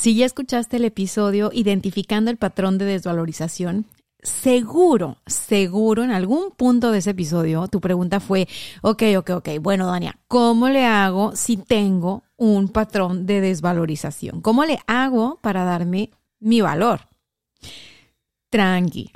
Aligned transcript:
Si 0.00 0.14
ya 0.14 0.24
escuchaste 0.24 0.78
el 0.78 0.86
episodio 0.86 1.50
identificando 1.52 2.30
el 2.30 2.38
patrón 2.38 2.78
de 2.78 2.86
desvalorización, 2.86 3.84
seguro, 4.22 5.18
seguro 5.26 6.02
en 6.02 6.10
algún 6.10 6.52
punto 6.52 6.90
de 6.90 7.00
ese 7.00 7.10
episodio 7.10 7.68
tu 7.68 7.82
pregunta 7.82 8.18
fue, 8.18 8.48
ok, 8.80 9.02
ok, 9.18 9.30
ok, 9.32 9.48
bueno, 9.60 9.86
Dania, 9.86 10.18
¿cómo 10.26 10.70
le 10.70 10.86
hago 10.86 11.36
si 11.36 11.58
tengo 11.58 12.22
un 12.38 12.70
patrón 12.70 13.26
de 13.26 13.42
desvalorización? 13.42 14.40
¿Cómo 14.40 14.64
le 14.64 14.78
hago 14.86 15.38
para 15.42 15.64
darme 15.64 16.08
mi 16.38 16.62
valor? 16.62 17.00
Tranqui. 18.48 19.12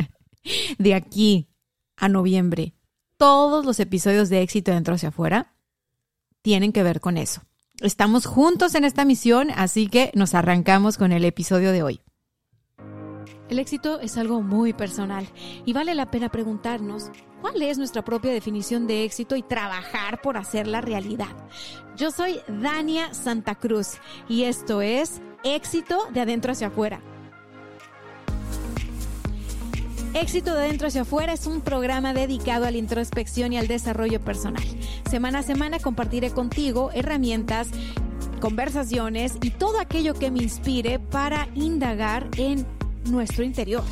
De 0.78 0.94
aquí 0.94 1.48
a 1.98 2.08
noviembre, 2.08 2.72
todos 3.18 3.66
los 3.66 3.78
episodios 3.78 4.30
de 4.30 4.40
éxito 4.40 4.72
dentro 4.72 4.94
hacia 4.94 5.10
afuera 5.10 5.54
tienen 6.40 6.72
que 6.72 6.82
ver 6.82 7.02
con 7.02 7.18
eso. 7.18 7.42
Estamos 7.80 8.24
juntos 8.24 8.76
en 8.76 8.84
esta 8.84 9.04
misión, 9.04 9.50
así 9.50 9.88
que 9.88 10.12
nos 10.14 10.34
arrancamos 10.34 10.96
con 10.96 11.10
el 11.10 11.24
episodio 11.24 11.72
de 11.72 11.82
hoy. 11.82 12.00
El 13.48 13.58
éxito 13.58 13.98
es 13.98 14.16
algo 14.16 14.42
muy 14.42 14.72
personal 14.72 15.26
y 15.66 15.72
vale 15.72 15.96
la 15.96 16.08
pena 16.08 16.30
preguntarnos 16.30 17.10
cuál 17.40 17.60
es 17.62 17.76
nuestra 17.76 18.04
propia 18.04 18.32
definición 18.32 18.86
de 18.86 19.02
éxito 19.02 19.34
y 19.34 19.42
trabajar 19.42 20.22
por 20.22 20.36
hacerla 20.36 20.82
realidad. 20.82 21.36
Yo 21.96 22.12
soy 22.12 22.38
Dania 22.46 23.12
Santa 23.12 23.56
Cruz 23.56 23.98
y 24.28 24.44
esto 24.44 24.80
es 24.80 25.20
Éxito 25.42 26.06
de 26.14 26.20
adentro 26.20 26.52
hacia 26.52 26.68
afuera 26.68 27.02
Éxito 30.14 30.54
de 30.54 30.60
adentro 30.60 30.86
hacia 30.86 31.02
afuera 31.02 31.32
es 31.32 31.44
un 31.48 31.60
programa 31.60 32.14
dedicado 32.14 32.66
a 32.66 32.70
la 32.70 32.78
introspección 32.78 33.52
y 33.52 33.58
al 33.58 33.66
desarrollo 33.66 34.20
personal. 34.20 34.62
Semana 35.10 35.40
a 35.40 35.42
semana 35.42 35.80
compartiré 35.80 36.30
contigo 36.30 36.92
herramientas, 36.94 37.68
conversaciones 38.40 39.34
y 39.42 39.50
todo 39.50 39.80
aquello 39.80 40.14
que 40.14 40.30
me 40.30 40.44
inspire 40.44 41.00
para 41.00 41.48
indagar 41.56 42.28
en 42.36 42.64
nuestro 43.10 43.42
interior. 43.42 43.82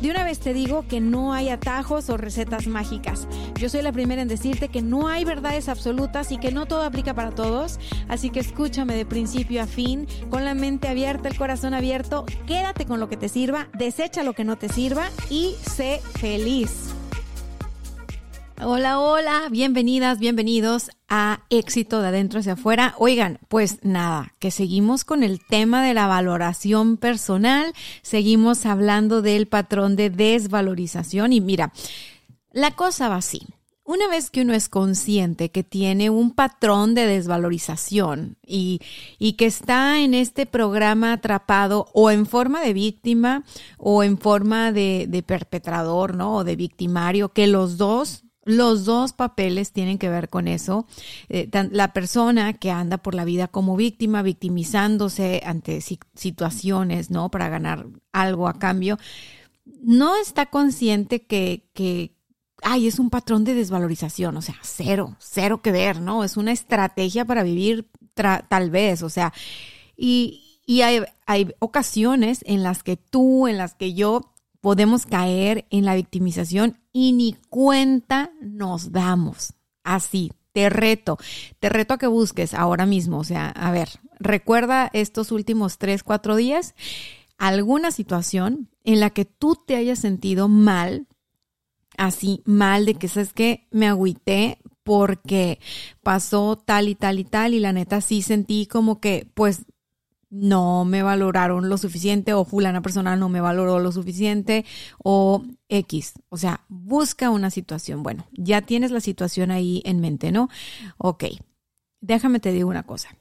De 0.00 0.10
una 0.10 0.24
vez 0.24 0.40
te 0.40 0.52
digo 0.52 0.84
que 0.88 1.00
no 1.00 1.32
hay 1.32 1.48
atajos 1.48 2.10
o 2.10 2.16
recetas 2.16 2.66
mágicas. 2.66 3.26
Yo 3.58 3.68
soy 3.68 3.82
la 3.82 3.92
primera 3.92 4.22
en 4.22 4.28
decirte 4.28 4.68
que 4.68 4.82
no 4.82 5.08
hay 5.08 5.24
verdades 5.24 5.68
absolutas 5.68 6.32
y 6.32 6.38
que 6.38 6.52
no 6.52 6.66
todo 6.66 6.82
aplica 6.82 7.14
para 7.14 7.30
todos. 7.30 7.78
Así 8.08 8.30
que 8.30 8.40
escúchame 8.40 8.94
de 8.94 9.06
principio 9.06 9.62
a 9.62 9.66
fin, 9.66 10.06
con 10.30 10.44
la 10.44 10.54
mente 10.54 10.88
abierta, 10.88 11.28
el 11.28 11.36
corazón 11.36 11.74
abierto. 11.74 12.26
Quédate 12.46 12.84
con 12.84 13.00
lo 13.00 13.08
que 13.08 13.16
te 13.16 13.28
sirva, 13.28 13.68
desecha 13.72 14.22
lo 14.22 14.34
que 14.34 14.44
no 14.44 14.56
te 14.56 14.68
sirva 14.68 15.10
y 15.30 15.54
sé 15.62 16.00
feliz. 16.18 16.95
Hola, 18.62 19.00
hola, 19.00 19.48
bienvenidas, 19.50 20.18
bienvenidos 20.18 20.90
a 21.10 21.42
Éxito 21.50 22.00
de 22.00 22.08
Adentro 22.08 22.40
hacia 22.40 22.54
afuera. 22.54 22.94
Oigan, 22.96 23.38
pues 23.48 23.80
nada, 23.82 24.32
que 24.38 24.50
seguimos 24.50 25.04
con 25.04 25.22
el 25.22 25.44
tema 25.44 25.84
de 25.84 25.92
la 25.92 26.06
valoración 26.06 26.96
personal, 26.96 27.74
seguimos 28.00 28.64
hablando 28.64 29.20
del 29.20 29.46
patrón 29.46 29.94
de 29.94 30.08
desvalorización 30.08 31.34
y 31.34 31.42
mira, 31.42 31.70
la 32.50 32.70
cosa 32.70 33.10
va 33.10 33.16
así. 33.16 33.42
Una 33.84 34.08
vez 34.08 34.30
que 34.30 34.40
uno 34.40 34.54
es 34.54 34.70
consciente 34.70 35.50
que 35.50 35.62
tiene 35.62 36.08
un 36.08 36.32
patrón 36.32 36.94
de 36.94 37.06
desvalorización 37.06 38.38
y, 38.44 38.80
y, 39.18 39.34
que 39.34 39.46
está 39.46 40.00
en 40.00 40.14
este 40.14 40.46
programa 40.46 41.12
atrapado 41.12 41.88
o 41.92 42.10
en 42.10 42.26
forma 42.26 42.62
de 42.62 42.72
víctima 42.72 43.44
o 43.76 44.02
en 44.02 44.18
forma 44.18 44.72
de, 44.72 45.06
de 45.08 45.22
perpetrador, 45.22 46.16
¿no? 46.16 46.36
O 46.36 46.44
de 46.44 46.56
victimario, 46.56 47.28
que 47.28 47.46
los 47.46 47.76
dos 47.76 48.25
los 48.46 48.84
dos 48.84 49.12
papeles 49.12 49.72
tienen 49.72 49.98
que 49.98 50.08
ver 50.08 50.30
con 50.30 50.48
eso. 50.48 50.86
Eh, 51.28 51.50
la 51.72 51.92
persona 51.92 52.54
que 52.54 52.70
anda 52.70 52.96
por 52.96 53.14
la 53.14 53.24
vida 53.24 53.48
como 53.48 53.76
víctima, 53.76 54.22
victimizándose 54.22 55.42
ante 55.44 55.80
situaciones, 55.80 57.10
¿no? 57.10 57.28
Para 57.30 57.48
ganar 57.48 57.86
algo 58.12 58.46
a 58.48 58.58
cambio, 58.58 58.98
no 59.82 60.16
está 60.16 60.46
consciente 60.46 61.26
que, 61.26 61.68
que, 61.74 62.14
ay, 62.62 62.86
es 62.86 63.00
un 63.00 63.10
patrón 63.10 63.42
de 63.44 63.54
desvalorización, 63.54 64.36
o 64.36 64.42
sea, 64.42 64.56
cero, 64.62 65.16
cero 65.18 65.60
que 65.60 65.72
ver, 65.72 66.00
¿no? 66.00 66.22
Es 66.22 66.36
una 66.36 66.52
estrategia 66.52 67.24
para 67.24 67.42
vivir 67.42 67.90
tal 68.14 68.70
vez, 68.70 69.02
o 69.02 69.10
sea, 69.10 69.32
y, 69.96 70.60
y 70.64 70.82
hay, 70.82 71.02
hay 71.26 71.52
ocasiones 71.58 72.44
en 72.46 72.62
las 72.62 72.84
que 72.84 72.96
tú, 72.96 73.48
en 73.48 73.58
las 73.58 73.74
que 73.74 73.92
yo 73.92 74.35
podemos 74.66 75.06
caer 75.06 75.64
en 75.70 75.84
la 75.84 75.94
victimización 75.94 76.80
y 76.92 77.12
ni 77.12 77.36
cuenta 77.50 78.32
nos 78.40 78.90
damos. 78.90 79.54
Así, 79.84 80.32
te 80.50 80.68
reto, 80.70 81.18
te 81.60 81.68
reto 81.68 81.94
a 81.94 81.98
que 81.98 82.08
busques 82.08 82.52
ahora 82.52 82.84
mismo, 82.84 83.18
o 83.18 83.22
sea, 83.22 83.50
a 83.50 83.70
ver, 83.70 83.88
recuerda 84.18 84.90
estos 84.92 85.30
últimos 85.30 85.78
tres, 85.78 86.02
cuatro 86.02 86.34
días, 86.34 86.74
alguna 87.38 87.92
situación 87.92 88.68
en 88.82 88.98
la 88.98 89.10
que 89.10 89.24
tú 89.24 89.54
te 89.54 89.76
hayas 89.76 90.00
sentido 90.00 90.48
mal, 90.48 91.06
así 91.96 92.42
mal 92.44 92.86
de 92.86 92.94
que 92.94 93.06
sabes 93.06 93.32
que 93.32 93.68
me 93.70 93.86
agüité 93.86 94.58
porque 94.82 95.60
pasó 96.02 96.56
tal 96.56 96.88
y 96.88 96.96
tal 96.96 97.20
y 97.20 97.24
tal 97.24 97.54
y 97.54 97.60
la 97.60 97.72
neta 97.72 98.00
sí 98.00 98.20
sentí 98.20 98.66
como 98.66 98.98
que 99.00 99.30
pues 99.32 99.64
no 100.30 100.84
me 100.84 101.02
valoraron 101.02 101.68
lo 101.68 101.78
suficiente 101.78 102.32
o 102.32 102.44
fulana 102.44 102.82
persona 102.82 103.16
no 103.16 103.28
me 103.28 103.40
valoró 103.40 103.78
lo 103.78 103.92
suficiente 103.92 104.64
o 104.98 105.44
X. 105.68 106.14
O 106.28 106.36
sea, 106.36 106.64
busca 106.68 107.30
una 107.30 107.50
situación. 107.50 108.02
Bueno, 108.02 108.26
ya 108.32 108.62
tienes 108.62 108.90
la 108.90 109.00
situación 109.00 109.50
ahí 109.50 109.82
en 109.84 110.00
mente, 110.00 110.32
¿no? 110.32 110.48
Ok, 110.98 111.24
déjame 112.00 112.40
te 112.40 112.52
digo 112.52 112.68
una 112.68 112.84
cosa. 112.84 113.16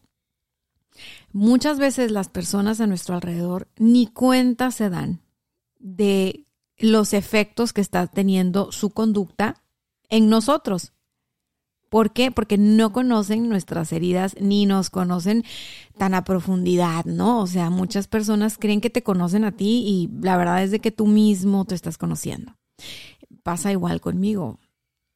Muchas 1.31 1.77
veces 1.77 2.11
las 2.11 2.29
personas 2.29 2.79
a 2.79 2.87
nuestro 2.87 3.15
alrededor 3.15 3.67
ni 3.77 4.07
cuenta 4.07 4.71
se 4.71 4.89
dan 4.89 5.21
de 5.77 6.45
los 6.77 7.13
efectos 7.13 7.73
que 7.73 7.81
está 7.81 8.07
teniendo 8.07 8.71
su 8.71 8.89
conducta 8.89 9.61
en 10.09 10.29
nosotros. 10.29 10.93
¿Por 11.95 12.11
qué? 12.11 12.29
Porque 12.29 12.57
no 12.57 12.91
conocen 12.91 13.47
nuestras 13.47 13.93
heridas 13.93 14.35
ni 14.37 14.65
nos 14.65 14.89
conocen 14.89 15.45
tan 15.97 16.13
a 16.13 16.25
profundidad, 16.25 17.05
¿no? 17.05 17.39
O 17.39 17.47
sea, 17.47 17.69
muchas 17.69 18.09
personas 18.09 18.57
creen 18.57 18.81
que 18.81 18.89
te 18.89 19.01
conocen 19.01 19.45
a 19.45 19.53
ti 19.53 19.85
y 19.87 20.09
la 20.21 20.35
verdad 20.35 20.61
es 20.61 20.71
de 20.71 20.81
que 20.81 20.91
tú 20.91 21.07
mismo 21.07 21.63
te 21.63 21.73
estás 21.73 21.97
conociendo. 21.97 22.57
Pasa 23.43 23.71
igual 23.71 24.01
conmigo. 24.01 24.59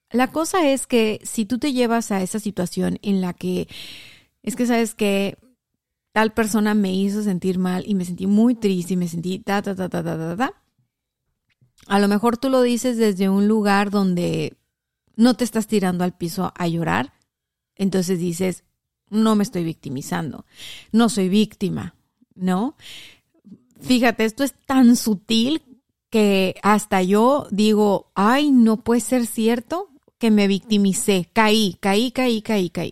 La 0.09 0.31
cosa 0.31 0.69
es 0.69 0.87
que 0.87 1.19
si 1.25 1.43
tú 1.43 1.59
te 1.59 1.73
llevas 1.73 2.13
a 2.13 2.21
esa 2.21 2.39
situación 2.39 2.97
en 3.01 3.19
la 3.19 3.33
que 3.33 3.67
es 4.41 4.55
que 4.55 4.65
sabes 4.65 4.95
que 4.95 5.37
tal 6.13 6.31
persona 6.31 6.75
me 6.75 6.95
hizo 6.95 7.23
sentir 7.23 7.59
mal 7.59 7.83
y 7.85 7.93
me 7.93 8.05
sentí 8.05 8.25
muy 8.25 8.55
triste 8.55 8.93
y 8.93 8.95
me 8.95 9.09
sentí 9.09 9.39
ta 9.39 9.61
ta 9.61 9.75
ta 9.75 9.89
ta 9.89 10.01
ta 10.01 10.17
ta 10.17 10.37
ta. 10.37 10.53
A 11.87 11.99
lo 11.99 12.07
mejor 12.07 12.37
tú 12.37 12.49
lo 12.49 12.61
dices 12.61 12.95
desde 12.95 13.27
un 13.27 13.49
lugar 13.49 13.89
donde 13.89 14.55
no 15.19 15.33
te 15.33 15.43
estás 15.43 15.67
tirando 15.67 16.05
al 16.05 16.15
piso 16.15 16.53
a 16.55 16.67
llorar, 16.69 17.11
entonces 17.75 18.19
dices, 18.19 18.63
no 19.09 19.35
me 19.35 19.43
estoy 19.43 19.65
victimizando, 19.65 20.45
no 20.93 21.09
soy 21.09 21.27
víctima, 21.27 21.93
¿no? 22.35 22.77
Fíjate, 23.81 24.23
esto 24.23 24.45
es 24.45 24.53
tan 24.65 24.95
sutil 24.95 25.61
que 26.09 26.55
hasta 26.63 27.03
yo 27.03 27.47
digo, 27.51 28.13
ay, 28.15 28.51
no 28.51 28.77
puede 28.77 29.01
ser 29.01 29.25
cierto 29.25 29.89
que 30.19 30.31
me 30.31 30.47
victimicé, 30.47 31.29
caí, 31.33 31.75
caí, 31.81 32.11
caí, 32.11 32.41
caí, 32.41 32.69
caí. 32.69 32.91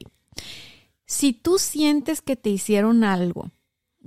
Si 1.05 1.31
tú 1.31 1.57
sientes 1.57 2.21
que 2.21 2.35
te 2.35 2.49
hicieron 2.49 3.05
algo 3.05 3.51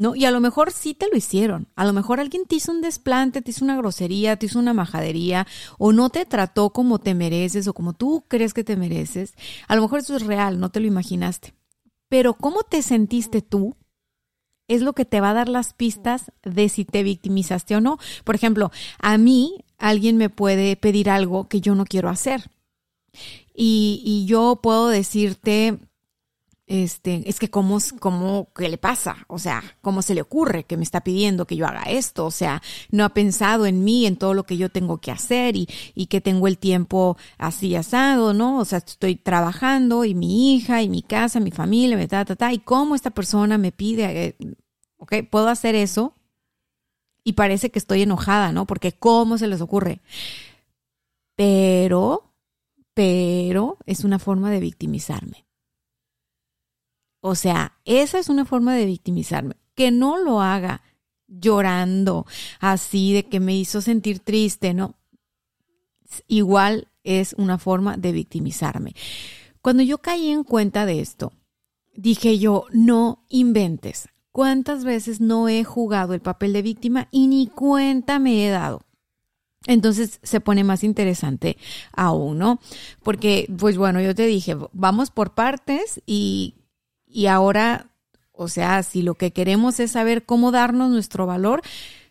¿no? 0.01 0.17
Y 0.17 0.25
a 0.25 0.31
lo 0.31 0.41
mejor 0.41 0.73
sí 0.73 0.95
te 0.95 1.09
lo 1.13 1.17
hicieron. 1.19 1.69
A 1.77 1.85
lo 1.85 1.93
mejor 1.93 2.21
alguien 2.21 2.47
te 2.47 2.55
hizo 2.55 2.73
un 2.73 2.81
desplante, 2.81 3.43
te 3.43 3.51
hizo 3.51 3.67
una 3.67 3.77
grosería, 3.77 4.37
te 4.37 4.47
hizo 4.47 4.59
una 4.59 4.73
majadería, 4.73 5.47
o 5.77 5.93
no 5.93 6.09
te 6.09 6.25
trató 6.25 6.71
como 6.71 6.99
te 7.01 7.15
mereces 7.15 7.69
o 7.69 7.75
como 7.75 7.93
tú 7.93 8.25
crees 8.27 8.55
que 8.55 8.65
te 8.65 8.77
mereces. 8.77 9.35
A 9.69 9.77
lo 9.77 9.83
mejor 9.83 9.99
eso 9.99 10.17
es 10.17 10.25
real, 10.25 10.59
no 10.59 10.71
te 10.71 10.81
lo 10.81 10.87
imaginaste. 10.87 11.53
Pero 12.09 12.33
cómo 12.33 12.63
te 12.63 12.81
sentiste 12.81 13.43
tú 13.43 13.77
es 14.69 14.81
lo 14.81 14.95
que 14.95 15.05
te 15.05 15.21
va 15.21 15.31
a 15.31 15.35
dar 15.35 15.51
las 15.51 15.75
pistas 15.75 16.33
de 16.45 16.71
si 16.71 16.87
te 16.87 17.03
victimizaste 17.03 17.77
o 17.77 17.83
no. 17.83 17.99
Por 18.25 18.35
ejemplo, 18.35 18.73
a 19.01 19.19
mí 19.19 19.67
alguien 19.77 20.17
me 20.17 20.31
puede 20.31 20.77
pedir 20.77 21.11
algo 21.11 21.47
que 21.47 21.61
yo 21.61 21.75
no 21.75 21.85
quiero 21.85 22.09
hacer. 22.09 22.51
Y, 23.55 24.01
y 24.03 24.25
yo 24.25 24.61
puedo 24.63 24.89
decirte, 24.89 25.79
este, 26.71 27.29
es 27.29 27.41
que 27.41 27.51
cómo, 27.51 27.79
cómo, 27.99 28.53
¿qué 28.55 28.69
le 28.69 28.79
pasa? 28.79 29.25
O 29.27 29.41
sea, 29.41 29.61
¿cómo 29.83 30.03
se 30.03 30.15
le 30.15 30.23
ocurre 30.23 30.63
que 30.63 30.77
me 30.77 30.85
está 30.85 31.01
pidiendo 31.01 31.45
que 31.45 31.57
yo 31.57 31.67
haga 31.67 31.83
esto? 31.83 32.27
O 32.27 32.31
sea, 32.31 32.63
no 32.93 33.05
ha 33.05 33.09
pensado 33.09 33.67
en 33.67 33.83
mí, 33.83 34.07
en 34.07 34.15
todo 34.17 34.35
lo 34.35 34.45
que 34.45 34.57
yo 34.57 34.69
tengo 34.69 34.99
que 34.99 35.11
hacer 35.11 35.57
y, 35.57 35.69
y 35.97 36.07
que 36.07 36.21
tengo 36.21 36.47
el 36.47 36.59
tiempo 36.59 37.17
así 37.39 37.75
asado, 37.75 38.35
¿no? 38.35 38.61
O 38.61 38.65
sea, 38.65 38.79
estoy 38.79 39.17
trabajando 39.17 40.05
y 40.05 40.15
mi 40.15 40.55
hija 40.55 40.81
y 40.81 40.89
mi 40.89 41.03
casa, 41.03 41.41
mi 41.41 41.51
familia, 41.51 41.97
me 41.97 42.07
ta, 42.07 42.25
ta, 42.25 42.37
ta, 42.37 42.53
y 42.53 42.61
cómo 42.61 42.95
esta 42.95 43.11
persona 43.11 43.59
me 43.59 43.73
pide, 43.73 44.27
eh, 44.27 44.37
ok, 44.99 45.29
puedo 45.29 45.49
hacer 45.49 45.75
eso 45.75 46.15
y 47.25 47.33
parece 47.33 47.71
que 47.71 47.81
estoy 47.81 48.03
enojada, 48.03 48.53
¿no? 48.53 48.65
Porque 48.69 48.93
¿cómo 48.93 49.39
se 49.39 49.49
les 49.49 49.61
ocurre? 49.61 50.03
Pero, 51.35 52.33
pero 52.95 53.77
es 53.87 54.05
una 54.05 54.21
forma 54.21 54.53
de 54.53 54.61
victimizarme. 54.61 55.50
O 57.21 57.35
sea, 57.35 57.79
esa 57.85 58.19
es 58.19 58.29
una 58.29 58.45
forma 58.45 58.75
de 58.75 58.87
victimizarme. 58.87 59.57
Que 59.75 59.91
no 59.91 60.19
lo 60.19 60.41
haga 60.41 60.83
llorando 61.27 62.27
así 62.59 63.13
de 63.13 63.25
que 63.25 63.41
me 63.41 63.57
hizo 63.57 63.81
sentir 63.81 64.21
triste, 64.21 64.75
¿no? 64.75 64.97
Igual 66.27 66.89
es 67.05 67.35
una 67.39 67.59
forma 67.59 67.97
de 67.97 68.13
victimizarme. 68.13 68.95
Cuando 69.63 69.83
yo 69.83 69.99
caí 69.99 70.31
en 70.31 70.45
cuenta 70.45 70.87
de 70.87 71.01
esto, 71.01 71.33
dije 71.95 72.39
yo, 72.39 72.67
no 72.73 73.25
inventes. 73.29 74.09
¿Cuántas 74.33 74.85
veces 74.85 75.21
no 75.21 75.49
he 75.49 75.65
jugado 75.65 76.15
el 76.15 76.21
papel 76.21 76.53
de 76.53 76.63
víctima 76.63 77.09
y 77.11 77.27
ni 77.27 77.47
cuenta 77.47 78.19
me 78.19 78.47
he 78.47 78.51
dado? 78.51 78.83
Entonces 79.67 80.21
se 80.23 80.41
pone 80.41 80.65
más 80.65 80.85
interesante 80.85 81.59
aún, 81.93 82.39
¿no? 82.39 82.61
Porque, 83.03 83.53
pues 83.59 83.77
bueno, 83.77 84.01
yo 84.01 84.15
te 84.15 84.27
dije, 84.27 84.57
vamos 84.73 85.11
por 85.11 85.35
partes 85.35 86.01
y 86.07 86.55
y 87.13 87.27
ahora, 87.27 87.91
o 88.33 88.49
sea, 88.49 88.83
si 88.83 89.03
lo 89.03 89.15
que 89.15 89.33
queremos 89.33 89.81
es 89.81 89.93
saber 89.93 90.25
cómo 90.25 90.51
darnos 90.51 90.91
nuestro 90.91 91.27
valor, 91.27 91.63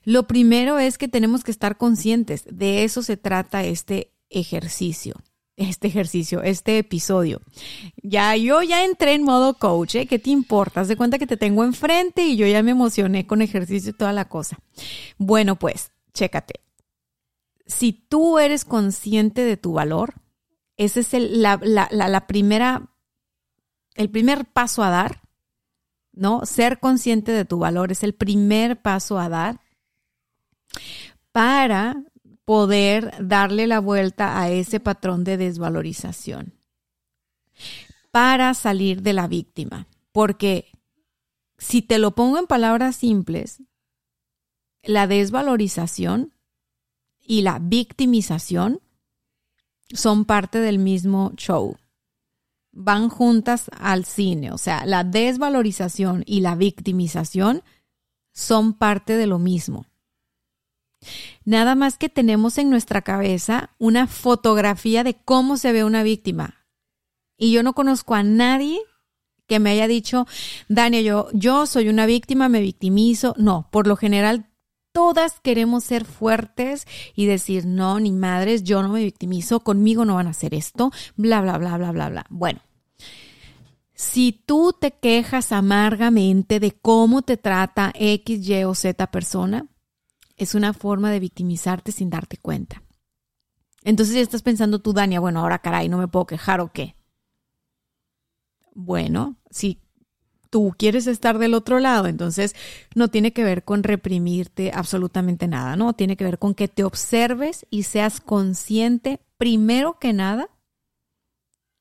lo 0.03 0.27
primero 0.27 0.79
es 0.79 0.97
que 0.97 1.07
tenemos 1.07 1.43
que 1.43 1.51
estar 1.51 1.77
conscientes. 1.77 2.45
De 2.49 2.83
eso 2.83 3.03
se 3.03 3.17
trata 3.17 3.63
este 3.63 4.11
ejercicio 4.29 5.15
este 5.59 5.87
ejercicio, 5.87 6.41
este 6.41 6.77
episodio. 6.77 7.41
Ya 8.01 8.35
yo 8.37 8.63
ya 8.63 8.85
entré 8.85 9.13
en 9.13 9.23
modo 9.23 9.55
coach, 9.55 9.95
¿eh? 9.95 10.05
¿qué 10.07 10.17
te 10.17 10.29
importa? 10.29 10.81
Haz 10.81 10.87
de 10.87 10.95
cuenta 10.95 11.19
que 11.19 11.27
te 11.27 11.35
tengo 11.35 11.65
enfrente 11.65 12.25
y 12.25 12.37
yo 12.37 12.47
ya 12.47 12.63
me 12.63 12.71
emocioné 12.71 13.27
con 13.27 13.41
ejercicio 13.41 13.91
y 13.91 13.93
toda 13.93 14.13
la 14.13 14.29
cosa. 14.29 14.57
Bueno, 15.17 15.57
pues, 15.57 15.91
chécate. 16.13 16.61
Si 17.65 17.91
tú 17.91 18.39
eres 18.39 18.63
consciente 18.63 19.43
de 19.43 19.57
tu 19.57 19.73
valor, 19.73 20.13
esa 20.77 21.01
es 21.01 21.11
la, 21.11 21.59
la, 21.61 21.89
la 21.91 22.25
primera 22.25 22.89
el 23.99 24.09
primer 24.09 24.45
paso 24.45 24.81
a 24.81 24.89
dar, 24.89 25.23
¿no? 26.13 26.45
Ser 26.45 26.79
consciente 26.79 27.33
de 27.33 27.43
tu 27.43 27.59
valor 27.59 27.91
es 27.91 28.01
el 28.01 28.15
primer 28.15 28.81
paso 28.81 29.19
a 29.19 29.27
dar 29.27 29.59
para 31.33 32.01
poder 32.45 33.13
darle 33.19 33.67
la 33.67 33.81
vuelta 33.81 34.39
a 34.39 34.49
ese 34.49 34.79
patrón 34.79 35.25
de 35.25 35.35
desvalorización, 35.35 36.53
para 38.09 38.53
salir 38.53 39.01
de 39.01 39.11
la 39.11 39.27
víctima. 39.27 39.89
Porque 40.13 40.71
si 41.57 41.81
te 41.81 41.99
lo 41.99 42.15
pongo 42.15 42.37
en 42.37 42.47
palabras 42.47 42.95
simples, 42.95 43.61
la 44.81 45.07
desvalorización 45.07 46.33
y 47.19 47.41
la 47.41 47.59
victimización 47.59 48.79
son 49.91 50.23
parte 50.23 50.59
del 50.59 50.79
mismo 50.79 51.33
show 51.35 51.75
van 52.71 53.09
juntas 53.09 53.69
al 53.77 54.05
cine. 54.05 54.51
O 54.51 54.57
sea, 54.57 54.85
la 54.85 55.03
desvalorización 55.03 56.23
y 56.25 56.41
la 56.41 56.55
victimización 56.55 57.63
son 58.33 58.73
parte 58.73 59.17
de 59.17 59.27
lo 59.27 59.39
mismo. 59.39 59.85
Nada 61.45 61.75
más 61.75 61.97
que 61.97 62.09
tenemos 62.09 62.57
en 62.57 62.69
nuestra 62.69 63.01
cabeza 63.01 63.71
una 63.77 64.07
fotografía 64.07 65.03
de 65.03 65.15
cómo 65.15 65.57
se 65.57 65.71
ve 65.71 65.83
una 65.83 66.03
víctima. 66.03 66.65
Y 67.37 67.51
yo 67.51 67.63
no 67.63 67.73
conozco 67.73 68.15
a 68.15 68.23
nadie 68.23 68.79
que 69.47 69.59
me 69.59 69.71
haya 69.71 69.87
dicho, 69.87 70.27
Dania, 70.67 71.01
yo, 71.01 71.27
yo 71.33 71.65
soy 71.65 71.89
una 71.89 72.05
víctima, 72.05 72.49
me 72.49 72.61
victimizo. 72.61 73.33
No, 73.37 73.67
por 73.71 73.87
lo 73.87 73.95
general 73.95 74.48
todas 74.91 75.39
queremos 75.39 75.83
ser 75.83 76.05
fuertes 76.05 76.85
y 77.15 77.25
decir, 77.25 77.65
no, 77.65 77.99
ni 77.99 78.11
madres, 78.11 78.63
yo 78.63 78.81
no 78.81 78.89
me 78.89 79.03
victimizo, 79.03 79.61
conmigo 79.61 80.05
no 80.05 80.15
van 80.15 80.27
a 80.27 80.31
hacer 80.31 80.53
esto, 80.53 80.91
bla, 81.15 81.41
bla, 81.41 81.57
bla, 81.57 81.77
bla, 81.77 81.91
bla, 81.91 82.09
bla. 82.09 82.25
Bueno, 82.29 82.61
si 83.93 84.31
tú 84.31 84.73
te 84.79 84.91
quejas 84.91 85.51
amargamente 85.51 86.59
de 86.59 86.71
cómo 86.71 87.21
te 87.21 87.37
trata 87.37 87.91
X, 87.95 88.47
Y 88.47 88.63
o 88.63 88.73
Z 88.73 89.07
persona, 89.11 89.67
es 90.37 90.55
una 90.55 90.73
forma 90.73 91.11
de 91.11 91.19
victimizarte 91.19 91.91
sin 91.91 92.09
darte 92.09 92.37
cuenta. 92.37 92.81
Entonces 93.83 94.15
ya 94.15 94.21
estás 94.21 94.41
pensando 94.41 94.79
tú, 94.79 94.93
Dania, 94.93 95.19
bueno, 95.19 95.41
ahora 95.41 95.59
caray, 95.59 95.89
no 95.89 95.97
me 95.97 96.07
puedo 96.07 96.25
quejar 96.25 96.61
o 96.61 96.71
qué. 96.71 96.95
Bueno, 98.73 99.37
si 99.49 99.81
tú 100.49 100.73
quieres 100.77 101.07
estar 101.07 101.37
del 101.37 101.53
otro 101.53 101.79
lado, 101.79 102.07
entonces 102.07 102.55
no 102.95 103.07
tiene 103.07 103.33
que 103.33 103.43
ver 103.43 103.63
con 103.63 103.83
reprimirte 103.83 104.71
absolutamente 104.73 105.47
nada, 105.47 105.75
¿no? 105.75 105.93
Tiene 105.93 106.17
que 106.17 106.23
ver 106.23 106.39
con 106.39 106.53
que 106.53 106.67
te 106.67 106.83
observes 106.83 107.65
y 107.69 107.83
seas 107.83 108.19
consciente, 108.19 109.19
primero 109.37 109.97
que 109.99 110.13
nada, 110.13 110.49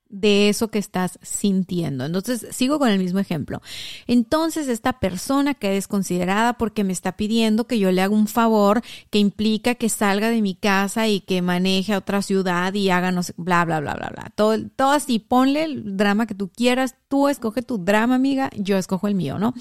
de 0.08 0.48
eso 0.48 0.68
que 0.68 0.78
estás 0.78 1.18
sintiendo. 1.22 2.06
Entonces, 2.06 2.46
sigo 2.50 2.78
con 2.78 2.88
el 2.88 2.98
mismo 2.98 3.18
ejemplo. 3.18 3.60
Entonces, 4.06 4.68
esta 4.68 5.00
persona 5.00 5.54
que 5.54 5.76
es 5.76 5.86
considerada 5.86 6.54
porque 6.54 6.84
me 6.84 6.92
está 6.92 7.16
pidiendo 7.16 7.66
que 7.66 7.78
yo 7.78 7.92
le 7.92 8.00
haga 8.00 8.14
un 8.14 8.26
favor 8.26 8.82
que 9.10 9.18
implica 9.18 9.74
que 9.74 9.88
salga 9.88 10.30
de 10.30 10.40
mi 10.40 10.54
casa 10.54 11.08
y 11.08 11.20
que 11.20 11.42
maneje 11.42 11.92
a 11.92 11.98
otra 11.98 12.22
ciudad 12.22 12.72
y 12.72 12.88
haga 12.90 13.12
no 13.12 13.22
sé, 13.22 13.34
bla, 13.36 13.64
bla, 13.64 13.80
bla, 13.80 13.94
bla, 13.94 14.08
bla. 14.08 14.32
Todo, 14.34 14.56
todo 14.76 14.92
así, 14.92 15.18
ponle 15.18 15.64
el 15.64 15.96
drama 15.96 16.26
que 16.26 16.34
tú 16.34 16.48
quieras. 16.48 16.94
Tú 17.08 17.28
escoge 17.28 17.62
tu 17.62 17.78
drama, 17.78 18.14
amiga, 18.14 18.50
yo 18.56 18.78
escojo 18.78 19.08
el 19.08 19.14
mío, 19.14 19.38
¿no? 19.38 19.54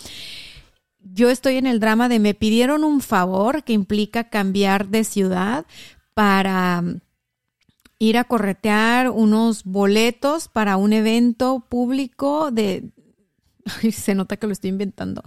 Yo 0.99 1.29
estoy 1.29 1.57
en 1.57 1.67
el 1.67 1.79
drama 1.79 2.09
de 2.09 2.19
me 2.19 2.33
pidieron 2.33 2.83
un 2.83 3.01
favor 3.01 3.63
que 3.63 3.73
implica 3.73 4.29
cambiar 4.29 4.87
de 4.87 5.03
ciudad 5.03 5.65
para 6.13 6.83
ir 7.99 8.17
a 8.17 8.25
corretear 8.25 9.09
unos 9.09 9.63
boletos 9.63 10.47
para 10.47 10.77
un 10.77 10.93
evento 10.93 11.65
público 11.67 12.51
de... 12.51 12.89
se 13.91 14.15
nota 14.15 14.37
que 14.37 14.47
lo 14.47 14.53
estoy 14.53 14.69
inventando. 14.69 15.23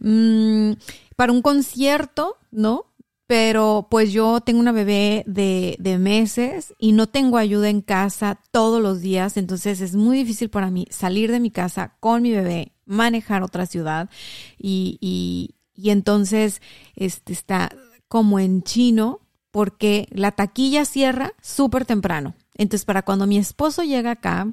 Mm, 0.00 0.72
para 1.16 1.32
un 1.32 1.42
concierto, 1.42 2.36
¿no? 2.50 2.86
Pero 3.26 3.88
pues 3.90 4.12
yo 4.12 4.40
tengo 4.42 4.60
una 4.60 4.72
bebé 4.72 5.24
de, 5.26 5.76
de, 5.78 5.98
meses 5.98 6.74
y 6.78 6.92
no 6.92 7.08
tengo 7.08 7.38
ayuda 7.38 7.70
en 7.70 7.80
casa 7.80 8.38
todos 8.50 8.82
los 8.82 9.00
días, 9.00 9.38
entonces 9.38 9.80
es 9.80 9.94
muy 9.94 10.18
difícil 10.18 10.50
para 10.50 10.70
mí 10.70 10.86
salir 10.90 11.32
de 11.32 11.40
mi 11.40 11.50
casa 11.50 11.96
con 12.00 12.20
mi 12.20 12.32
bebé, 12.32 12.74
manejar 12.84 13.42
otra 13.42 13.64
ciudad 13.64 14.10
y, 14.58 14.98
y, 15.00 15.54
y 15.74 15.88
entonces 15.88 16.60
este, 16.96 17.32
está 17.32 17.74
como 18.08 18.38
en 18.38 18.62
chino 18.62 19.23
porque 19.54 20.08
la 20.10 20.32
taquilla 20.32 20.84
cierra 20.84 21.32
súper 21.40 21.86
temprano. 21.86 22.34
Entonces, 22.56 22.84
para 22.84 23.02
cuando 23.02 23.28
mi 23.28 23.38
esposo 23.38 23.84
llega 23.84 24.10
acá, 24.10 24.52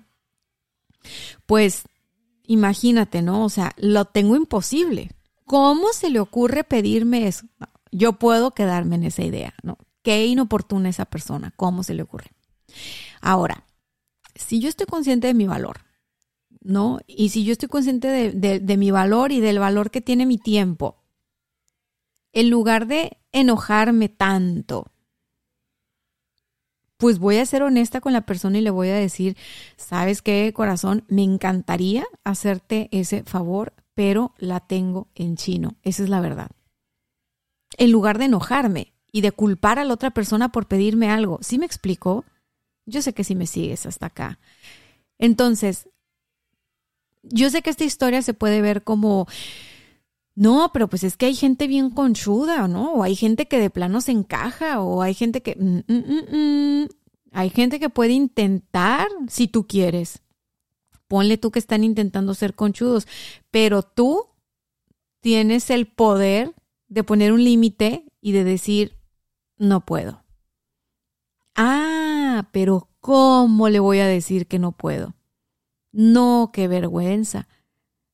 pues 1.48 1.86
imagínate, 2.44 3.24
¿no? 3.24 3.44
O 3.44 3.50
sea, 3.50 3.74
lo 3.78 4.06
tengo 4.06 4.36
imposible. 4.36 5.10
¿Cómo 5.46 5.92
se 5.94 6.12
le 6.12 6.20
ocurre 6.20 6.64
pedirme 6.64 7.28
eso? 7.28 7.48
yo 7.92 8.20
puedo 8.20 8.52
quedarme 8.52 8.96
en 8.96 9.06
esa 9.06 9.24
idea, 9.24 9.56
¿no? 9.64 9.80
Qué 10.04 10.28
inoportuna 10.28 10.90
esa 10.90 11.06
persona, 11.06 11.52
¿cómo 11.56 11.82
se 11.82 11.96
le 11.96 12.04
ocurre? 12.04 12.30
Ahora, 13.22 13.66
si 14.36 14.60
yo 14.60 14.70
estoy 14.70 14.86
consciente 14.86 15.26
de 15.26 15.34
mi 15.34 15.48
valor, 15.48 15.80
¿no? 16.60 17.00
Y 17.08 17.30
si 17.30 17.44
yo 17.44 17.54
estoy 17.54 17.70
consciente 17.70 18.08
de, 18.08 18.60
de 18.60 18.78
mi 18.78 18.92
valor 18.92 19.32
y 19.32 19.40
del 19.40 19.58
valor 19.58 19.90
que 19.90 20.00
tiene 20.00 20.28
mi 20.28 20.38
tiempo, 20.38 21.02
en 22.34 22.52
lugar 22.52 22.86
de 22.86 23.18
enojarme 23.32 24.10
tanto, 24.10 24.92
pues 27.02 27.18
voy 27.18 27.38
a 27.38 27.46
ser 27.48 27.64
honesta 27.64 28.00
con 28.00 28.14
la 28.14 28.28
persona 28.28 28.60
y 28.60 28.62
le 28.62 28.70
voy 28.70 28.90
a 28.90 28.96
decir, 28.96 29.36
¿sabes 29.76 30.22
qué, 30.22 30.54
corazón? 30.54 31.04
Me 31.08 31.24
encantaría 31.24 32.06
hacerte 32.24 32.90
ese 32.92 33.24
favor, 33.24 33.74
pero 33.96 34.36
la 34.38 34.60
tengo 34.60 35.08
en 35.16 35.36
chino. 35.36 35.78
Esa 35.82 36.04
es 36.04 36.10
la 36.10 36.22
verdad. 36.22 36.52
En 37.78 37.92
lugar 37.92 38.20
de 38.20 38.26
enojarme 38.26 38.94
y 39.12 39.22
de 39.22 39.32
culpar 39.32 39.80
a 39.80 39.84
la 39.84 39.96
otra 39.96 40.12
persona 40.12 40.50
por 40.52 40.68
pedirme 40.68 41.10
algo. 41.10 41.40
¿Sí 41.42 41.58
me 41.58 41.66
explico? 41.66 42.24
Yo 42.86 43.02
sé 43.02 43.14
que 43.14 43.24
sí 43.24 43.34
me 43.34 43.48
sigues 43.48 43.88
hasta 43.88 44.06
acá. 44.06 44.40
Entonces, 45.18 45.90
yo 47.24 47.50
sé 47.50 47.64
que 47.64 47.72
esta 47.72 47.84
historia 47.84 48.22
se 48.22 48.36
puede 48.36 48.62
ver 48.62 48.84
como, 48.84 49.28
no, 50.36 50.72
pero 50.74 50.88
pues 50.88 51.04
es 51.04 51.18
que 51.18 51.26
hay 51.28 51.36
gente 51.36 51.68
bien 51.68 51.90
conchuda, 51.90 52.68
¿no? 52.68 52.94
O 52.94 53.04
hay 53.04 53.16
gente 53.16 53.48
que 53.48 53.60
de 53.60 53.70
plano 53.70 54.02
se 54.02 54.12
encaja, 54.12 54.82
o 54.82 55.02
hay 55.02 55.14
gente 55.14 55.42
que... 55.42 55.56
Mm, 55.56 55.84
mm, 55.88 56.84
mm, 56.84 56.88
hay 57.34 57.50
gente 57.50 57.80
que 57.80 57.90
puede 57.90 58.14
intentar 58.14 59.08
si 59.28 59.48
tú 59.48 59.68
quieres. 59.68 60.22
ponle 61.08 61.38
tú 61.38 61.52
que 61.52 61.60
están 61.60 61.84
intentando 61.84 62.34
ser 62.34 62.56
conchudos, 62.56 63.06
pero 63.52 63.84
tú 63.84 64.28
tienes 65.20 65.70
el 65.70 65.86
poder 65.88 66.56
de 66.88 67.04
poner 67.04 67.34
un 67.34 67.44
límite 67.44 68.06
y 68.22 68.32
de 68.32 68.46
decir, 68.46 68.98
no 69.58 69.86
puedo. 69.86 70.24
Ah, 71.56 72.50
pero 72.54 72.90
¿cómo 73.02 73.68
le 73.68 73.80
voy 73.80 74.00
a 74.00 74.08
decir 74.08 74.48
que 74.48 74.58
no 74.58 74.72
puedo? 74.72 75.16
No, 75.92 76.52
qué 76.54 76.68
vergüenza. 76.68 77.50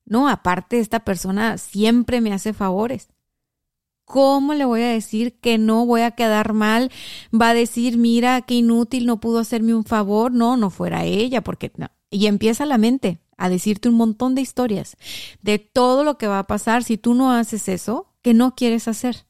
No, 0.08 0.30
aparte 0.30 0.80
esta 0.80 1.02
persona 1.02 1.58
siempre 1.58 2.22
me 2.22 2.34
hace 2.34 2.54
favores. 2.54 3.10
¿Cómo 4.06 4.54
le 4.54 4.64
voy 4.64 4.84
a 4.84 4.88
decir 4.88 5.38
que 5.42 5.58
no 5.58 5.86
voy 5.86 6.02
a 6.02 6.12
quedar 6.12 6.54
mal? 6.54 6.92
Va 7.34 7.50
a 7.50 7.54
decir, 7.54 7.98
mira, 7.98 8.42
qué 8.42 8.56
inútil, 8.56 9.06
no 9.06 9.20
pudo 9.20 9.40
hacerme 9.40 9.76
un 9.76 9.84
favor. 9.84 10.32
No, 10.32 10.56
no 10.56 10.70
fuera 10.70 11.04
ella, 11.04 11.44
porque 11.44 11.74
no. 11.76 11.90
Y 12.10 12.28
empieza 12.28 12.66
la 12.66 12.78
mente 12.78 13.20
a 13.36 13.50
decirte 13.50 13.90
un 13.90 13.96
montón 13.96 14.34
de 14.34 14.42
historias 14.42 14.96
de 15.42 15.60
todo 15.60 16.06
lo 16.06 16.18
que 16.18 16.28
va 16.28 16.40
a 16.40 16.48
pasar 16.48 16.86
si 16.86 16.98
tú 16.98 17.14
no 17.16 17.34
haces 17.34 17.68
eso 17.68 18.14
que 18.22 18.34
no 18.34 18.56
quieres 18.56 18.88
hacer. 18.88 19.28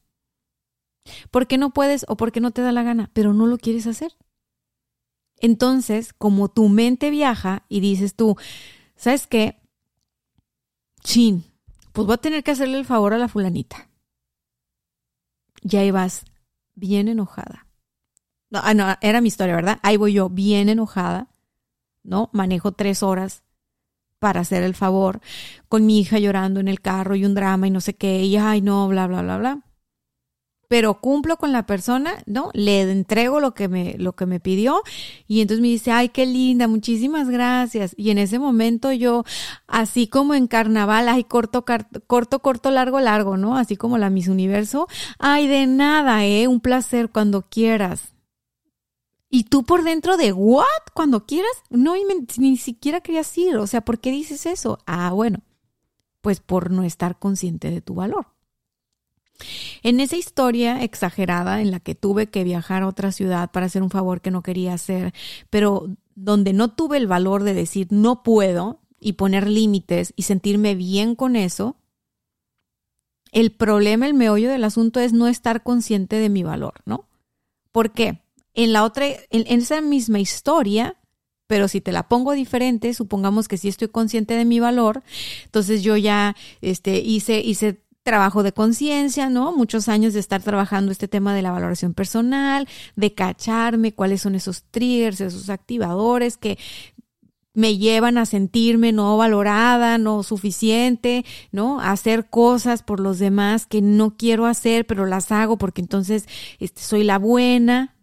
¿Por 1.32 1.48
qué 1.48 1.58
no 1.58 1.70
puedes 1.70 2.06
o 2.08 2.16
porque 2.16 2.40
no 2.40 2.52
te 2.52 2.62
da 2.62 2.70
la 2.70 2.84
gana, 2.84 3.10
pero 3.12 3.34
no 3.34 3.46
lo 3.48 3.58
quieres 3.58 3.88
hacer? 3.88 4.12
Entonces, 5.40 6.12
como 6.12 6.48
tu 6.48 6.68
mente 6.68 7.10
viaja 7.10 7.64
y 7.68 7.80
dices 7.80 8.14
tú, 8.14 8.36
¿sabes 8.96 9.26
qué? 9.26 9.57
Chin, 11.08 11.42
pues 11.92 12.06
voy 12.06 12.12
a 12.12 12.18
tener 12.18 12.44
que 12.44 12.50
hacerle 12.50 12.76
el 12.76 12.84
favor 12.84 13.14
a 13.14 13.18
la 13.18 13.28
fulanita 13.28 13.88
ya 15.62 15.82
ibas 15.82 16.26
bien 16.74 17.08
enojada. 17.08 17.66
No, 18.50 18.60
ah, 18.62 18.74
no, 18.74 18.94
era 19.00 19.22
mi 19.22 19.28
historia, 19.28 19.56
¿verdad? 19.56 19.78
Ahí 19.82 19.96
voy 19.96 20.12
yo 20.12 20.28
bien 20.28 20.68
enojada, 20.68 21.28
¿no? 22.02 22.28
Manejo 22.34 22.72
tres 22.72 23.02
horas 23.02 23.42
para 24.18 24.40
hacer 24.40 24.62
el 24.62 24.74
favor, 24.74 25.22
con 25.70 25.86
mi 25.86 25.98
hija 25.98 26.18
llorando 26.18 26.60
en 26.60 26.68
el 26.68 26.82
carro 26.82 27.14
y 27.14 27.24
un 27.24 27.34
drama 27.34 27.68
y 27.68 27.70
no 27.70 27.80
sé 27.80 27.94
qué, 27.94 28.24
y 28.24 28.36
ay, 28.36 28.60
no, 28.60 28.86
bla, 28.88 29.06
bla, 29.06 29.22
bla, 29.22 29.38
bla 29.38 29.62
pero 30.68 31.00
cumplo 31.00 31.38
con 31.38 31.50
la 31.50 31.64
persona, 31.64 32.22
¿no? 32.26 32.50
Le 32.52 32.82
entrego 32.82 33.40
lo 33.40 33.54
que 33.54 33.68
me, 33.68 33.96
lo 33.98 34.12
que 34.14 34.26
me 34.26 34.38
pidió 34.38 34.82
y 35.26 35.40
entonces 35.40 35.62
me 35.62 35.68
dice, 35.68 35.90
ay, 35.90 36.10
qué 36.10 36.26
linda, 36.26 36.68
muchísimas 36.68 37.30
gracias. 37.30 37.94
Y 37.96 38.10
en 38.10 38.18
ese 38.18 38.38
momento 38.38 38.92
yo, 38.92 39.24
así 39.66 40.08
como 40.08 40.34
en 40.34 40.46
carnaval, 40.46 41.08
ay, 41.08 41.24
corto, 41.24 41.64
corto, 42.06 42.40
corto, 42.40 42.70
largo, 42.70 43.00
largo, 43.00 43.38
¿no? 43.38 43.56
Así 43.56 43.76
como 43.76 43.96
la 43.96 44.10
Miss 44.10 44.28
Universo, 44.28 44.88
ay, 45.18 45.48
de 45.48 45.66
nada, 45.66 46.26
¿eh? 46.26 46.46
Un 46.48 46.60
placer 46.60 47.08
cuando 47.10 47.42
quieras. 47.48 48.12
Y 49.30 49.44
tú 49.44 49.64
por 49.64 49.84
dentro 49.84 50.16
de, 50.16 50.32
¿what? 50.32 50.64
Cuando 50.94 51.26
quieras, 51.26 51.52
no, 51.70 51.94
ni 52.38 52.56
siquiera 52.56 53.00
querías 53.00 53.36
ir. 53.36 53.56
O 53.56 53.66
sea, 53.66 53.82
¿por 53.82 54.00
qué 54.00 54.10
dices 54.10 54.46
eso? 54.46 54.78
Ah, 54.86 55.12
bueno, 55.12 55.40
pues 56.20 56.40
por 56.40 56.70
no 56.70 56.82
estar 56.82 57.18
consciente 57.18 57.70
de 57.70 57.80
tu 57.80 57.94
valor. 57.94 58.37
En 59.82 60.00
esa 60.00 60.16
historia 60.16 60.82
exagerada 60.82 61.60
en 61.60 61.70
la 61.70 61.80
que 61.80 61.94
tuve 61.94 62.28
que 62.28 62.44
viajar 62.44 62.82
a 62.82 62.88
otra 62.88 63.12
ciudad 63.12 63.50
para 63.50 63.66
hacer 63.66 63.82
un 63.82 63.90
favor 63.90 64.20
que 64.20 64.30
no 64.30 64.42
quería 64.42 64.74
hacer, 64.74 65.14
pero 65.50 65.88
donde 66.14 66.52
no 66.52 66.72
tuve 66.72 66.96
el 66.96 67.06
valor 67.06 67.44
de 67.44 67.54
decir 67.54 67.86
no 67.90 68.22
puedo 68.22 68.80
y 68.98 69.12
poner 69.12 69.48
límites 69.48 70.12
y 70.16 70.22
sentirme 70.22 70.74
bien 70.74 71.14
con 71.14 71.36
eso, 71.36 71.76
el 73.30 73.52
problema, 73.52 74.06
el 74.06 74.14
meollo 74.14 74.50
del 74.50 74.64
asunto 74.64 75.00
es 75.00 75.12
no 75.12 75.28
estar 75.28 75.62
consciente 75.62 76.16
de 76.16 76.28
mi 76.28 76.42
valor, 76.42 76.74
¿no? 76.86 77.08
¿Por 77.72 77.92
qué? 77.92 78.22
En 78.54 78.72
la 78.72 78.84
otra, 78.84 79.06
en, 79.06 79.60
esa 79.60 79.80
misma 79.80 80.18
historia, 80.18 80.96
pero 81.46 81.68
si 81.68 81.80
te 81.80 81.92
la 81.92 82.08
pongo 82.08 82.32
diferente, 82.32 82.94
supongamos 82.94 83.46
que 83.46 83.58
sí 83.58 83.68
estoy 83.68 83.88
consciente 83.88 84.34
de 84.34 84.44
mi 84.44 84.58
valor, 84.60 85.02
entonces 85.44 85.82
yo 85.82 85.96
ya 85.96 86.34
este, 86.60 86.98
hice, 86.98 87.40
hice 87.40 87.82
trabajo 88.02 88.42
de 88.42 88.52
conciencia, 88.52 89.28
¿no? 89.28 89.52
Muchos 89.52 89.88
años 89.88 90.14
de 90.14 90.20
estar 90.20 90.42
trabajando 90.42 90.92
este 90.92 91.08
tema 91.08 91.34
de 91.34 91.42
la 91.42 91.52
valoración 91.52 91.94
personal, 91.94 92.66
de 92.96 93.14
cacharme 93.14 93.92
cuáles 93.92 94.22
son 94.22 94.34
esos 94.34 94.64
triggers, 94.70 95.20
esos 95.20 95.50
activadores 95.50 96.36
que 96.36 96.58
me 97.58 97.76
llevan 97.76 98.18
a 98.18 98.24
sentirme 98.24 98.92
no 98.92 99.16
valorada, 99.16 99.98
no 99.98 100.22
suficiente, 100.22 101.24
¿no? 101.50 101.80
A 101.80 101.90
hacer 101.90 102.30
cosas 102.30 102.84
por 102.84 103.00
los 103.00 103.18
demás 103.18 103.66
que 103.66 103.82
no 103.82 104.16
quiero 104.16 104.46
hacer, 104.46 104.86
pero 104.86 105.06
las 105.06 105.32
hago 105.32 105.58
porque 105.58 105.80
entonces 105.80 106.26
este, 106.60 106.80
soy 106.80 107.02
la 107.02 107.18
buena. 107.18 107.96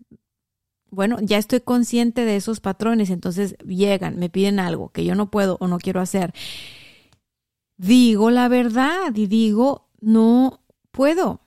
Bueno, 0.92 1.20
ya 1.22 1.38
estoy 1.38 1.62
consciente 1.62 2.26
de 2.26 2.36
esos 2.36 2.60
patrones, 2.60 3.10
entonces 3.10 3.56
llegan, 3.66 4.18
me 4.20 4.30
piden 4.30 4.60
algo 4.60 4.90
que 4.90 5.06
yo 5.06 5.16
no 5.16 5.32
puedo 5.32 5.56
o 5.62 5.68
no 5.68 5.78
quiero 5.78 6.02
hacer. 6.02 6.34
Digo 7.78 8.32
la 8.32 8.50
verdad 8.50 9.16
y 9.16 9.28
digo, 9.28 9.85
no 10.06 10.62
puedo 10.92 11.42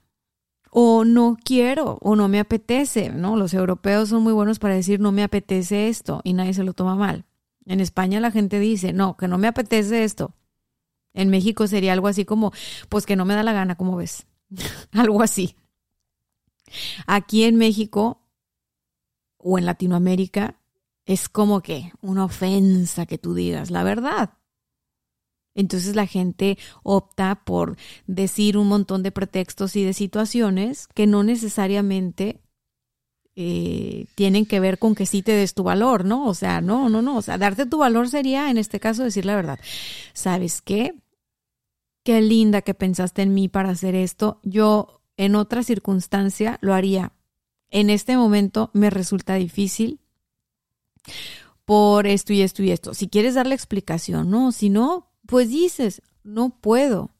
o 0.71 1.05
no 1.05 1.37
quiero 1.43 1.99
o 2.03 2.17
no 2.17 2.29
me 2.29 2.41
apetece, 2.41 3.09
¿no? 3.11 3.37
Los 3.37 3.55
europeos 3.55 4.09
son 4.09 4.23
muy 4.23 4.33
buenos 4.33 4.59
para 4.59 4.75
decir 4.75 5.01
no 5.01 5.13
me 5.13 5.23
apetece 5.23 5.89
esto 5.89 6.21
y 6.25 6.33
nadie 6.33 6.55
se 6.55 6.65
lo 6.65 6.73
toma 6.73 6.97
mal. 6.97 7.25
En 7.67 7.81
España 7.81 8.21
la 8.21 8.33
gente 8.33 8.59
dice, 8.59 8.93
no, 8.93 9.17
que 9.17 9.29
no 9.29 9.39
me 9.39 9.47
apetece 9.47 10.03
esto. 10.03 10.35
En 11.15 11.31
México 11.31 11.67
sería 11.69 11.93
algo 11.93 12.09
así 12.09 12.25
como, 12.25 12.53
pues 12.89 13.07
que 13.07 13.17
no 13.17 13.25
me 13.25 13.35
da 13.35 13.43
la 13.43 13.53
gana, 13.53 13.77
¿cómo 13.77 13.97
ves? 13.97 14.27
algo 14.93 15.23
así. 15.23 15.57
Aquí 17.07 17.45
en 17.45 17.57
México 17.57 18.27
o 19.37 19.59
en 19.59 19.67
Latinoamérica 19.67 20.61
es 21.07 21.29
como 21.29 21.63
que 21.63 21.93
una 22.01 22.25
ofensa 22.25 23.07
que 23.07 23.19
tú 23.19 23.35
digas 23.35 23.71
la 23.71 23.85
verdad. 23.85 24.38
Entonces 25.59 25.97
la 25.97 26.07
gente 26.07 26.57
opta 26.85 27.43
por 27.45 27.77
decir 28.07 28.57
un 28.57 28.69
montón 28.69 29.03
de 29.03 29.11
pretextos 29.11 29.75
y 29.75 29.83
de 29.83 29.93
situaciones 29.93 30.87
que 30.95 31.09
no 31.09 31.25
necesariamente 31.25 32.41
eh, 33.35 34.07
tienen 34.15 34.47
que 34.47 34.61
ver 34.61 34.79
con 34.79 34.95
que 34.95 35.05
sí 35.05 35.21
te 35.21 35.33
des 35.33 35.55
tu 35.55 35.65
valor, 35.65 36.05
¿no? 36.05 36.29
O 36.29 36.35
sea, 36.35 36.61
no, 36.61 36.89
no, 36.89 37.03
no. 37.03 37.17
O 37.17 37.23
sea, 37.23 37.39
darte 37.39 37.67
tu 37.67 37.79
valor 37.79 38.09
sería, 38.09 38.51
en 38.51 38.57
este 38.57 38.79
caso, 38.79 39.03
decir 39.03 39.27
la 39.27 39.35
verdad. 39.35 39.59
¿Sabes 40.13 40.63
qué? 40.63 40.95
Qué 42.05 42.21
linda 42.21 42.63
que 42.63 42.75
pensaste 42.75 43.23
en 43.23 43.35
mí 43.35 43.49
para 43.49 43.71
hacer 43.71 43.97
esto. 43.97 44.39
Yo 44.45 45.03
en 45.17 45.35
otra 45.35 45.65
circunstancia 45.65 46.59
lo 46.61 46.73
haría. 46.73 47.15
En 47.71 47.91
este 47.91 48.17
momento 48.17 48.71
me 48.75 48.91
resulta 48.91 49.35
difícil 49.35 49.99
por 51.65 52.07
esto 52.07 52.33
y 52.33 52.43
esto 52.43 52.63
y 52.63 52.71
esto. 52.71 52.95
Si 52.95 53.09
quieres 53.09 53.35
dar 53.35 53.49
la 53.49 53.55
explicación, 53.55 54.31
¿no? 54.31 54.53
Si 54.53 54.71
no, 54.71 55.08
pues 55.29 55.51
dices, 55.51 56.01
no 56.25 56.49
puedo. 56.49 57.11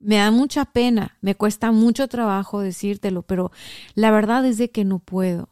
Me 0.00 0.16
da 0.16 0.32
mucha 0.32 0.64
pena, 0.64 1.16
me 1.20 1.36
cuesta 1.36 1.70
mucho 1.70 2.08
trabajo 2.08 2.58
decírtelo, 2.60 3.22
pero 3.22 3.52
la 3.94 4.10
verdad 4.10 4.44
es 4.44 4.58
de 4.58 4.72
que 4.72 4.84
no 4.84 4.98
puedo. 4.98 5.48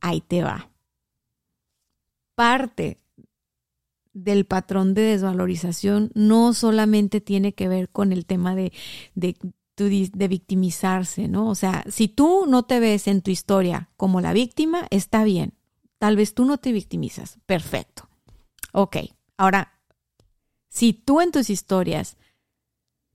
Ahí 0.00 0.20
te 0.20 0.42
va. 0.42 0.72
Parte 2.34 2.98
del 4.12 4.44
patrón 4.44 4.92
de 4.92 5.02
desvalorización 5.02 6.10
no 6.14 6.52
solamente 6.52 7.20
tiene 7.20 7.52
que 7.52 7.68
ver 7.68 7.88
con 7.88 8.10
el 8.10 8.26
tema 8.26 8.56
de, 8.56 8.72
de, 9.14 9.36
de, 9.76 10.28
victimizarse, 10.28 11.28
¿no? 11.28 11.48
O 11.48 11.54
sea, 11.54 11.84
si 11.88 12.08
tú 12.08 12.46
no 12.48 12.64
te 12.64 12.80
ves 12.80 13.06
en 13.06 13.22
tu 13.22 13.30
historia 13.30 13.88
como 13.96 14.20
la 14.20 14.32
víctima, 14.32 14.88
está 14.90 15.22
bien. 15.22 15.54
Tal 15.98 16.16
vez 16.16 16.34
tú 16.34 16.44
no 16.44 16.58
te 16.58 16.72
victimizas. 16.72 17.38
Perfecto. 17.46 18.08
Ok, 18.72 18.96
ahora 19.36 19.78
si 20.72 20.94
tú 20.94 21.20
en 21.20 21.32
tus 21.32 21.50
historias 21.50 22.16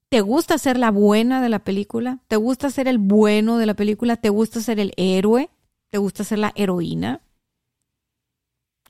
te 0.09 0.21
gusta 0.21 0.59
ser 0.59 0.77
la 0.77 0.91
buena 0.91 1.41
de 1.41 1.49
la 1.49 1.63
película, 1.63 2.19
te 2.27 2.35
gusta 2.35 2.69
ser 2.69 2.87
el 2.87 2.99
bueno 2.99 3.57
de 3.57 3.65
la 3.65 3.73
película, 3.73 4.15
te 4.15 4.29
gusta 4.29 4.61
ser 4.61 4.79
el 4.79 4.93
héroe, 4.95 5.49
te 5.89 5.97
gusta 5.97 6.23
ser 6.23 6.37
la 6.37 6.53
heroína, 6.55 7.21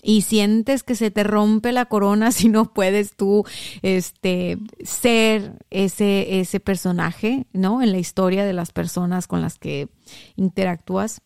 y 0.04 0.24
sientes 0.24 0.84
que 0.84 0.96
se 0.96 1.12
te 1.12 1.24
rompe 1.24 1.72
la 1.72 1.86
corona 1.86 2.32
si 2.34 2.50
no 2.50 2.74
puedes 2.74 3.16
tú 3.16 3.46
este 3.84 4.58
ser 4.84 5.66
ese 5.70 6.42
ese 6.42 6.60
personaje, 6.60 7.48
¿no? 7.54 7.82
En 7.82 7.94
la 7.94 8.00
historia 8.00 8.44
de 8.44 8.54
las 8.54 8.74
personas 8.74 9.28
con 9.28 9.42
las 9.42 9.58
que 9.58 9.88
interactúas. 10.36 11.22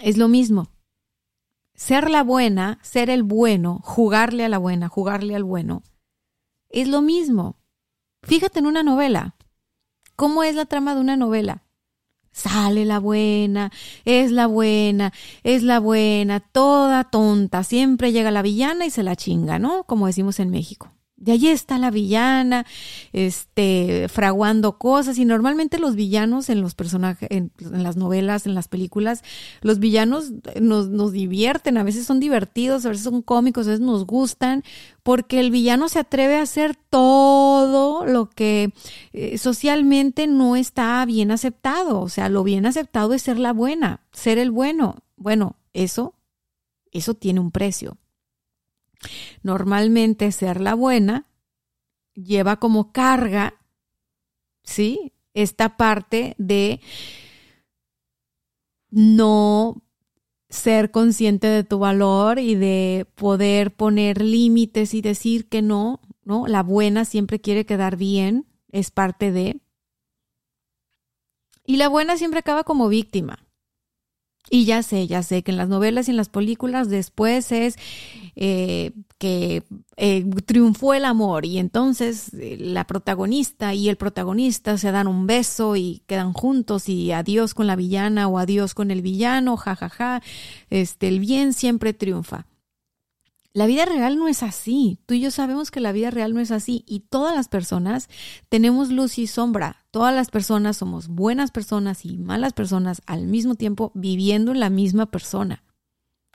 Es 0.00 0.16
lo 0.16 0.28
mismo 0.28 0.70
ser 1.78 2.10
la 2.10 2.24
buena, 2.24 2.80
ser 2.82 3.08
el 3.08 3.22
bueno, 3.22 3.80
jugarle 3.84 4.44
a 4.44 4.48
la 4.48 4.58
buena, 4.58 4.88
jugarle 4.88 5.36
al 5.36 5.44
bueno, 5.44 5.84
es 6.68 6.88
lo 6.88 7.00
mismo. 7.02 7.56
Fíjate 8.24 8.58
en 8.58 8.66
una 8.66 8.82
novela. 8.82 9.36
¿Cómo 10.16 10.42
es 10.42 10.56
la 10.56 10.66
trama 10.66 10.96
de 10.96 11.00
una 11.00 11.16
novela? 11.16 11.62
Sale 12.32 12.84
la 12.84 12.98
buena, 12.98 13.70
es 14.04 14.32
la 14.32 14.48
buena, 14.48 15.12
es 15.44 15.62
la 15.62 15.78
buena, 15.78 16.40
toda 16.40 17.04
tonta. 17.04 17.62
Siempre 17.62 18.10
llega 18.10 18.32
la 18.32 18.42
villana 18.42 18.84
y 18.84 18.90
se 18.90 19.04
la 19.04 19.14
chinga, 19.14 19.60
¿no? 19.60 19.84
Como 19.84 20.08
decimos 20.08 20.40
en 20.40 20.50
México. 20.50 20.97
De 21.20 21.32
allí 21.32 21.48
está 21.48 21.78
la 21.78 21.90
villana, 21.90 22.64
este, 23.12 24.06
fraguando 24.08 24.78
cosas. 24.78 25.18
Y 25.18 25.24
normalmente 25.24 25.78
los 25.80 25.96
villanos 25.96 26.48
en 26.48 26.60
los 26.60 26.76
personajes, 26.76 27.28
en, 27.32 27.50
las 27.58 27.96
novelas, 27.96 28.46
en 28.46 28.54
las 28.54 28.68
películas, 28.68 29.24
los 29.60 29.80
villanos 29.80 30.32
nos, 30.60 30.88
nos 30.88 31.10
divierten, 31.10 31.76
a 31.76 31.82
veces 31.82 32.06
son 32.06 32.20
divertidos, 32.20 32.86
a 32.86 32.90
veces 32.90 33.02
son 33.02 33.22
cómicos, 33.22 33.66
a 33.66 33.70
veces 33.70 33.84
nos 33.84 34.06
gustan, 34.06 34.62
porque 35.02 35.40
el 35.40 35.50
villano 35.50 35.88
se 35.88 35.98
atreve 35.98 36.36
a 36.36 36.42
hacer 36.42 36.76
todo 36.76 38.06
lo 38.06 38.30
que 38.30 38.72
eh, 39.12 39.38
socialmente 39.38 40.28
no 40.28 40.54
está 40.54 41.04
bien 41.04 41.32
aceptado. 41.32 42.00
O 42.00 42.08
sea, 42.08 42.28
lo 42.28 42.44
bien 42.44 42.64
aceptado 42.64 43.12
es 43.12 43.22
ser 43.22 43.40
la 43.40 43.52
buena, 43.52 44.06
ser 44.12 44.38
el 44.38 44.52
bueno. 44.52 44.96
Bueno, 45.16 45.56
eso, 45.72 46.14
eso 46.92 47.14
tiene 47.14 47.40
un 47.40 47.50
precio. 47.50 47.96
Normalmente 49.42 50.32
ser 50.32 50.60
la 50.60 50.74
buena 50.74 51.26
lleva 52.14 52.56
como 52.56 52.92
carga, 52.92 53.54
¿sí? 54.62 55.12
Esta 55.34 55.76
parte 55.76 56.34
de 56.38 56.80
no 58.90 59.82
ser 60.48 60.90
consciente 60.90 61.46
de 61.46 61.64
tu 61.64 61.78
valor 61.78 62.38
y 62.38 62.54
de 62.54 63.06
poder 63.14 63.76
poner 63.76 64.22
límites 64.22 64.94
y 64.94 65.02
decir 65.02 65.48
que 65.48 65.62
no, 65.62 66.00
¿no? 66.24 66.46
La 66.46 66.62
buena 66.62 67.04
siempre 67.04 67.40
quiere 67.40 67.66
quedar 67.66 67.96
bien, 67.96 68.46
es 68.70 68.90
parte 68.90 69.30
de. 69.30 69.60
Y 71.64 71.76
la 71.76 71.88
buena 71.88 72.16
siempre 72.16 72.40
acaba 72.40 72.64
como 72.64 72.88
víctima. 72.88 73.47
Y 74.50 74.64
ya 74.64 74.82
sé, 74.82 75.06
ya 75.06 75.22
sé 75.22 75.42
que 75.42 75.50
en 75.50 75.56
las 75.56 75.68
novelas 75.68 76.08
y 76.08 76.12
en 76.12 76.16
las 76.16 76.28
películas 76.28 76.88
después 76.88 77.52
es 77.52 77.76
eh, 78.36 78.92
que 79.18 79.62
eh, 79.96 80.24
triunfó 80.46 80.94
el 80.94 81.04
amor 81.04 81.44
y 81.44 81.58
entonces 81.58 82.32
eh, 82.34 82.56
la 82.58 82.86
protagonista 82.86 83.74
y 83.74 83.88
el 83.88 83.96
protagonista 83.96 84.78
se 84.78 84.90
dan 84.90 85.06
un 85.06 85.26
beso 85.26 85.76
y 85.76 86.02
quedan 86.06 86.32
juntos 86.32 86.88
y 86.88 87.12
adiós 87.12 87.52
con 87.52 87.66
la 87.66 87.76
villana 87.76 88.28
o 88.28 88.38
adiós 88.38 88.74
con 88.74 88.90
el 88.90 89.02
villano, 89.02 89.56
jajaja, 89.56 89.88
ja, 89.88 90.20
ja. 90.20 90.22
este, 90.70 91.08
el 91.08 91.20
bien 91.20 91.52
siempre 91.52 91.92
triunfa. 91.92 92.46
La 93.58 93.66
vida 93.66 93.86
real 93.86 94.16
no 94.18 94.28
es 94.28 94.44
así. 94.44 95.00
Tú 95.04 95.14
y 95.14 95.20
yo 95.20 95.32
sabemos 95.32 95.72
que 95.72 95.80
la 95.80 95.90
vida 95.90 96.12
real 96.12 96.32
no 96.32 96.38
es 96.38 96.52
así 96.52 96.84
y 96.86 97.00
todas 97.00 97.34
las 97.34 97.48
personas 97.48 98.08
tenemos 98.48 98.90
luz 98.90 99.18
y 99.18 99.26
sombra. 99.26 99.84
Todas 99.90 100.14
las 100.14 100.30
personas 100.30 100.76
somos 100.76 101.08
buenas 101.08 101.50
personas 101.50 102.04
y 102.04 102.18
malas 102.18 102.52
personas 102.52 103.02
al 103.06 103.26
mismo 103.26 103.56
tiempo 103.56 103.90
viviendo 103.96 104.52
en 104.52 104.60
la 104.60 104.70
misma 104.70 105.06
persona. 105.06 105.64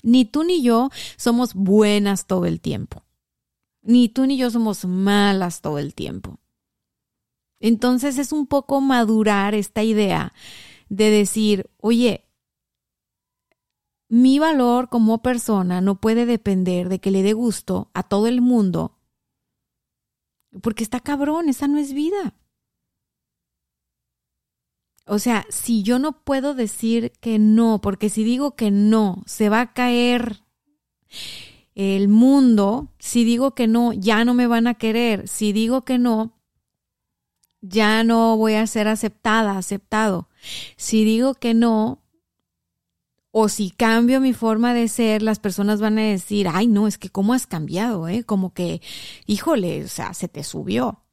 Ni 0.02 0.26
tú 0.26 0.44
ni 0.44 0.62
yo 0.62 0.90
somos 1.16 1.54
buenas 1.54 2.28
todo 2.28 2.46
el 2.46 2.60
tiempo. 2.60 3.06
Ni 3.82 4.10
tú 4.10 4.26
ni 4.26 4.36
yo 4.36 4.52
somos 4.52 4.84
malas 4.84 5.62
todo 5.62 5.80
el 5.80 5.96
tiempo. 5.96 6.42
Entonces 7.62 8.18
es 8.18 8.34
un 8.34 8.48
poco 8.48 8.82
madurar 8.82 9.56
esta 9.56 9.82
idea 9.82 10.34
de 10.90 11.10
decir, 11.10 11.70
oye, 11.78 12.26
mi 14.14 14.38
valor 14.38 14.90
como 14.90 15.24
persona 15.24 15.82
no 15.82 16.00
puede 16.00 16.28
depender 16.28 16.88
de 16.88 17.00
que 17.00 17.10
le 17.10 17.24
dé 17.24 17.34
gusto 17.34 17.90
a 17.96 18.04
todo 18.04 18.28
el 18.28 18.42
mundo, 18.42 19.00
porque 20.62 20.84
está 20.84 21.00
cabrón, 21.00 21.50
esa 21.50 21.68
no 21.68 21.80
es 21.80 21.94
vida. 21.94 22.36
O 25.08 25.18
sea, 25.18 25.48
si 25.50 25.82
yo 25.82 25.98
no 25.98 26.24
puedo 26.24 26.54
decir 26.54 27.12
que 27.22 27.40
no, 27.40 27.82
porque 27.82 28.10
si 28.10 28.24
digo 28.24 28.56
que 28.56 28.70
no, 28.70 29.24
se 29.26 29.50
va 29.50 29.62
a 29.62 29.74
caer 29.74 30.44
el 31.74 32.08
mundo, 32.08 32.94
si 33.00 33.24
digo 33.24 33.56
que 33.56 33.66
no, 33.66 33.94
ya 33.94 34.26
no 34.26 34.36
me 34.36 34.46
van 34.46 34.68
a 34.68 34.76
querer, 34.76 35.28
si 35.28 35.54
digo 35.54 35.86
que 35.86 35.98
no, 35.98 36.38
ya 37.62 38.04
no 38.04 38.38
voy 38.38 38.54
a 38.54 38.68
ser 38.68 38.88
aceptada, 38.88 39.58
aceptado. 39.58 40.30
Si 40.78 41.04
digo 41.04 41.34
que 41.34 41.56
no, 41.56 42.03
o 43.36 43.50
si 43.50 43.72
cambio 43.72 44.22
mi 44.22 44.32
forma 44.32 44.76
de 44.76 44.88
ser, 44.88 45.24
las 45.24 45.40
personas 45.40 45.82
van 45.82 45.98
a 45.98 46.04
decir, 46.04 46.48
ay, 46.48 46.68
no, 46.68 46.88
es 46.88 47.00
que 47.00 47.10
cómo 47.10 47.34
has 47.34 47.48
cambiado, 47.48 48.08
¿eh? 48.08 48.24
Como 48.24 48.54
que, 48.54 48.80
híjole, 49.26 49.84
o 49.84 49.88
sea, 49.88 50.14
se 50.14 50.28
te 50.28 50.44
subió. 50.44 51.04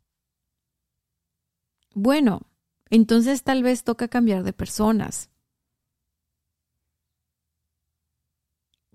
Bueno, 1.95 2.42
entonces 2.90 3.42
tal 3.42 3.62
vez 3.62 3.85
toca 3.85 4.09
cambiar 4.09 4.42
de 4.42 4.53
personas. 4.53 5.31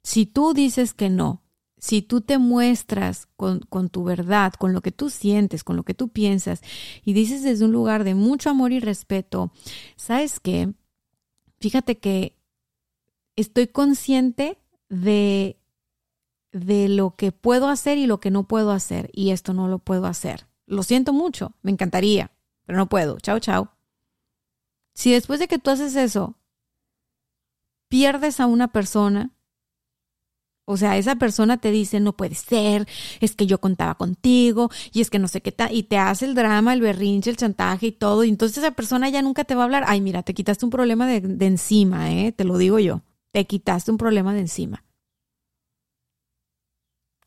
Si 0.04 0.28
tú 0.28 0.54
dices 0.54 0.94
que 0.94 1.10
no, 1.10 1.42
si 1.80 2.04
tú 2.04 2.22
te 2.22 2.38
muestras 2.38 3.28
con, 3.38 3.62
con, 3.62 3.90
tu 3.90 4.04
verdad, 4.04 4.54
con 4.54 4.72
lo 4.72 4.82
que 4.82 4.92
tú 4.92 5.10
sientes, 5.10 5.64
con 5.64 5.76
lo 5.76 5.82
que 5.84 5.96
tú 5.96 6.10
piensas, 6.10 6.62
y 7.04 7.14
dices 7.14 7.42
desde 7.42 7.66
un 7.66 7.72
lugar 7.72 8.04
de 8.04 8.14
mucho 8.14 8.52
amor 8.52 8.72
y 8.72 8.80
respeto, 8.80 9.52
¿sabes 9.96 10.40
qué? 10.40 10.72
Fíjate 11.60 11.98
que 11.98 12.36
estoy 13.36 13.68
consciente 13.68 14.58
de, 14.90 15.60
de 16.52 16.90
lo 16.90 17.16
que 17.16 17.32
puedo 17.32 17.68
hacer 17.68 17.98
y 17.98 18.08
lo 18.08 18.20
que 18.20 18.32
no 18.32 18.48
puedo 18.48 18.72
hacer. 18.72 19.10
Y 19.14 19.32
esto 19.32 19.54
no 19.54 19.68
lo 19.68 19.80
puedo 19.80 20.06
hacer. 20.06 20.48
Lo 20.66 20.84
siento 20.84 21.14
mucho, 21.14 21.54
me 21.62 21.72
encantaría, 21.72 22.32
pero 22.66 22.78
no 22.78 22.88
puedo. 22.88 23.20
Chao, 23.20 23.40
chao. 23.40 23.72
Si 24.94 25.12
después 25.12 25.40
de 25.40 25.48
que 25.48 25.60
tú 25.60 25.70
haces 25.70 25.96
eso, 25.96 26.38
pierdes 27.90 28.40
a 28.40 28.46
una 28.46 28.70
persona, 28.70 29.32
o 30.68 30.78
sea, 30.78 30.98
esa 30.98 31.18
persona 31.18 31.58
te 31.58 31.70
dice, 31.70 32.00
no 32.00 32.14
puede 32.14 32.34
ser, 32.34 32.88
es 33.20 33.36
que 33.36 33.46
yo 33.46 33.60
contaba 33.60 33.96
contigo, 33.96 34.72
y 34.94 35.02
es 35.02 35.12
que 35.12 35.20
no 35.20 35.28
sé 35.28 35.42
qué 35.42 35.52
tal, 35.52 35.76
y 35.76 35.84
te 35.84 35.98
hace 35.98 36.26
el 36.26 36.34
drama, 36.34 36.74
el 36.74 36.82
berrinche, 36.82 37.30
el 37.30 37.38
chantaje 37.38 37.88
y 37.88 37.92
todo, 37.92 38.24
y 38.24 38.30
entonces 38.30 38.60
esa 38.60 38.72
persona 38.72 39.10
ya 39.10 39.22
nunca 39.22 39.44
te 39.44 39.54
va 39.54 39.62
a 39.62 39.66
hablar. 39.66 39.84
Ay, 39.86 40.02
mira, 40.02 40.24
te 40.24 40.34
quitaste 40.34 40.66
un 40.66 40.72
problema 40.72 41.06
de, 41.06 41.22
de 41.22 41.46
encima, 41.46 42.12
¿eh? 42.14 42.32
Te 42.32 42.46
lo 42.46 42.58
digo 42.58 42.80
yo 42.80 43.04
te 43.36 43.46
quitaste 43.46 43.92
un 43.92 43.98
problema 43.98 44.34
de 44.34 44.40
encima. 44.40 44.86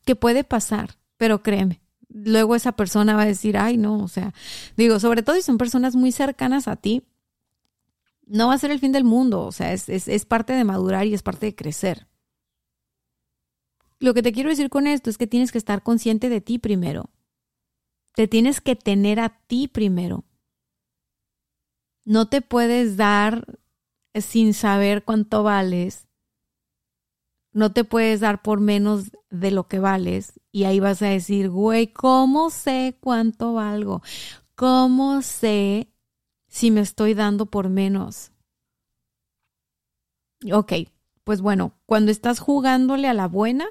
Que 0.05 0.15
puede 0.15 0.43
pasar, 0.43 0.97
pero 1.17 1.43
créeme, 1.43 1.83
luego 2.07 2.55
esa 2.55 2.71
persona 2.71 3.15
va 3.15 3.21
a 3.21 3.27
decir, 3.27 3.59
ay, 3.59 3.77
no, 3.77 4.03
o 4.03 4.07
sea, 4.07 4.33
digo, 4.75 4.99
sobre 4.99 5.21
todo 5.21 5.35
si 5.35 5.43
son 5.43 5.59
personas 5.59 5.95
muy 5.95 6.11
cercanas 6.11 6.67
a 6.67 6.77
ti, 6.77 7.03
no 8.25 8.47
va 8.47 8.55
a 8.55 8.57
ser 8.57 8.71
el 8.71 8.79
fin 8.79 8.91
del 8.91 9.03
mundo, 9.03 9.43
o 9.45 9.51
sea, 9.51 9.71
es, 9.71 9.87
es 9.87 10.25
parte 10.25 10.53
de 10.53 10.63
madurar 10.63 11.05
y 11.05 11.13
es 11.13 11.21
parte 11.21 11.45
de 11.45 11.53
crecer. 11.53 12.07
Lo 13.99 14.15
que 14.15 14.23
te 14.23 14.31
quiero 14.31 14.49
decir 14.49 14.71
con 14.71 14.87
esto 14.87 15.11
es 15.11 15.19
que 15.19 15.27
tienes 15.27 15.51
que 15.51 15.59
estar 15.59 15.83
consciente 15.83 16.27
de 16.27 16.41
ti 16.41 16.57
primero. 16.57 17.11
Te 18.15 18.27
tienes 18.27 18.61
que 18.61 18.75
tener 18.75 19.19
a 19.19 19.37
ti 19.45 19.67
primero. 19.67 20.25
No 22.03 22.29
te 22.29 22.41
puedes 22.41 22.97
dar 22.97 23.58
sin 24.15 24.53
saber 24.53 25.03
cuánto 25.03 25.43
vales. 25.43 26.07
No 27.51 27.71
te 27.71 27.83
puedes 27.83 28.19
dar 28.19 28.41
por 28.41 28.59
menos 28.59 29.11
de 29.29 29.51
lo 29.51 29.67
que 29.67 29.79
vales. 29.79 30.39
Y 30.51 30.63
ahí 30.65 30.79
vas 30.79 31.01
a 31.01 31.07
decir, 31.07 31.49
güey, 31.49 31.91
¿cómo 31.91 32.49
sé 32.49 32.97
cuánto 32.99 33.53
valgo? 33.53 34.01
¿Cómo 34.55 35.21
sé 35.21 35.91
si 36.47 36.71
me 36.71 36.81
estoy 36.81 37.13
dando 37.13 37.47
por 37.47 37.69
menos? 37.69 38.31
Ok, 40.51 40.73
pues 41.23 41.41
bueno, 41.41 41.73
cuando 41.85 42.11
estás 42.11 42.39
jugándole 42.39 43.07
a 43.07 43.13
la 43.13 43.27
buena, 43.27 43.65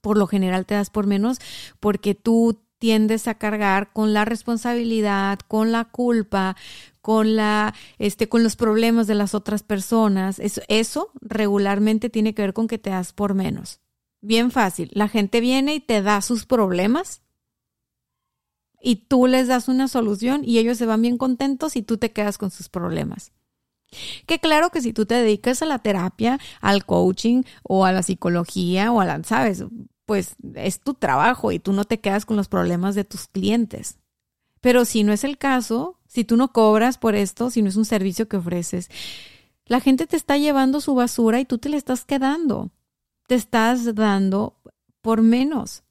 por 0.00 0.16
lo 0.16 0.26
general 0.26 0.64
te 0.64 0.74
das 0.74 0.90
por 0.90 1.06
menos 1.06 1.38
porque 1.80 2.14
tú 2.14 2.62
tiendes 2.78 3.28
a 3.28 3.34
cargar 3.34 3.92
con 3.92 4.12
la 4.12 4.24
responsabilidad, 4.24 5.38
con 5.46 5.72
la 5.72 5.84
culpa, 5.84 6.56
con 7.00 7.36
la 7.36 7.74
este 7.98 8.28
con 8.28 8.42
los 8.42 8.56
problemas 8.56 9.06
de 9.06 9.14
las 9.14 9.34
otras 9.34 9.62
personas. 9.62 10.38
Eso, 10.38 10.62
eso 10.68 11.10
regularmente 11.20 12.10
tiene 12.10 12.34
que 12.34 12.42
ver 12.42 12.54
con 12.54 12.68
que 12.68 12.78
te 12.78 12.90
das 12.90 13.12
por 13.12 13.34
menos. 13.34 13.80
Bien 14.20 14.50
fácil. 14.50 14.90
La 14.92 15.08
gente 15.08 15.40
viene 15.40 15.74
y 15.74 15.80
te 15.80 16.02
da 16.02 16.20
sus 16.22 16.46
problemas 16.46 17.22
y 18.80 18.96
tú 18.96 19.26
les 19.26 19.48
das 19.48 19.68
una 19.68 19.88
solución 19.88 20.42
y 20.44 20.58
ellos 20.58 20.78
se 20.78 20.86
van 20.86 21.02
bien 21.02 21.18
contentos 21.18 21.76
y 21.76 21.82
tú 21.82 21.98
te 21.98 22.12
quedas 22.12 22.38
con 22.38 22.50
sus 22.50 22.68
problemas. 22.68 23.32
Que 24.26 24.38
claro 24.38 24.70
que 24.70 24.82
si 24.82 24.92
tú 24.92 25.06
te 25.06 25.14
dedicas 25.14 25.62
a 25.62 25.66
la 25.66 25.78
terapia, 25.78 26.38
al 26.60 26.84
coaching 26.84 27.42
o 27.62 27.84
a 27.84 27.92
la 27.92 28.02
psicología 28.02 28.92
o 28.92 29.00
a 29.00 29.06
la, 29.06 29.22
sabes, 29.24 29.64
pues 30.08 30.36
es 30.54 30.80
tu 30.80 30.94
trabajo 30.94 31.52
y 31.52 31.58
tú 31.58 31.74
no 31.74 31.84
te 31.84 32.00
quedas 32.00 32.24
con 32.24 32.38
los 32.38 32.48
problemas 32.48 32.94
de 32.94 33.04
tus 33.04 33.26
clientes. 33.26 33.98
Pero 34.62 34.86
si 34.86 35.04
no 35.04 35.12
es 35.12 35.22
el 35.22 35.36
caso, 35.36 35.98
si 36.06 36.24
tú 36.24 36.38
no 36.38 36.50
cobras 36.54 36.96
por 36.96 37.14
esto, 37.14 37.50
si 37.50 37.60
no 37.60 37.68
es 37.68 37.76
un 37.76 37.84
servicio 37.84 38.26
que 38.26 38.38
ofreces, 38.38 38.88
la 39.66 39.80
gente 39.80 40.06
te 40.06 40.16
está 40.16 40.38
llevando 40.38 40.80
su 40.80 40.94
basura 40.94 41.40
y 41.40 41.44
tú 41.44 41.58
te 41.58 41.68
la 41.68 41.76
estás 41.76 42.06
quedando. 42.06 42.70
Te 43.26 43.34
estás 43.34 43.94
dando 43.94 44.56
por 45.02 45.20
menos. 45.20 45.82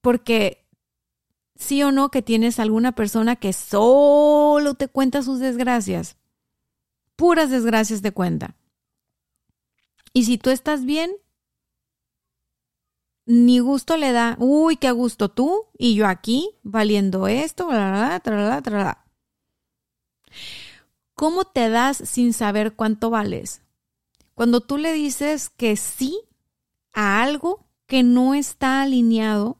Porque 0.00 0.64
sí 1.56 1.82
o 1.82 1.92
no 1.92 2.10
que 2.10 2.22
tienes 2.22 2.58
alguna 2.58 2.92
persona 2.92 3.36
que 3.36 3.52
solo 3.52 4.72
te 4.72 4.88
cuenta 4.88 5.20
sus 5.20 5.40
desgracias. 5.40 6.16
Puras 7.16 7.50
desgracias 7.50 8.00
de 8.00 8.12
cuenta. 8.12 8.56
Y 10.16 10.24
si 10.24 10.38
tú 10.38 10.50
estás 10.50 10.84
bien, 10.84 11.10
ni 13.26 13.58
gusto 13.58 13.96
le 13.96 14.12
da, 14.12 14.36
uy, 14.38 14.76
qué 14.76 14.92
gusto 14.92 15.28
tú 15.28 15.66
y 15.76 15.96
yo 15.96 16.06
aquí 16.06 16.50
valiendo 16.62 17.26
esto, 17.26 17.66
bla, 17.66 18.20
bla, 18.24 19.04
¿Cómo 21.14 21.44
te 21.44 21.68
das 21.68 21.96
sin 21.96 22.32
saber 22.32 22.74
cuánto 22.74 23.10
vales? 23.10 23.62
Cuando 24.34 24.60
tú 24.60 24.78
le 24.78 24.92
dices 24.92 25.50
que 25.50 25.76
sí 25.76 26.20
a 26.92 27.22
algo 27.22 27.66
que 27.86 28.04
no 28.04 28.34
está 28.34 28.82
alineado 28.82 29.58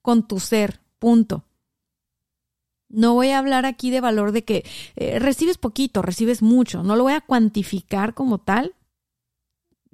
con 0.00 0.26
tu 0.26 0.40
ser, 0.40 0.80
punto. 0.98 1.44
No 2.90 3.14
voy 3.14 3.30
a 3.30 3.38
hablar 3.38 3.66
aquí 3.66 3.90
de 3.90 4.00
valor 4.00 4.32
de 4.32 4.44
que 4.44 4.64
eh, 4.96 5.20
recibes 5.20 5.58
poquito, 5.58 6.02
recibes 6.02 6.42
mucho, 6.42 6.82
no 6.82 6.96
lo 6.96 7.04
voy 7.04 7.12
a 7.12 7.20
cuantificar 7.20 8.14
como 8.14 8.38
tal. 8.38 8.74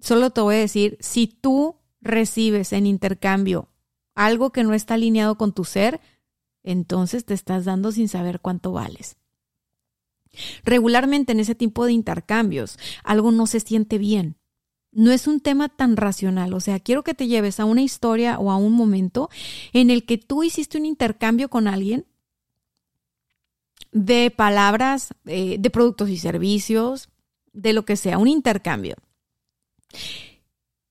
Solo 0.01 0.31
te 0.31 0.41
voy 0.41 0.57
a 0.57 0.59
decir, 0.59 0.97
si 1.01 1.27
tú 1.27 1.77
recibes 2.01 2.73
en 2.73 2.87
intercambio 2.87 3.69
algo 4.15 4.51
que 4.51 4.65
no 4.65 4.73
está 4.73 4.95
alineado 4.95 5.37
con 5.37 5.53
tu 5.53 5.65
ser, 5.65 6.01
entonces 6.63 7.27
te 7.27 7.35
estás 7.35 7.67
dando 7.67 7.93
sin 7.93 8.09
saber 8.09 8.41
cuánto 8.41 8.73
vales. 8.73 9.19
Regularmente 10.65 11.33
en 11.33 11.41
ese 11.41 11.55
tipo 11.55 11.85
de 11.85 11.93
intercambios 11.93 12.79
algo 13.05 13.31
no 13.31 13.47
se 13.47 13.61
siente 13.61 13.99
bien. 13.99 14.37
No 14.91 15.13
es 15.13 15.27
un 15.27 15.41
tema 15.41 15.69
tan 15.69 15.99
racional, 15.99 16.55
o 16.55 16.61
sea, 16.61 16.81
quiero 16.81 17.05
que 17.05 17.13
te 17.13 17.27
lleves 17.27 17.61
a 17.61 17.67
una 17.67 17.83
historia 17.83 18.39
o 18.39 18.51
a 18.51 18.57
un 18.57 18.73
momento 18.73 19.29
en 19.75 19.91
el 19.91 20.07
que 20.07 20.17
tú 20.17 20.43
hiciste 20.43 20.79
un 20.79 20.87
intercambio 20.87 21.51
con 21.51 21.69
alguien 21.69 22.07
de 23.97 24.31
palabras, 24.31 25.15
eh, 25.25 25.57
de 25.59 25.71
productos 25.71 26.11
y 26.11 26.19
servicios, 26.19 27.09
de 27.55 27.73
lo 27.73 27.87
que 27.87 27.97
sea, 27.97 28.19
un 28.19 28.29
intercambio. 28.29 28.95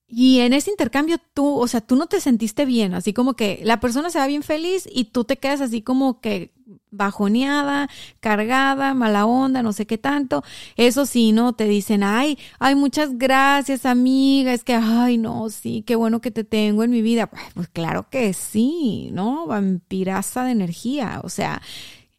Y 0.08 0.40
en 0.40 0.52
ese 0.52 0.70
intercambio 0.70 1.18
tú, 1.32 1.56
o 1.56 1.68
sea, 1.68 1.80
tú 1.80 1.94
no 1.94 2.08
te 2.08 2.20
sentiste 2.20 2.64
bien, 2.64 2.94
así 2.94 3.12
como 3.12 3.34
que 3.34 3.60
la 3.62 3.78
persona 3.78 4.10
se 4.10 4.18
va 4.18 4.26
bien 4.26 4.42
feliz 4.42 4.88
y 4.92 5.04
tú 5.04 5.22
te 5.22 5.36
quedas 5.36 5.60
así 5.60 5.82
como 5.82 6.20
que 6.20 6.52
bajoneada, 6.90 7.88
cargada, 8.18 8.92
mala 8.94 9.24
onda, 9.26 9.62
no 9.62 9.72
sé 9.72 9.86
qué 9.86 9.98
tanto. 9.98 10.42
Eso 10.76 11.06
sí, 11.06 11.30
¿no? 11.30 11.52
Te 11.52 11.68
dicen, 11.68 12.02
ay, 12.02 12.38
ay, 12.58 12.74
muchas 12.74 13.18
gracias, 13.18 13.86
amiga, 13.86 14.52
es 14.52 14.64
que, 14.64 14.74
ay, 14.74 15.16
no, 15.18 15.48
sí, 15.50 15.84
qué 15.86 15.94
bueno 15.94 16.20
que 16.20 16.32
te 16.32 16.42
tengo 16.42 16.82
en 16.82 16.90
mi 16.90 17.02
vida. 17.02 17.30
Pues 17.54 17.68
claro 17.68 18.08
que 18.10 18.32
sí, 18.32 19.10
¿no? 19.12 19.46
Vampiraza 19.46 20.44
de 20.44 20.52
energía, 20.52 21.20
o 21.22 21.28
sea, 21.28 21.62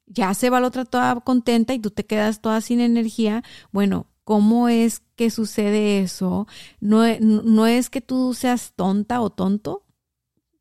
ya 0.08 0.34
se 0.34 0.50
va 0.50 0.60
la 0.60 0.68
otra 0.68 0.86
toda 0.86 1.20
contenta 1.22 1.74
y 1.74 1.80
tú 1.80 1.92
te 1.92 2.06
quedas 2.06 2.42
toda 2.42 2.62
sin 2.62 2.80
energía. 2.82 3.44
Bueno, 3.72 4.08
¿Cómo 4.28 4.68
es 4.68 5.04
que 5.16 5.30
sucede 5.30 6.02
eso? 6.02 6.48
No, 6.82 7.04
no 7.22 7.66
es 7.66 7.90
que 7.90 8.02
tú 8.02 8.34
seas 8.34 8.74
tonta 8.76 9.22
o 9.22 9.30
tonto, 9.30 9.86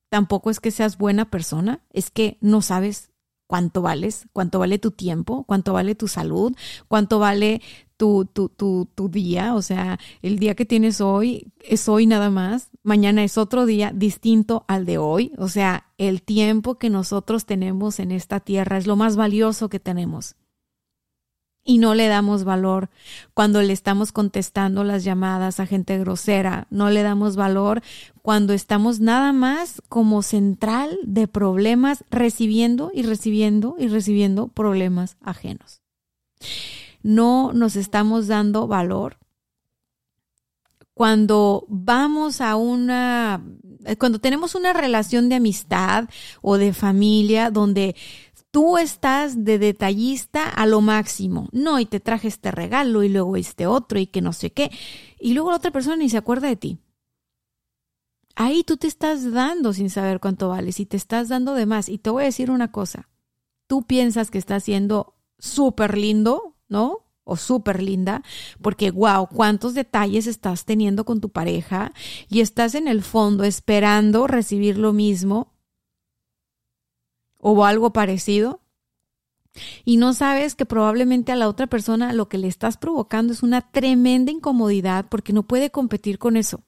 tampoco 0.09 0.50
es 0.50 0.61
que 0.61 0.70
seas 0.70 0.98
buena 0.98 1.32
persona, 1.32 1.85
es 1.92 2.12
que 2.12 2.38
no 2.40 2.62
sabes 2.62 3.11
cuánto 3.46 3.82
vales, 3.82 4.26
cuánto 4.32 4.59
vale 4.59 4.78
tu 4.78 4.90
tiempo, 4.90 5.44
cuánto 5.44 5.72
vale 5.72 5.94
tu 5.94 6.09
salud, 6.09 6.54
cuánto 6.88 7.18
vale 7.18 7.62
tu, 7.96 8.26
tu, 8.26 8.48
tu, 8.48 8.88
tu, 8.94 9.09
día. 9.09 9.54
O 9.54 9.62
sea, 9.62 9.98
el 10.22 10.38
día 10.38 10.54
que 10.54 10.66
tienes 10.66 11.00
hoy 11.00 11.52
es 11.61 11.88
hoy 11.88 12.06
nada 12.06 12.30
más, 12.30 12.70
mañana 12.82 13.24
es 13.24 13.38
otro 13.38 13.66
día 13.66 13.92
distinto 13.94 14.64
al 14.68 14.85
de 14.85 14.98
hoy. 14.98 15.32
O 15.38 15.48
sea, 15.48 15.87
el 15.98 16.22
tiempo 16.22 16.78
que 16.78 16.90
nosotros 16.90 17.46
tenemos 17.46 18.00
en 18.00 18.12
esta 18.12 18.40
tierra 18.40 18.78
es 18.78 18.87
lo 18.87 18.96
más 18.96 19.16
valioso 19.16 19.68
que 19.68 19.80
tenemos 19.80 20.37
y 21.66 21.79
no 21.79 21.94
le 21.94 22.07
damos 22.07 22.44
valor. 22.44 22.88
Cuando 23.35 23.61
le 23.61 23.72
estamos 23.72 24.12
contestando 24.12 24.85
las 24.85 25.05
llamadas 25.05 25.61
a 25.61 25.66
gente 25.66 25.98
grosera, 25.98 26.66
no 26.70 26.88
le 26.88 27.02
damos 27.02 27.37
valor. 27.37 27.83
Cuando 28.22 28.52
estamos 28.52 29.00
nada 29.00 29.33
más 29.33 29.83
como 29.88 30.22
central 30.22 30.96
de 31.02 31.26
problemas, 31.26 32.05
recibiendo 32.09 32.90
y 32.94 33.02
recibiendo 33.02 33.74
y 33.79 33.88
recibiendo 33.88 34.48
problemas 34.48 35.16
ajenos. 35.20 35.83
No 37.02 37.52
nos 37.52 37.76
estamos 37.76 38.29
dando 38.29 38.66
valor. 38.66 39.18
Cuando 40.94 41.66
vamos 41.68 42.40
a 42.40 42.57
una, 42.57 43.44
cuando 43.98 44.18
tenemos 44.18 44.55
una 44.55 44.72
relación 44.72 45.29
de 45.29 45.35
amistad 45.35 46.09
o 46.40 46.57
de 46.57 46.72
familia 46.72 47.50
donde 47.50 47.96
tú 48.57 48.79
estás 48.79 49.45
de 49.45 49.59
detallista 49.59 50.49
a 50.49 50.64
lo 50.64 50.81
máximo. 50.81 51.51
No, 51.53 51.79
y 51.79 51.85
te 51.85 52.01
traje 52.01 52.29
este 52.29 52.51
regalo 52.51 53.03
y 53.03 53.11
luego 53.11 53.37
este 53.37 53.66
otro 53.66 53.99
y 53.99 54.07
que 54.07 54.23
no 54.23 54.33
sé 54.33 54.51
qué. 54.51 54.71
Y 55.21 55.35
luego 55.35 55.51
la 55.51 55.59
otra 55.59 55.73
persona 55.73 55.97
ni 55.97 56.09
se 56.09 56.16
acuerda 56.16 56.49
de 56.49 56.57
ti. 56.57 56.79
Ahí 58.35 58.64
tú 58.64 58.79
te 58.79 58.87
estás 58.87 59.31
dando 59.31 59.75
sin 59.75 59.90
saber 59.90 60.21
cuánto 60.21 60.49
vales 60.49 60.81
y 60.81 60.87
te 60.87 60.97
estás 60.97 61.29
dando 61.29 61.53
de 61.53 61.66
más. 61.66 61.90
Y 61.90 61.99
te 61.99 62.09
voy 62.09 62.23
a 62.23 62.25
decir 62.25 62.51
una 62.51 62.73
cosa. 62.73 63.11
Tú 63.66 63.83
piensas 63.83 64.31
que 64.31 64.38
estás 64.38 64.64
siendo 64.64 65.16
súper 65.38 65.99
lindo, 65.99 66.57
¿no? 66.66 67.03
o 67.29 67.37
súper 67.37 67.83
linda, 67.83 68.23
porque 68.62 68.92
wow, 68.92 69.27
cuántos 69.27 69.75
detalles 69.75 70.29
estás 70.29 70.64
teniendo 70.64 71.05
con 71.05 71.21
tu 71.21 71.29
pareja 71.29 71.92
y 72.31 72.40
estás 72.40 72.77
en 72.77 72.87
el 72.87 73.03
fondo 73.03 73.42
esperando 73.42 74.29
recibir 74.29 74.79
lo 74.79 74.92
mismo 74.92 75.56
o 77.48 77.64
algo 77.64 77.92
parecido 77.92 78.61
y 79.85 79.98
no 79.98 80.14
sabes 80.14 80.56
que 80.56 80.66
probablemente 80.66 81.30
a 81.30 81.37
la 81.37 81.48
otra 81.48 81.68
persona 81.68 82.12
lo 82.12 82.28
que 82.28 82.38
le 82.38 82.48
estás 82.48 82.76
provocando 82.76 83.32
es 83.32 83.44
una 83.44 83.61
tremenda 83.70 84.32
incomodidad 84.32 85.06
porque 85.09 85.32
no 85.32 85.44
puede 85.44 85.70
competir 85.70 86.18
con 86.18 86.37
eso. 86.37 86.62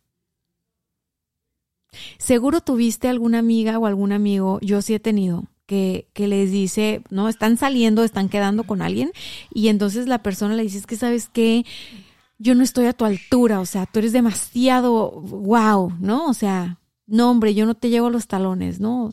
Seguro 2.18 2.60
tuviste 2.60 3.08
alguna 3.08 3.40
amiga 3.40 3.76
o 3.76 3.86
algún 3.86 4.12
amigo, 4.12 4.60
yo 4.62 4.80
sí 4.80 4.94
he 4.94 5.00
tenido, 5.00 5.46
que, 5.66 6.06
que, 6.12 6.28
les 6.28 6.52
dice, 6.52 7.02
no, 7.10 7.28
están 7.28 7.56
saliendo, 7.56 8.04
están 8.04 8.28
quedando 8.28 8.62
con 8.62 8.80
alguien 8.80 9.10
y 9.52 9.68
entonces 9.68 10.06
la 10.06 10.22
persona 10.22 10.54
le 10.54 10.62
dice, 10.62 10.78
es 10.78 10.86
que 10.86 10.96
sabes 10.96 11.28
que 11.28 11.66
yo 12.38 12.54
no 12.54 12.62
estoy 12.62 12.86
a 12.86 12.92
tu 12.92 13.04
altura, 13.04 13.58
o 13.58 13.66
sea, 13.66 13.86
tú 13.86 13.98
eres 13.98 14.12
demasiado 14.12 15.10
wow, 15.10 15.92
¿no? 15.98 16.26
O 16.26 16.34
sea, 16.34 16.78
no, 17.06 17.30
hombre, 17.30 17.54
yo 17.54 17.66
no 17.66 17.74
te 17.74 17.90
llevo 17.90 18.10
los 18.10 18.28
talones, 18.28 18.78
¿no? 18.78 19.12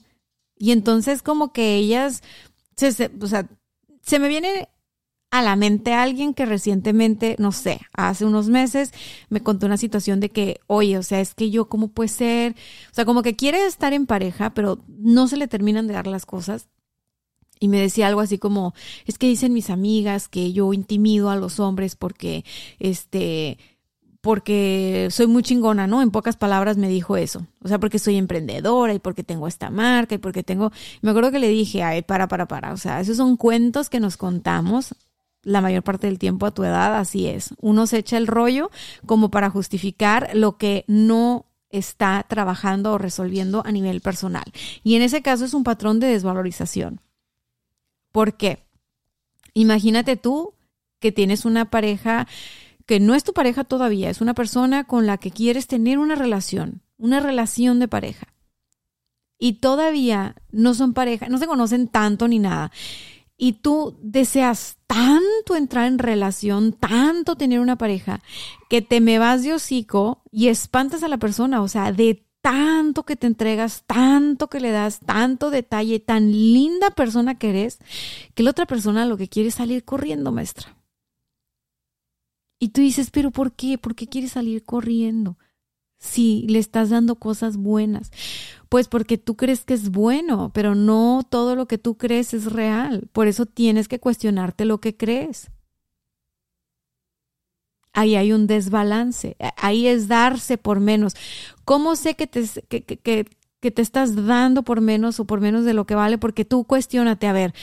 Y 0.58 0.72
entonces 0.72 1.22
como 1.22 1.52
que 1.52 1.76
ellas, 1.76 2.24
se, 2.76 3.12
o 3.22 3.28
sea, 3.28 3.48
se 4.02 4.20
me 4.20 4.28
viene 4.28 4.70
a 5.32 5.42
la 5.42 5.56
mente 5.58 5.94
alguien 5.94 6.34
que 6.34 6.46
recientemente, 6.46 7.36
no 7.40 7.52
sé, 7.52 7.82
hace 7.94 8.24
unos 8.24 8.48
meses 8.48 8.92
me 9.30 9.42
contó 9.42 9.66
una 9.66 9.78
situación 9.78 10.22
de 10.22 10.30
que, 10.30 10.62
oye, 10.68 10.98
o 10.98 11.04
sea, 11.04 11.20
es 11.20 11.36
que 11.36 11.52
yo, 11.52 11.68
¿cómo 11.68 11.90
puede 11.90 12.08
ser? 12.08 12.54
O 12.92 12.94
sea, 12.94 13.04
como 13.06 13.22
que 13.22 13.36
quiere 13.36 13.66
estar 13.66 13.92
en 13.92 14.06
pareja, 14.06 14.54
pero 14.54 14.80
no 14.88 15.28
se 15.28 15.38
le 15.38 15.48
terminan 15.48 15.88
de 15.88 15.96
dar 15.96 16.08
las 16.08 16.26
cosas. 16.26 16.70
Y 17.60 17.68
me 17.68 17.80
decía 17.80 18.08
algo 18.08 18.22
así 18.22 18.38
como, 18.38 18.74
es 19.06 19.18
que 19.18 19.28
dicen 19.28 19.54
mis 19.54 19.70
amigas 19.70 20.28
que 20.28 20.54
yo 20.54 20.72
intimido 20.74 21.30
a 21.30 21.36
los 21.36 21.60
hombres 21.60 21.96
porque, 21.96 22.46
este, 22.80 23.58
porque 24.26 25.08
soy 25.12 25.28
muy 25.28 25.44
chingona, 25.44 25.86
¿no? 25.86 26.02
En 26.02 26.10
pocas 26.10 26.36
palabras 26.36 26.78
me 26.78 26.90
dijo 26.90 27.16
eso. 27.16 27.46
O 27.62 27.68
sea, 27.68 27.80
porque 27.80 28.00
soy 28.00 28.18
emprendedora 28.18 28.92
y 28.92 28.98
porque 28.98 29.24
tengo 29.24 29.48
esta 29.48 29.70
marca 29.70 30.16
y 30.16 30.18
porque 30.18 30.42
tengo... 30.42 30.72
Me 31.04 31.12
acuerdo 31.12 31.30
que 31.30 31.38
le 31.38 31.48
dije, 31.48 31.84
ay, 31.84 32.02
para, 32.02 32.28
para, 32.28 32.48
para. 32.48 32.74
O 32.74 32.78
sea, 32.78 33.00
esos 33.00 33.18
son 33.18 33.38
cuentos 33.38 33.88
que 33.88 34.00
nos 34.00 34.18
contamos 34.18 34.96
la 35.44 35.62
mayor 35.62 35.84
parte 35.84 36.08
del 36.08 36.18
tiempo 36.18 36.48
a 36.48 36.52
tu 36.56 36.64
edad, 36.64 36.98
así 36.98 37.28
es. 37.28 37.54
Uno 37.62 37.86
se 37.86 38.00
echa 38.00 38.18
el 38.18 38.26
rollo 38.26 38.72
como 39.06 39.30
para 39.30 39.52
justificar 39.52 40.32
lo 40.34 40.58
que 40.58 40.86
no 40.88 41.46
está 41.70 42.26
trabajando 42.28 42.94
o 42.94 42.98
resolviendo 42.98 43.62
a 43.64 43.72
nivel 43.72 44.02
personal. 44.02 44.46
Y 44.84 44.96
en 44.96 45.04
ese 45.04 45.22
caso 45.22 45.46
es 45.46 45.54
un 45.54 45.64
patrón 45.64 46.00
de 46.00 46.08
desvalorización. 46.08 47.00
¿Por 48.12 48.38
qué? 48.38 48.64
Imagínate 49.54 50.18
tú 50.18 50.56
que 50.98 51.12
tienes 51.12 51.46
una 51.46 51.70
pareja 51.70 52.26
que 52.86 53.00
no 53.00 53.16
es 53.16 53.24
tu 53.24 53.34
pareja 53.34 53.64
todavía, 53.64 54.10
es 54.10 54.22
una 54.22 54.34
persona 54.34 54.84
con 54.84 55.06
la 55.06 55.18
que 55.18 55.32
quieres 55.32 55.68
tener 55.68 55.98
una 55.98 56.16
relación, 56.16 56.82
una 56.98 57.20
relación 57.20 57.80
de 57.80 57.88
pareja. 57.88 58.28
Y 59.38 59.54
todavía 59.54 60.36
no 60.52 60.74
son 60.74 60.94
pareja, 60.94 61.28
no 61.28 61.38
se 61.38 61.48
conocen 61.48 61.88
tanto 61.88 62.28
ni 62.28 62.40
nada. 62.40 62.72
Y 63.38 63.54
tú 63.54 63.98
deseas 64.02 64.78
tanto 64.88 65.56
entrar 65.58 65.88
en 65.88 66.00
relación, 66.00 66.72
tanto 66.72 67.36
tener 67.36 67.60
una 67.60 67.78
pareja, 67.78 68.22
que 68.70 68.82
te 68.82 69.02
me 69.02 69.20
vas 69.20 69.44
de 69.44 69.54
hocico 69.54 70.22
y 70.32 70.48
espantas 70.48 71.04
a 71.04 71.10
la 71.10 71.18
persona, 71.18 71.62
o 71.62 71.68
sea, 71.68 71.92
de 71.92 72.26
tanto 72.42 73.04
que 73.04 73.16
te 73.16 73.28
entregas, 73.28 73.84
tanto 73.88 74.48
que 74.48 74.60
le 74.60 74.70
das, 74.70 75.00
tanto 75.00 75.50
detalle, 75.50 76.00
tan 76.00 76.32
linda 76.32 76.92
persona 76.92 77.36
que 77.36 77.50
eres, 77.50 77.80
que 78.36 78.44
la 78.44 78.52
otra 78.52 78.68
persona 78.68 79.06
lo 79.06 79.18
que 79.18 79.28
quiere 79.28 79.50
es 79.50 79.56
salir 79.56 79.84
corriendo, 79.84 80.32
maestra. 80.32 80.76
Y 82.60 82.70
tú 82.70 82.82
dices, 82.82 83.12
pero 83.12 83.32
¿por 83.32 83.54
qué? 83.54 83.78
¿Por 83.78 83.96
qué 83.96 84.08
quieres 84.08 84.34
salir 84.34 84.64
corriendo? 84.64 85.38
Si 85.98 86.46
le 86.48 86.60
estás 86.60 86.90
dando 86.90 87.16
cosas 87.16 87.58
buenas. 87.58 88.12
Pues 88.70 88.88
porque 88.88 89.18
tú 89.18 89.36
crees 89.36 89.66
que 89.66 89.74
es 89.74 89.90
bueno, 89.90 90.52
pero 90.54 90.76
no 90.76 91.26
todo 91.30 91.56
lo 91.56 91.68
que 91.68 91.78
tú 91.78 91.98
crees 91.98 92.34
es 92.34 92.52
real. 92.52 93.10
Por 93.12 93.28
eso 93.28 93.46
tienes 93.46 93.88
que 93.88 94.00
cuestionarte 94.00 94.66
lo 94.66 94.80
que 94.80 94.96
crees. 94.96 95.50
ahí 97.96 98.16
hay 98.16 98.34
un 98.34 98.46
desbalance, 98.46 99.38
ahí 99.58 99.88
es 99.88 100.08
darse 100.08 100.58
por 100.58 100.80
menos. 100.80 101.16
¿Cómo 101.64 101.96
sé 101.96 102.16
que 102.16 102.28
te, 102.28 102.44
que, 102.68 102.84
que, 102.84 103.72
te 103.72 103.82
estás 103.82 104.28
dando 104.28 104.62
por 104.64 104.82
menos 104.82 105.20
o 105.20 105.26
por 105.26 105.42
menos 105.42 105.66
de 105.66 105.74
lo 105.74 105.86
que 105.86 105.96
vale? 105.96 106.18
Porque 106.20 106.46
tú 106.46 106.66
cuestionate, 106.66 107.26
a 107.26 107.34
ver, 107.34 107.56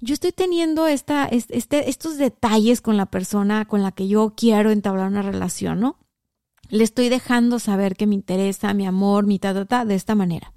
yo 0.00 0.14
estoy 0.14 0.32
teniendo 0.32 0.86
esta, 0.86 1.26
este, 1.26 1.88
estos 1.88 2.18
detalles 2.18 2.80
con 2.80 2.96
la 2.96 3.06
persona 3.06 3.64
con 3.66 3.82
la 3.82 3.92
que 3.92 4.08
yo 4.08 4.34
quiero 4.36 4.70
entablar 4.70 5.08
una 5.08 5.22
relación, 5.22 5.80
¿no? 5.80 5.98
Le 6.70 6.84
estoy 6.84 7.08
dejando 7.08 7.58
saber 7.58 7.96
que 7.96 8.06
me 8.06 8.14
interesa, 8.14 8.74
mi 8.74 8.86
amor, 8.86 9.26
mi 9.26 9.38
ta, 9.38 9.54
ta, 9.54 9.64
ta, 9.64 9.84
de 9.84 9.94
esta 9.94 10.14
manera. 10.14 10.52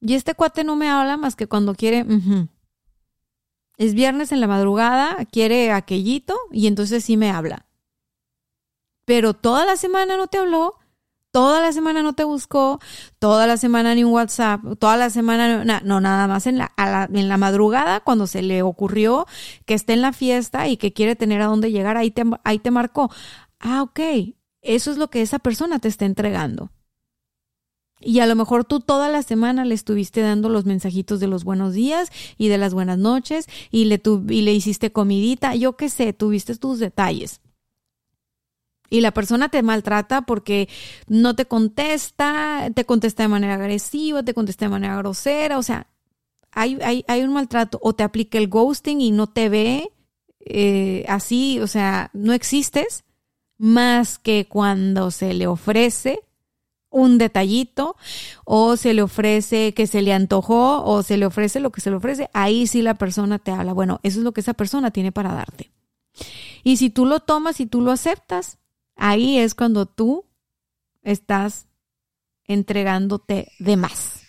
Y 0.00 0.14
este 0.14 0.34
cuate 0.34 0.64
no 0.64 0.76
me 0.76 0.88
habla 0.88 1.16
más 1.16 1.36
que 1.36 1.46
cuando 1.46 1.74
quiere, 1.74 2.04
es 3.76 3.94
viernes 3.94 4.32
en 4.32 4.40
la 4.40 4.46
madrugada, 4.46 5.24
quiere 5.26 5.70
aquellito 5.70 6.36
y 6.50 6.66
entonces 6.66 7.04
sí 7.04 7.16
me 7.16 7.30
habla 7.30 7.66
pero 9.04 9.34
toda 9.34 9.64
la 9.66 9.76
semana 9.76 10.16
no 10.16 10.26
te 10.26 10.38
habló, 10.38 10.78
toda 11.32 11.60
la 11.62 11.72
semana 11.72 12.02
no 12.02 12.12
te 12.12 12.24
buscó, 12.24 12.78
toda 13.18 13.46
la 13.46 13.56
semana 13.56 13.94
ni 13.94 14.04
un 14.04 14.12
WhatsApp, 14.12 14.60
toda 14.78 14.96
la 14.96 15.10
semana 15.10 15.64
no, 15.82 16.00
nada 16.00 16.28
más 16.28 16.46
en 16.46 16.58
la, 16.58 16.72
en 17.12 17.28
la 17.28 17.36
madrugada 17.38 18.00
cuando 18.00 18.26
se 18.26 18.42
le 18.42 18.62
ocurrió 18.62 19.26
que 19.64 19.74
esté 19.74 19.94
en 19.94 20.02
la 20.02 20.12
fiesta 20.12 20.68
y 20.68 20.76
que 20.76 20.92
quiere 20.92 21.16
tener 21.16 21.40
a 21.40 21.46
dónde 21.46 21.72
llegar, 21.72 21.96
ahí 21.96 22.10
te, 22.10 22.22
ahí 22.44 22.58
te 22.58 22.70
marcó. 22.70 23.10
Ah, 23.58 23.82
ok, 23.82 24.00
eso 24.60 24.90
es 24.90 24.98
lo 24.98 25.08
que 25.08 25.22
esa 25.22 25.38
persona 25.38 25.78
te 25.78 25.88
está 25.88 26.04
entregando. 26.04 26.70
Y 28.04 28.18
a 28.18 28.26
lo 28.26 28.34
mejor 28.34 28.64
tú 28.64 28.80
toda 28.80 29.08
la 29.08 29.22
semana 29.22 29.64
le 29.64 29.74
estuviste 29.74 30.20
dando 30.22 30.48
los 30.48 30.66
mensajitos 30.66 31.20
de 31.20 31.28
los 31.28 31.44
buenos 31.44 31.72
días 31.72 32.10
y 32.36 32.48
de 32.48 32.58
las 32.58 32.74
buenas 32.74 32.98
noches 32.98 33.46
y 33.70 33.84
le, 33.84 34.02
y 34.28 34.42
le 34.42 34.52
hiciste 34.52 34.92
comidita, 34.92 35.54
yo 35.54 35.76
qué 35.76 35.88
sé, 35.88 36.12
tuviste 36.12 36.56
tus 36.56 36.78
detalles 36.78 37.41
y 38.90 39.00
la 39.00 39.12
persona 39.12 39.48
te 39.48 39.62
maltrata 39.62 40.22
porque 40.22 40.68
no 41.08 41.34
te 41.34 41.46
contesta, 41.46 42.68
te 42.74 42.84
contesta 42.84 43.22
de 43.22 43.28
manera 43.28 43.54
agresiva, 43.54 44.22
te 44.22 44.34
contesta 44.34 44.66
de 44.66 44.70
manera 44.70 44.96
grosera, 44.96 45.58
o 45.58 45.62
sea, 45.62 45.86
hay, 46.50 46.78
hay, 47.08 47.22
un 47.22 47.32
maltrato 47.32 47.78
o 47.82 47.94
te 47.94 48.02
aplica 48.02 48.36
el 48.36 48.48
ghosting 48.48 49.00
y 49.00 49.10
no 49.10 49.26
te 49.26 49.48
ve 49.48 49.90
eh, 50.40 51.04
así, 51.08 51.58
o 51.60 51.66
sea, 51.66 52.10
no 52.12 52.34
existes 52.34 53.04
más 53.56 54.18
que 54.18 54.46
cuando 54.46 55.10
se 55.10 55.32
le 55.32 55.46
ofrece 55.46 56.20
un 56.90 57.18
detallito 57.18 57.96
o 58.44 58.76
se 58.76 58.92
le 58.94 59.02
ofrece 59.02 59.72
que 59.74 59.86
se 59.86 60.02
le 60.02 60.12
antojó 60.12 60.84
o 60.84 61.02
se 61.02 61.16
le 61.16 61.26
ofrece 61.26 61.58
lo 61.58 61.72
que 61.72 61.80
se 61.80 61.90
le 61.90 61.96
ofrece, 61.96 62.28
ahí 62.34 62.66
sí 62.66 62.82
la 62.82 62.94
persona 62.94 63.38
te 63.38 63.50
habla. 63.50 63.72
Bueno, 63.72 64.00
eso 64.02 64.18
es 64.18 64.24
lo 64.24 64.32
que 64.32 64.42
esa 64.42 64.54
persona 64.54 64.90
tiene 64.90 65.10
para 65.10 65.32
darte. 65.32 65.70
Y 66.62 66.76
si 66.76 66.90
tú 66.90 67.06
lo 67.06 67.20
tomas 67.20 67.60
y 67.60 67.66
tú 67.66 67.80
lo 67.80 67.90
aceptas, 67.90 68.58
Ahí 69.04 69.38
es 69.38 69.56
cuando 69.56 69.86
tú 69.86 70.26
estás 71.02 71.66
entregándote 72.44 73.50
de 73.58 73.76
más. 73.76 74.22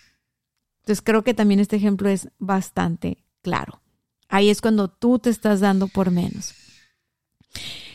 Entonces 0.80 1.00
creo 1.00 1.22
que 1.22 1.32
también 1.32 1.60
este 1.60 1.76
ejemplo 1.76 2.08
es 2.08 2.28
bastante 2.40 3.24
claro. 3.40 3.80
Ahí 4.28 4.50
es 4.50 4.60
cuando 4.60 4.88
tú 4.88 5.20
te 5.20 5.30
estás 5.30 5.60
dando 5.60 5.86
por 5.86 6.10
menos. 6.10 6.54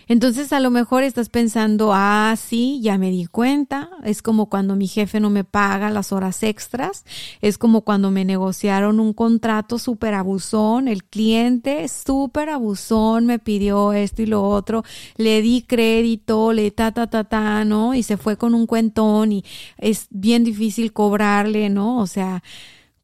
Entonces 0.10 0.52
a 0.54 0.60
lo 0.60 0.72
mejor 0.72 1.04
estás 1.04 1.30
pensando, 1.30 1.91
ah, 1.93 2.34
sí, 2.36 2.82
ya 2.82 2.98
me 2.98 3.12
di 3.12 3.28
cuenta, 3.28 3.91
es 4.04 4.24
como 4.24 4.50
cuando 4.50 4.76
mi 4.76 4.88
jefe 4.88 5.19
no 5.19 5.30
me 5.30 5.43
paga 5.43 5.91
las 5.91 6.12
horas 6.12 6.41
extras, 6.41 7.06
es 7.41 7.60
como 7.60 7.82
cuando 7.82 8.10
me 8.10 8.26
negociaron 8.26 9.00
un 9.00 9.13
contrato 9.13 9.78
súper 9.78 10.15
abusón, 10.15 10.88
el 10.88 11.04
cliente 11.04 11.88
súper 11.88 12.50
abusón 12.50 13.28
me 13.28 13.38
pidió 13.38 13.93
esto 13.93 14.24
y 14.24 14.26
lo 14.26 14.41
otro, 14.41 14.84
le 15.15 15.43
di 15.43 15.62
crédito, 15.62 16.54
le 16.54 16.72
ta, 16.72 16.91
ta, 16.91 17.06
ta, 17.06 17.26
ta, 17.26 17.63
¿no? 17.63 17.93
Y 17.93 18.02
se 18.02 18.17
fue 18.17 18.36
con 18.36 18.56
un 18.56 18.65
cuentón 18.65 19.32
y 19.32 19.45
es 19.78 20.08
bien 20.10 20.43
difícil 20.43 20.91
cobrarle, 20.91 21.69
¿no? 21.69 22.00
O 22.00 22.08
sea, 22.08 22.41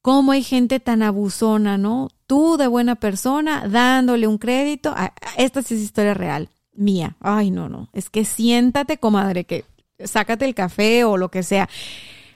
¿cómo 0.02 0.32
hay 0.32 0.42
gente 0.42 0.80
tan 0.80 1.04
abusona, 1.04 1.78
¿no? 1.78 2.10
Tú 2.26 2.58
de 2.58 2.66
buena 2.66 2.96
persona 2.96 3.68
dándole 3.68 4.26
un 4.26 4.40
crédito, 4.40 4.96
esta 5.38 5.62
sí 5.62 5.76
es 5.76 5.82
historia 5.82 6.16
real 6.16 6.50
mía. 6.76 7.18
Ay, 7.20 7.52
no, 7.52 7.70
no. 7.70 7.90
Es 7.94 8.10
que 8.10 8.26
siéntate, 8.26 8.98
comadre, 8.98 9.46
que 9.46 9.66
sácate 10.04 10.46
el 10.46 10.56
café 10.56 11.04
o 11.04 11.18
lo 11.18 11.30
que 11.30 11.44
sea. 11.44 11.70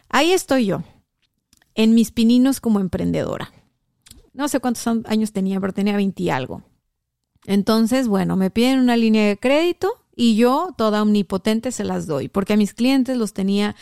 Ahí 0.09 0.31
estoy 0.31 0.65
yo, 0.65 0.83
en 1.75 1.93
mis 1.93 2.11
pininos 2.11 2.59
como 2.59 2.79
emprendedora. 2.79 3.51
No 4.33 4.47
sé 4.47 4.59
cuántos 4.59 4.87
años 4.87 5.31
tenía, 5.31 5.59
pero 5.59 5.73
tenía 5.73 5.95
20 5.95 6.23
y 6.23 6.29
algo. 6.29 6.63
Entonces, 7.45 8.07
bueno, 8.07 8.35
me 8.35 8.51
piden 8.51 8.79
una 8.79 8.97
línea 8.97 9.27
de 9.27 9.37
crédito 9.37 9.91
y 10.15 10.35
yo, 10.35 10.73
toda 10.77 11.01
omnipotente, 11.01 11.71
se 11.71 11.83
las 11.83 12.05
doy, 12.05 12.27
porque 12.27 12.53
a 12.53 12.57
mis 12.57 12.73
clientes 12.73 13.17
los 13.17 13.33
tenía 13.33 13.75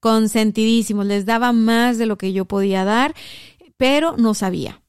consentidísimos, 0.00 1.06
les 1.06 1.26
daba 1.26 1.52
más 1.52 1.98
de 1.98 2.06
lo 2.06 2.16
que 2.16 2.32
yo 2.32 2.44
podía 2.44 2.84
dar, 2.84 3.14
pero 3.76 4.16
no 4.16 4.34
sabía. 4.34 4.80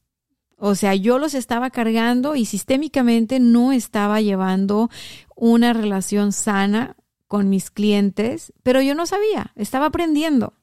O 0.58 0.76
sea, 0.76 0.96
yo 0.96 1.20
los 1.20 1.34
estaba 1.36 1.70
cargando 1.70 2.36
y 2.36 2.46
sistémicamente 2.46 3.40
no 3.40 3.72
estaba 3.72 4.22
llevando 4.22 4.90
una 5.36 5.72
relación 5.74 6.32
sana 6.32 6.96
con 7.28 7.50
mis 7.50 7.70
clientes, 7.70 8.54
pero 8.64 8.82
yo 8.82 8.96
no 8.96 9.06
sabía, 9.06 9.52
estaba 9.56 9.88
aprendiendo. 9.88 10.54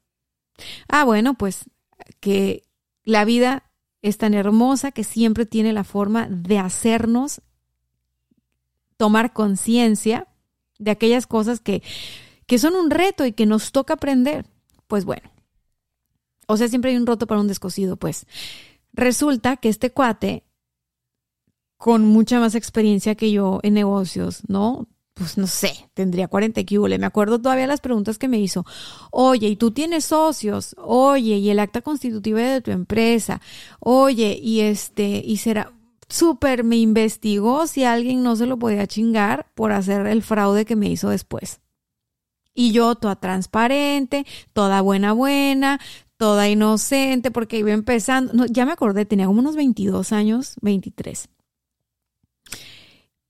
Ah, 0.89 1.05
bueno, 1.05 1.35
pues 1.35 1.71
que 2.21 2.65
la 3.05 3.25
vida 3.25 3.71
es 4.03 4.19
tan 4.19 4.35
hermosa 4.35 4.91
que 4.91 5.05
siempre 5.05 5.47
tiene 5.47 5.73
la 5.73 5.85
forma 5.85 6.27
de 6.29 6.59
hacernos 6.59 7.41
tomar 8.97 9.33
conciencia 9.33 10.27
de 10.79 10.91
aquellas 10.91 11.27
cosas 11.27 11.61
que, 11.61 11.83
que 12.47 12.59
son 12.59 12.75
un 12.75 12.91
reto 12.91 13.25
y 13.27 13.33
que 13.33 13.47
nos 13.47 13.73
toca 13.73 13.95
aprender. 13.95 14.47
Pues 14.89 15.05
bueno, 15.05 15.31
o 16.47 16.57
sea, 16.57 16.69
siempre 16.69 16.91
hay 16.91 16.97
un 16.97 17.07
roto 17.07 17.27
para 17.27 17.41
un 17.41 17.49
descosido, 17.49 17.97
pues. 17.97 18.27
Resulta 18.95 19.57
que 19.57 19.69
este 19.69 19.91
cuate, 19.91 20.45
con 21.77 22.07
mucha 22.07 22.41
más 22.41 22.55
experiencia 22.55 23.15
que 23.15 23.31
yo 23.31 23.61
en 23.63 23.75
negocios, 23.75 24.43
¿no? 24.49 24.89
Pues 25.15 25.37
no 25.37 25.47
sé, 25.47 25.91
tendría 25.95 26.29
40 26.29 26.61
le 26.89 26.99
Me 26.99 27.07
acuerdo 27.07 27.41
todavía 27.41 27.67
las 27.67 27.81
preguntas 27.81 28.19
que 28.19 28.27
me 28.27 28.39
hizo. 28.39 28.65
Oye, 29.11 29.49
¿y 29.49 29.57
tú 29.57 29.71
tienes 29.71 30.07
socios? 30.07 30.75
Oye, 30.79 31.37
¿y 31.37 31.51
el 31.51 31.59
acta 31.59 31.83
constitutiva 31.83 32.41
de 32.41 32.61
tu 32.61 32.71
empresa? 32.71 33.41
Oye, 33.81 34.39
y 34.41 34.61
este, 34.61 35.23
y 35.25 35.37
será 35.37 35.73
súper 36.09 36.65
me 36.65 36.77
investigó 36.77 37.67
si 37.67 37.85
alguien 37.85 38.23
no 38.23 38.37
se 38.37 38.47
lo 38.47 38.59
podía 38.59 38.87
chingar 38.87 39.47
por 39.55 39.73
hacer 39.73 40.07
el 40.07 40.23
fraude 40.23 40.65
que 40.65 40.77
me 40.77 40.89
hizo 40.89 41.11
después. 41.11 41.61
Y 42.55 42.71
yo 42.71 42.95
toda 42.95 43.17
transparente, 43.17 44.25
toda 44.53 44.81
buena 44.81 45.13
buena, 45.13 45.81
toda 46.17 46.49
inocente, 46.49 47.31
porque 47.31 47.59
iba 47.59 47.73
empezando, 47.73 48.47
ya 48.47 48.65
me 48.65 48.73
acordé, 48.73 49.05
tenía 49.05 49.27
como 49.27 49.41
unos 49.41 49.57
22 49.57 50.13
años, 50.13 50.55
23. 50.63 51.29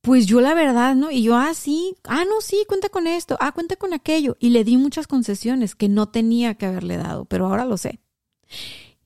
Pues 0.01 0.27
yo 0.27 0.43
la 0.43 0.53
verdad, 0.53 0.95
¿no? 0.95 1.11
Y 1.11 1.23
yo, 1.23 1.35
ah, 1.35 1.55
sí, 1.55 1.97
ah, 2.05 2.25
no, 2.27 2.43
sí, 2.43 2.65
cuenta 2.69 2.91
con 2.91 3.07
esto, 3.07 3.39
ah, 3.41 3.53
cuenta 3.53 3.77
con 3.77 3.95
aquello. 3.95 4.37
Y 4.39 4.51
le 4.51 4.63
di 4.63 4.77
muchas 4.77 5.07
concesiones 5.07 5.75
que 5.75 5.89
no 5.89 6.11
tenía 6.11 6.57
que 6.57 6.67
haberle 6.67 6.99
dado, 6.99 7.25
pero 7.25 7.47
ahora 7.47 7.65
lo 7.65 7.79
sé. 7.79 8.01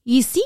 Y 0.03 0.23
sí, 0.23 0.43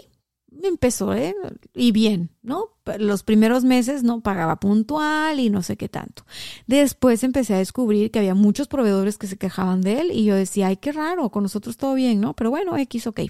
empezó, 0.68 1.14
¿eh? 1.14 1.36
Y 1.74 1.92
bien, 1.92 2.32
¿no? 2.42 2.70
Los 2.98 3.24
primeros 3.24 3.64
meses 3.64 4.04
no 4.04 4.22
pagaba 4.22 4.60
puntual 4.60 5.40
y 5.40 5.50
no 5.50 5.62
sé 5.62 5.78
qué 5.78 5.90
tanto. 5.90 6.26
Después 6.68 7.24
empecé 7.24 7.54
a 7.54 7.58
descubrir 7.58 8.12
que 8.12 8.20
había 8.20 8.36
muchos 8.36 8.68
proveedores 8.68 9.18
que 9.18 9.28
se 9.28 9.38
quejaban 9.38 9.82
de 9.82 10.02
él 10.02 10.12
y 10.12 10.26
yo 10.26 10.36
decía, 10.36 10.68
ay, 10.68 10.78
qué 10.78 10.92
raro, 10.92 11.30
con 11.30 11.44
nosotros 11.44 11.78
todo 11.78 11.94
bien, 11.94 12.22
¿no? 12.22 12.34
Pero 12.34 12.50
bueno, 12.50 12.78
X, 12.78 13.08
ok. 13.08 13.22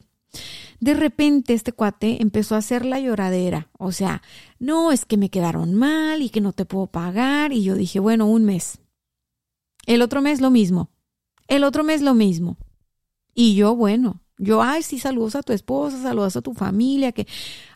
De 0.79 0.93
repente 0.93 1.53
este 1.53 1.71
cuate 1.71 2.21
empezó 2.21 2.55
a 2.55 2.57
hacer 2.57 2.85
la 2.85 2.99
lloradera, 2.99 3.69
o 3.77 3.91
sea, 3.91 4.21
no, 4.59 4.91
es 4.91 5.05
que 5.05 5.17
me 5.17 5.29
quedaron 5.29 5.75
mal 5.75 6.21
y 6.21 6.29
que 6.29 6.41
no 6.41 6.53
te 6.53 6.65
puedo 6.65 6.87
pagar 6.87 7.53
y 7.53 7.63
yo 7.63 7.75
dije, 7.75 7.99
bueno, 7.99 8.25
un 8.25 8.43
mes. 8.43 8.79
El 9.85 10.01
otro 10.01 10.21
mes 10.21 10.41
lo 10.41 10.49
mismo. 10.49 10.89
El 11.47 11.63
otro 11.63 11.83
mes 11.83 12.01
lo 12.01 12.13
mismo. 12.13 12.57
Y 13.35 13.55
yo, 13.55 13.75
bueno, 13.75 14.22
yo, 14.37 14.61
ay, 14.61 14.83
sí, 14.83 14.99
saludos 14.99 15.35
a 15.35 15.43
tu 15.43 15.53
esposa, 15.53 16.01
saludos 16.01 16.35
a 16.35 16.41
tu 16.41 16.53
familia, 16.53 17.11
que 17.11 17.27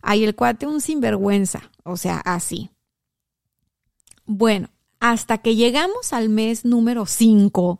hay 0.02 0.24
el 0.24 0.36
cuate 0.36 0.66
un 0.66 0.82
sinvergüenza, 0.82 1.72
o 1.84 1.98
sea, 1.98 2.18
así. 2.20 2.72
Bueno, 4.26 4.70
hasta 5.00 5.38
que 5.38 5.56
llegamos 5.56 6.14
al 6.14 6.30
mes 6.30 6.66
número 6.66 7.06
5, 7.06 7.80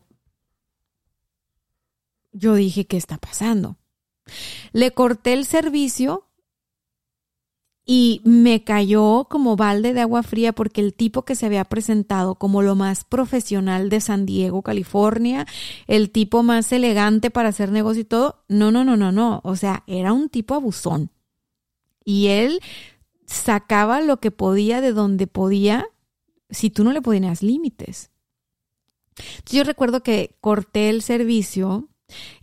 yo 2.32 2.54
dije, 2.54 2.86
¿qué 2.86 2.98
está 2.98 3.18
pasando? 3.18 3.78
Le 4.72 4.92
corté 4.92 5.34
el 5.34 5.46
servicio 5.46 6.27
y 7.90 8.20
me 8.26 8.66
cayó 8.66 9.28
como 9.30 9.56
balde 9.56 9.94
de 9.94 10.02
agua 10.02 10.22
fría 10.22 10.52
porque 10.52 10.82
el 10.82 10.94
tipo 10.94 11.24
que 11.24 11.36
se 11.36 11.46
había 11.46 11.64
presentado 11.64 12.36
como 12.36 12.62
lo 12.62 12.76
más 12.76 13.06
profesional 13.06 13.90
de 13.90 14.02
San 14.02 14.26
Diego, 14.26 14.62
California, 14.62 15.48
el 15.88 16.12
tipo 16.12 16.44
más 16.44 16.70
elegante 16.74 17.32
para 17.32 17.48
hacer 17.48 17.72
negocio 17.72 18.02
y 18.02 18.06
todo, 18.06 18.44
no, 18.50 18.72
no, 18.72 18.84
no, 18.84 18.98
no, 18.98 19.14
no, 19.14 19.40
o 19.46 19.56
sea, 19.56 19.86
era 19.88 20.12
un 20.12 20.28
tipo 20.28 20.54
abusón. 20.54 21.12
Y 22.04 22.28
él 22.28 22.60
sacaba 23.26 24.02
lo 24.02 24.18
que 24.18 24.32
podía 24.32 24.82
de 24.82 24.92
donde 24.92 25.26
podía 25.26 25.88
si 26.50 26.70
tú 26.70 26.84
no 26.84 26.92
le 26.92 27.02
ponías 27.02 27.42
límites. 27.42 28.12
yo 29.50 29.64
recuerdo 29.64 30.04
que 30.04 30.36
corté 30.42 30.90
el 30.90 31.02
servicio 31.02 31.88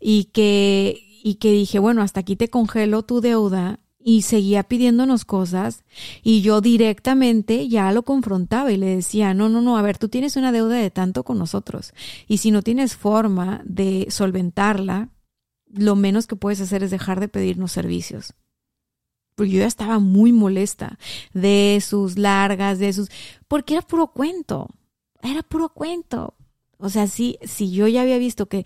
y 0.01 0.25
que, 0.33 1.21
y 1.23 1.35
que 1.35 1.53
dije, 1.53 1.79
bueno, 1.79 2.01
hasta 2.01 2.21
aquí 2.21 2.35
te 2.35 2.49
congelo 2.49 3.03
tu 3.03 3.21
deuda 3.21 3.81
y 4.07 4.21
seguía 4.21 4.63
pidiéndonos 4.65 5.25
cosas 5.25 5.83
y 6.23 6.43
yo 6.43 6.61
directamente 6.61 7.67
ya 7.69 7.91
lo 7.91 8.03
confrontaba 8.03 8.71
y 8.71 8.77
le 8.77 8.97
decía, 8.97 9.33
no, 9.33 9.49
no, 9.49 9.63
no, 9.63 9.79
a 9.79 9.83
ver, 9.83 9.97
tú 9.97 10.11
tienes 10.11 10.37
una 10.37 10.53
deuda 10.53 10.77
de 10.77 10.91
tanto 10.91 11.25
con 11.25 11.39
nosotros 11.39 11.95
y 12.29 12.37
si 12.37 12.51
no 12.51 12.61
tienes 12.61 12.97
forma 12.97 13.63
de 13.65 14.07
solventarla, 14.11 15.09
lo 15.67 15.97
menos 15.97 16.27
que 16.27 16.37
puedes 16.37 16.61
hacer 16.61 16.83
es 16.83 16.91
dejar 16.91 17.19
de 17.19 17.29
pedirnos 17.29 17.73
servicios. 17.73 18.35
Porque 19.37 19.53
yo 19.53 19.61
ya 19.61 19.67
estaba 19.67 19.99
muy 19.99 20.33
molesta 20.33 20.99
de 21.33 21.83
sus 21.85 22.19
largas, 22.19 22.79
de 22.79 22.93
sus... 22.93 23.09
Porque 23.49 23.75
era 23.75 23.83
puro 23.83 24.09
cuento, 24.09 24.69
era 25.23 25.43
puro 25.43 25.71
cuento. 25.71 26.35
O 26.77 26.91
sea, 26.91 27.09
sí, 27.09 27.39
si 27.43 27.73
yo 27.73 27.89
ya 27.89 28.03
había 28.03 28.19
visto 28.19 28.47
que... 28.47 28.65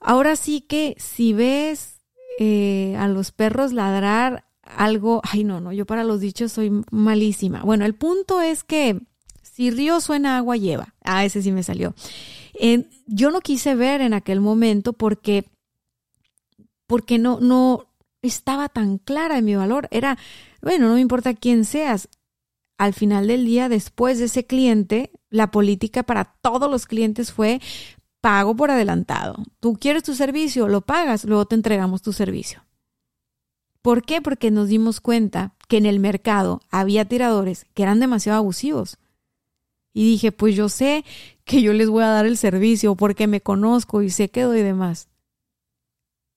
Ahora 0.00 0.36
sí 0.36 0.60
que 0.60 0.94
si 0.98 1.32
ves 1.32 2.00
eh, 2.38 2.94
a 2.98 3.08
los 3.08 3.32
perros 3.32 3.72
ladrar 3.72 4.44
algo, 4.76 5.20
ay 5.24 5.44
no, 5.44 5.60
no, 5.60 5.72
yo 5.72 5.86
para 5.86 6.04
los 6.04 6.20
dichos 6.20 6.52
soy 6.52 6.70
malísima. 6.90 7.62
Bueno, 7.62 7.84
el 7.84 7.94
punto 7.94 8.40
es 8.40 8.64
que 8.64 9.00
si 9.42 9.70
río 9.70 10.00
suena 10.00 10.36
agua 10.36 10.56
lleva. 10.56 10.94
Ah, 11.04 11.24
ese 11.24 11.42
sí 11.42 11.52
me 11.52 11.62
salió. 11.62 11.94
yo 13.06 13.30
no 13.30 13.40
quise 13.40 13.74
ver 13.74 14.00
en 14.00 14.14
aquel 14.14 14.40
momento 14.40 14.92
porque, 14.92 15.44
porque 16.86 17.18
no, 17.18 17.38
no 17.40 17.86
estaba 18.22 18.68
tan 18.68 18.98
clara 18.98 19.38
en 19.38 19.44
mi 19.44 19.54
valor. 19.54 19.86
Era, 19.90 20.18
bueno, 20.60 20.88
no 20.88 20.94
me 20.94 21.00
importa 21.00 21.34
quién 21.34 21.64
seas. 21.64 22.08
Al 22.76 22.94
final 22.94 23.28
del 23.28 23.44
día, 23.44 23.68
después 23.68 24.18
de 24.18 24.24
ese 24.24 24.44
cliente, 24.44 25.12
la 25.30 25.52
política 25.52 26.02
para 26.02 26.24
todos 26.42 26.68
los 26.68 26.86
clientes 26.86 27.32
fue 27.32 27.60
pago 28.20 28.56
por 28.56 28.70
adelantado. 28.70 29.36
Tú 29.60 29.76
quieres 29.78 30.02
tu 30.02 30.14
servicio, 30.14 30.66
lo 30.66 30.80
pagas, 30.80 31.24
luego 31.24 31.44
te 31.44 31.54
entregamos 31.54 32.02
tu 32.02 32.12
servicio. 32.12 32.64
¿Por 33.84 34.02
qué? 34.02 34.22
Porque 34.22 34.50
nos 34.50 34.68
dimos 34.68 35.02
cuenta 35.02 35.52
que 35.68 35.76
en 35.76 35.84
el 35.84 36.00
mercado 36.00 36.62
había 36.70 37.04
tiradores 37.04 37.66
que 37.74 37.82
eran 37.82 38.00
demasiado 38.00 38.38
abusivos. 38.38 38.96
Y 39.92 40.04
dije, 40.12 40.32
pues 40.32 40.56
yo 40.56 40.70
sé 40.70 41.04
que 41.44 41.60
yo 41.60 41.74
les 41.74 41.90
voy 41.90 42.02
a 42.02 42.08
dar 42.08 42.24
el 42.24 42.38
servicio 42.38 42.94
porque 42.94 43.26
me 43.26 43.42
conozco 43.42 44.00
y 44.00 44.08
sé 44.08 44.30
que 44.30 44.40
doy 44.40 44.62
de 44.62 44.72
más. 44.72 45.08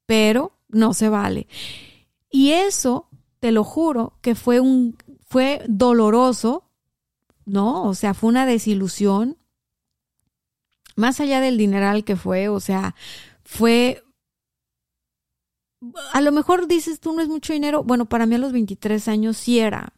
Pero 0.06 0.58
no 0.68 0.94
se 0.94 1.08
vale. 1.08 1.48
Y 2.30 2.52
eso, 2.52 3.08
te 3.40 3.54
lo 3.54 3.64
juro, 3.64 4.18
que 4.20 4.36
fue 4.36 4.60
un 4.60 4.98
fue 5.24 5.62
doloroso, 5.70 6.70
¿no? 7.46 7.84
O 7.84 7.96
sea, 7.96 8.14
fue 8.14 8.28
una 8.28 8.46
desilusión. 8.46 9.38
Más 10.98 11.22
allá 11.22 11.40
del 11.40 11.58
dineral 11.58 12.04
que 12.04 12.18
fue, 12.18 12.50
o 12.50 12.60
sea, 12.60 12.94
fue 13.46 14.04
a 16.14 16.22
lo 16.22 16.32
mejor 16.32 16.68
dices 16.68 17.00
tú 17.00 17.14
no 17.14 17.22
es 17.22 17.28
mucho 17.28 17.54
dinero. 17.54 17.84
Bueno, 17.84 18.06
para 18.06 18.26
mí 18.26 18.36
a 18.36 18.40
los 18.40 18.52
23 18.52 19.08
años 19.08 19.38
sí 19.38 19.60
era. 19.60 19.94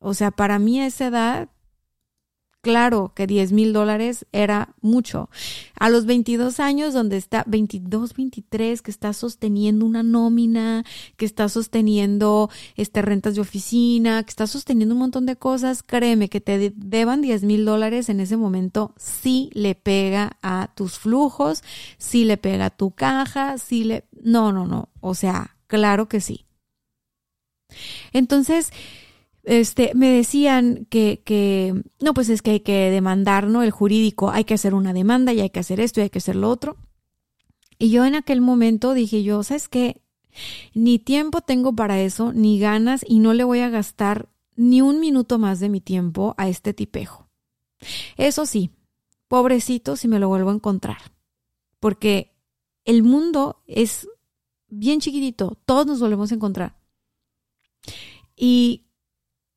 O 0.00 0.14
sea, 0.14 0.30
para 0.30 0.58
mí 0.58 0.80
a 0.80 0.86
esa 0.86 1.06
edad 1.06 1.48
claro 2.64 3.12
que 3.14 3.26
10 3.26 3.52
mil 3.52 3.72
dólares 3.72 4.26
era 4.32 4.74
mucho. 4.80 5.28
A 5.78 5.90
los 5.90 6.06
22 6.06 6.58
años, 6.58 6.94
donde 6.94 7.18
está 7.18 7.44
22, 7.46 8.14
23, 8.14 8.80
que 8.82 8.90
está 8.90 9.12
sosteniendo 9.12 9.84
una 9.84 10.02
nómina, 10.02 10.84
que 11.16 11.26
está 11.26 11.48
sosteniendo 11.48 12.50
este, 12.74 13.02
rentas 13.02 13.34
de 13.34 13.42
oficina, 13.42 14.22
que 14.22 14.30
está 14.30 14.46
sosteniendo 14.46 14.94
un 14.94 15.00
montón 15.00 15.26
de 15.26 15.36
cosas, 15.36 15.82
créeme 15.82 16.28
que 16.28 16.40
te 16.40 16.72
deban 16.74 17.20
10 17.20 17.44
mil 17.44 17.64
dólares 17.64 18.08
en 18.08 18.20
ese 18.20 18.36
momento, 18.36 18.94
sí 18.96 19.50
le 19.52 19.74
pega 19.74 20.38
a 20.42 20.72
tus 20.74 20.98
flujos, 20.98 21.62
sí 21.98 22.24
le 22.24 22.38
pega 22.38 22.66
a 22.66 22.70
tu 22.70 22.92
caja, 22.92 23.58
sí 23.58 23.84
le... 23.84 24.08
No, 24.22 24.52
no, 24.52 24.66
no. 24.66 24.88
O 25.00 25.14
sea, 25.14 25.56
claro 25.66 26.08
que 26.08 26.20
sí. 26.20 26.46
Entonces, 28.12 28.72
este, 29.44 29.92
me 29.94 30.10
decían 30.10 30.86
que, 30.90 31.22
que, 31.24 31.82
no, 32.00 32.14
pues 32.14 32.28
es 32.28 32.42
que 32.42 32.52
hay 32.52 32.60
que 32.60 32.90
demandar, 32.90 33.46
¿no? 33.46 33.62
El 33.62 33.70
jurídico, 33.70 34.30
hay 34.30 34.44
que 34.44 34.54
hacer 34.54 34.74
una 34.74 34.92
demanda 34.92 35.32
y 35.32 35.40
hay 35.40 35.50
que 35.50 35.60
hacer 35.60 35.80
esto 35.80 36.00
y 36.00 36.04
hay 36.04 36.10
que 36.10 36.18
hacer 36.18 36.36
lo 36.36 36.50
otro. 36.50 36.76
Y 37.78 37.90
yo 37.90 38.04
en 38.04 38.14
aquel 38.14 38.40
momento 38.40 38.94
dije 38.94 39.22
yo, 39.22 39.42
¿sabes 39.42 39.68
qué? 39.68 40.00
Ni 40.74 40.98
tiempo 40.98 41.40
tengo 41.42 41.74
para 41.74 42.00
eso, 42.00 42.32
ni 42.32 42.58
ganas, 42.58 43.04
y 43.06 43.20
no 43.20 43.34
le 43.34 43.44
voy 43.44 43.60
a 43.60 43.68
gastar 43.68 44.28
ni 44.56 44.80
un 44.80 45.00
minuto 45.00 45.38
más 45.38 45.60
de 45.60 45.68
mi 45.68 45.80
tiempo 45.80 46.34
a 46.36 46.48
este 46.48 46.72
tipejo. 46.72 47.28
Eso 48.16 48.46
sí, 48.46 48.70
pobrecito 49.28 49.96
si 49.96 50.08
me 50.08 50.18
lo 50.18 50.28
vuelvo 50.28 50.50
a 50.50 50.54
encontrar, 50.54 51.12
porque 51.80 52.34
el 52.84 53.02
mundo 53.02 53.62
es 53.66 54.08
bien 54.68 55.00
chiquitito, 55.00 55.58
todos 55.66 55.86
nos 55.86 56.00
volvemos 56.00 56.32
a 56.32 56.34
encontrar. 56.36 56.76
Y 58.36 58.83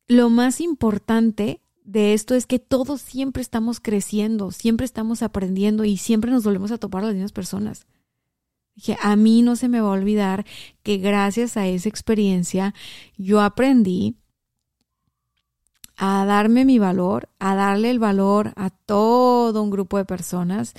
lo 0.08 0.30
más 0.30 0.60
importante 0.60 1.60
de 1.84 2.14
esto 2.14 2.34
es 2.34 2.46
que 2.46 2.58
todos 2.58 3.00
siempre 3.00 3.42
estamos 3.42 3.80
creciendo, 3.80 4.50
siempre 4.50 4.84
estamos 4.84 5.22
aprendiendo 5.22 5.84
y 5.84 5.96
siempre 5.96 6.30
nos 6.30 6.44
volvemos 6.44 6.72
a 6.72 6.78
topar 6.78 7.02
a 7.02 7.06
las 7.06 7.14
mismas 7.14 7.32
personas. 7.32 7.86
Dije, 8.74 8.96
a 9.02 9.16
mí 9.16 9.42
no 9.42 9.56
se 9.56 9.68
me 9.68 9.80
va 9.80 9.88
a 9.88 9.92
olvidar 9.92 10.44
que 10.82 10.98
gracias 10.98 11.56
a 11.56 11.66
esa 11.66 11.88
experiencia 11.88 12.74
yo 13.16 13.40
aprendí 13.40 14.16
a 15.96 16.24
darme 16.24 16.64
mi 16.64 16.78
valor, 16.78 17.28
a 17.38 17.54
darle 17.54 17.90
el 17.90 17.98
valor 17.98 18.52
a 18.56 18.70
todo 18.70 19.62
un 19.62 19.70
grupo 19.70 19.98
de 19.98 20.04
personas, 20.04 20.74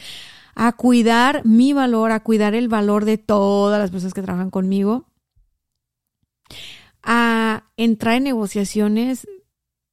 a 0.55 0.71
cuidar 0.73 1.45
mi 1.45 1.73
valor, 1.73 2.11
a 2.11 2.21
cuidar 2.21 2.55
el 2.55 2.69
valor 2.69 3.03
de 3.03 3.17
todas 3.17 3.79
las 3.79 3.91
personas 3.91 4.13
que 4.13 4.21
trabajan 4.21 4.49
conmigo, 4.49 5.05
a 7.03 7.71
entrar 7.77 8.15
en 8.15 8.23
negociaciones 8.23 9.27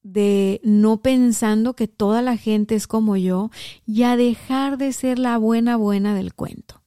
de 0.02 0.60
no 0.62 1.02
pensando 1.02 1.74
que 1.74 1.88
toda 1.88 2.22
la 2.22 2.36
gente 2.36 2.74
es 2.74 2.86
como 2.86 3.16
yo 3.16 3.50
y 3.84 4.04
a 4.04 4.16
dejar 4.16 4.78
de 4.78 4.92
ser 4.92 5.18
la 5.18 5.36
buena 5.38 5.76
buena 5.76 6.14
del 6.14 6.34
cuento. 6.34 6.82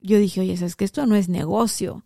Yo 0.00 0.18
dije, 0.18 0.40
oye, 0.40 0.52
es 0.52 0.76
que 0.76 0.84
esto 0.84 1.06
no 1.06 1.14
es 1.14 1.28
negocio. 1.28 2.04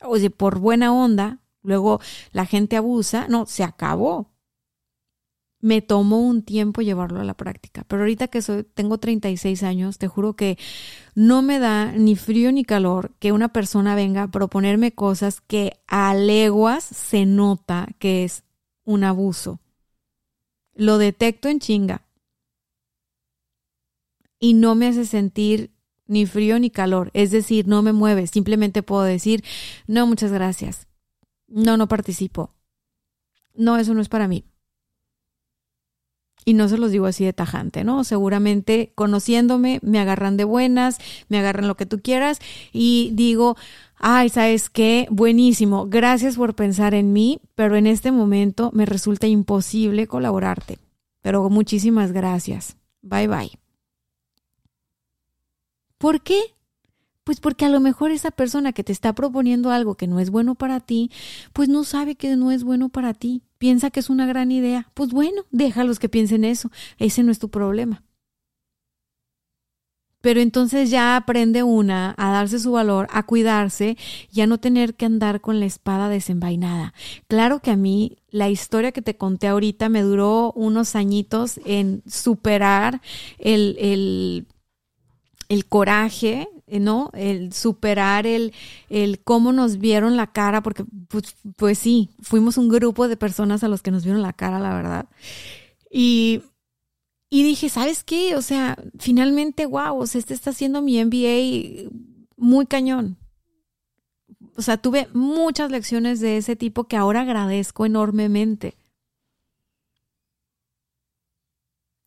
Oye, 0.00 0.30
por 0.30 0.58
buena 0.58 0.92
onda, 0.92 1.40
luego 1.62 2.00
la 2.32 2.46
gente 2.46 2.76
abusa, 2.76 3.26
no, 3.28 3.46
se 3.46 3.64
acabó 3.64 4.35
me 5.60 5.80
tomó 5.80 6.20
un 6.20 6.42
tiempo 6.42 6.82
llevarlo 6.82 7.20
a 7.20 7.24
la 7.24 7.34
práctica. 7.34 7.84
Pero 7.88 8.02
ahorita 8.02 8.28
que 8.28 8.42
soy, 8.42 8.64
tengo 8.64 8.98
36 8.98 9.62
años, 9.62 9.98
te 9.98 10.08
juro 10.08 10.34
que 10.34 10.58
no 11.14 11.42
me 11.42 11.58
da 11.58 11.92
ni 11.92 12.16
frío 12.16 12.52
ni 12.52 12.64
calor 12.64 13.14
que 13.18 13.32
una 13.32 13.52
persona 13.52 13.94
venga 13.94 14.24
a 14.24 14.30
proponerme 14.30 14.92
cosas 14.92 15.40
que 15.40 15.80
a 15.86 16.14
leguas 16.14 16.84
se 16.84 17.26
nota 17.26 17.88
que 17.98 18.24
es 18.24 18.44
un 18.84 19.04
abuso. 19.04 19.60
Lo 20.74 20.98
detecto 20.98 21.48
en 21.48 21.58
chinga. 21.58 22.02
Y 24.38 24.52
no 24.52 24.74
me 24.74 24.88
hace 24.88 25.06
sentir 25.06 25.72
ni 26.06 26.26
frío 26.26 26.58
ni 26.58 26.70
calor. 26.70 27.10
Es 27.14 27.30
decir, 27.30 27.66
no 27.66 27.82
me 27.82 27.92
mueve. 27.92 28.26
Simplemente 28.26 28.82
puedo 28.82 29.02
decir, 29.02 29.42
no, 29.86 30.06
muchas 30.06 30.30
gracias. 30.30 30.86
No, 31.48 31.76
no 31.76 31.88
participo. 31.88 32.54
No, 33.54 33.78
eso 33.78 33.94
no 33.94 34.02
es 34.02 34.08
para 34.08 34.28
mí. 34.28 34.44
Y 36.48 36.54
no 36.54 36.68
se 36.68 36.78
los 36.78 36.92
digo 36.92 37.06
así 37.06 37.24
de 37.24 37.32
tajante, 37.32 37.82
¿no? 37.82 38.04
Seguramente 38.04 38.92
conociéndome 38.94 39.80
me 39.82 39.98
agarran 39.98 40.36
de 40.36 40.44
buenas, 40.44 40.98
me 41.28 41.38
agarran 41.40 41.66
lo 41.66 41.76
que 41.76 41.86
tú 41.86 42.00
quieras 42.00 42.38
y 42.72 43.10
digo, 43.14 43.56
ay, 43.98 44.28
¿sabes 44.28 44.70
qué? 44.70 45.08
Buenísimo, 45.10 45.88
gracias 45.88 46.36
por 46.36 46.54
pensar 46.54 46.94
en 46.94 47.12
mí, 47.12 47.40
pero 47.56 47.76
en 47.76 47.88
este 47.88 48.12
momento 48.12 48.70
me 48.72 48.86
resulta 48.86 49.26
imposible 49.26 50.06
colaborarte. 50.06 50.78
Pero 51.20 51.50
muchísimas 51.50 52.12
gracias. 52.12 52.76
Bye 53.02 53.26
bye. 53.26 53.50
¿Por 55.98 56.20
qué? 56.20 56.40
Pues 57.24 57.40
porque 57.40 57.64
a 57.64 57.68
lo 57.68 57.80
mejor 57.80 58.12
esa 58.12 58.30
persona 58.30 58.72
que 58.72 58.84
te 58.84 58.92
está 58.92 59.12
proponiendo 59.12 59.72
algo 59.72 59.96
que 59.96 60.06
no 60.06 60.20
es 60.20 60.30
bueno 60.30 60.54
para 60.54 60.78
ti, 60.78 61.10
pues 61.52 61.68
no 61.68 61.82
sabe 61.82 62.14
que 62.14 62.36
no 62.36 62.52
es 62.52 62.62
bueno 62.62 62.88
para 62.88 63.14
ti. 63.14 63.42
Piensa 63.58 63.90
que 63.90 64.00
es 64.00 64.10
una 64.10 64.26
gran 64.26 64.52
idea. 64.52 64.90
Pues 64.94 65.10
bueno, 65.10 65.44
déjalos 65.50 65.98
que 65.98 66.08
piensen 66.08 66.44
eso. 66.44 66.70
Ese 66.98 67.22
no 67.22 67.32
es 67.32 67.38
tu 67.38 67.48
problema. 67.48 68.02
Pero 70.20 70.40
entonces 70.40 70.90
ya 70.90 71.14
aprende 71.14 71.62
una 71.62 72.12
a 72.18 72.32
darse 72.32 72.58
su 72.58 72.72
valor, 72.72 73.06
a 73.12 73.22
cuidarse 73.22 73.96
y 74.32 74.40
a 74.40 74.46
no 74.48 74.58
tener 74.58 74.94
que 74.94 75.06
andar 75.06 75.40
con 75.40 75.60
la 75.60 75.66
espada 75.66 76.08
desenvainada. 76.08 76.94
Claro 77.28 77.60
que 77.60 77.70
a 77.70 77.76
mí 77.76 78.18
la 78.30 78.48
historia 78.50 78.90
que 78.90 79.02
te 79.02 79.16
conté 79.16 79.46
ahorita 79.46 79.88
me 79.88 80.02
duró 80.02 80.50
unos 80.56 80.96
añitos 80.96 81.60
en 81.64 82.02
superar 82.08 83.00
el, 83.38 83.76
el, 83.78 84.46
el 85.48 85.66
coraje 85.66 86.48
¿no? 86.68 87.10
El 87.14 87.52
superar 87.52 88.26
el, 88.26 88.52
el 88.90 89.20
cómo 89.22 89.52
nos 89.52 89.78
vieron 89.78 90.16
la 90.16 90.26
cara, 90.32 90.62
porque 90.62 90.84
pues, 91.08 91.36
pues, 91.56 91.78
sí, 91.78 92.10
fuimos 92.22 92.56
un 92.58 92.68
grupo 92.68 93.08
de 93.08 93.16
personas 93.16 93.62
a 93.64 93.68
los 93.68 93.82
que 93.82 93.90
nos 93.90 94.04
vieron 94.04 94.22
la 94.22 94.32
cara, 94.32 94.58
la 94.58 94.74
verdad. 94.74 95.06
Y, 95.90 96.42
Y 97.30 97.42
dije, 97.42 97.68
¿sabes 97.68 98.04
qué? 98.04 98.36
O 98.36 98.42
sea, 98.42 98.76
finalmente, 98.98 99.66
wow, 99.66 99.98
o 99.98 100.06
sea, 100.06 100.18
este 100.20 100.34
está 100.34 100.50
haciendo 100.50 100.80
mi 100.82 100.98
MBA 101.04 101.90
muy 102.36 102.66
cañón. 102.66 103.16
O 104.56 104.62
sea, 104.62 104.76
tuve 104.78 105.08
muchas 105.12 105.70
lecciones 105.70 106.20
de 106.20 106.36
ese 106.38 106.56
tipo 106.56 106.84
que 106.84 106.96
ahora 106.96 107.22
agradezco 107.22 107.84
enormemente. 107.86 108.74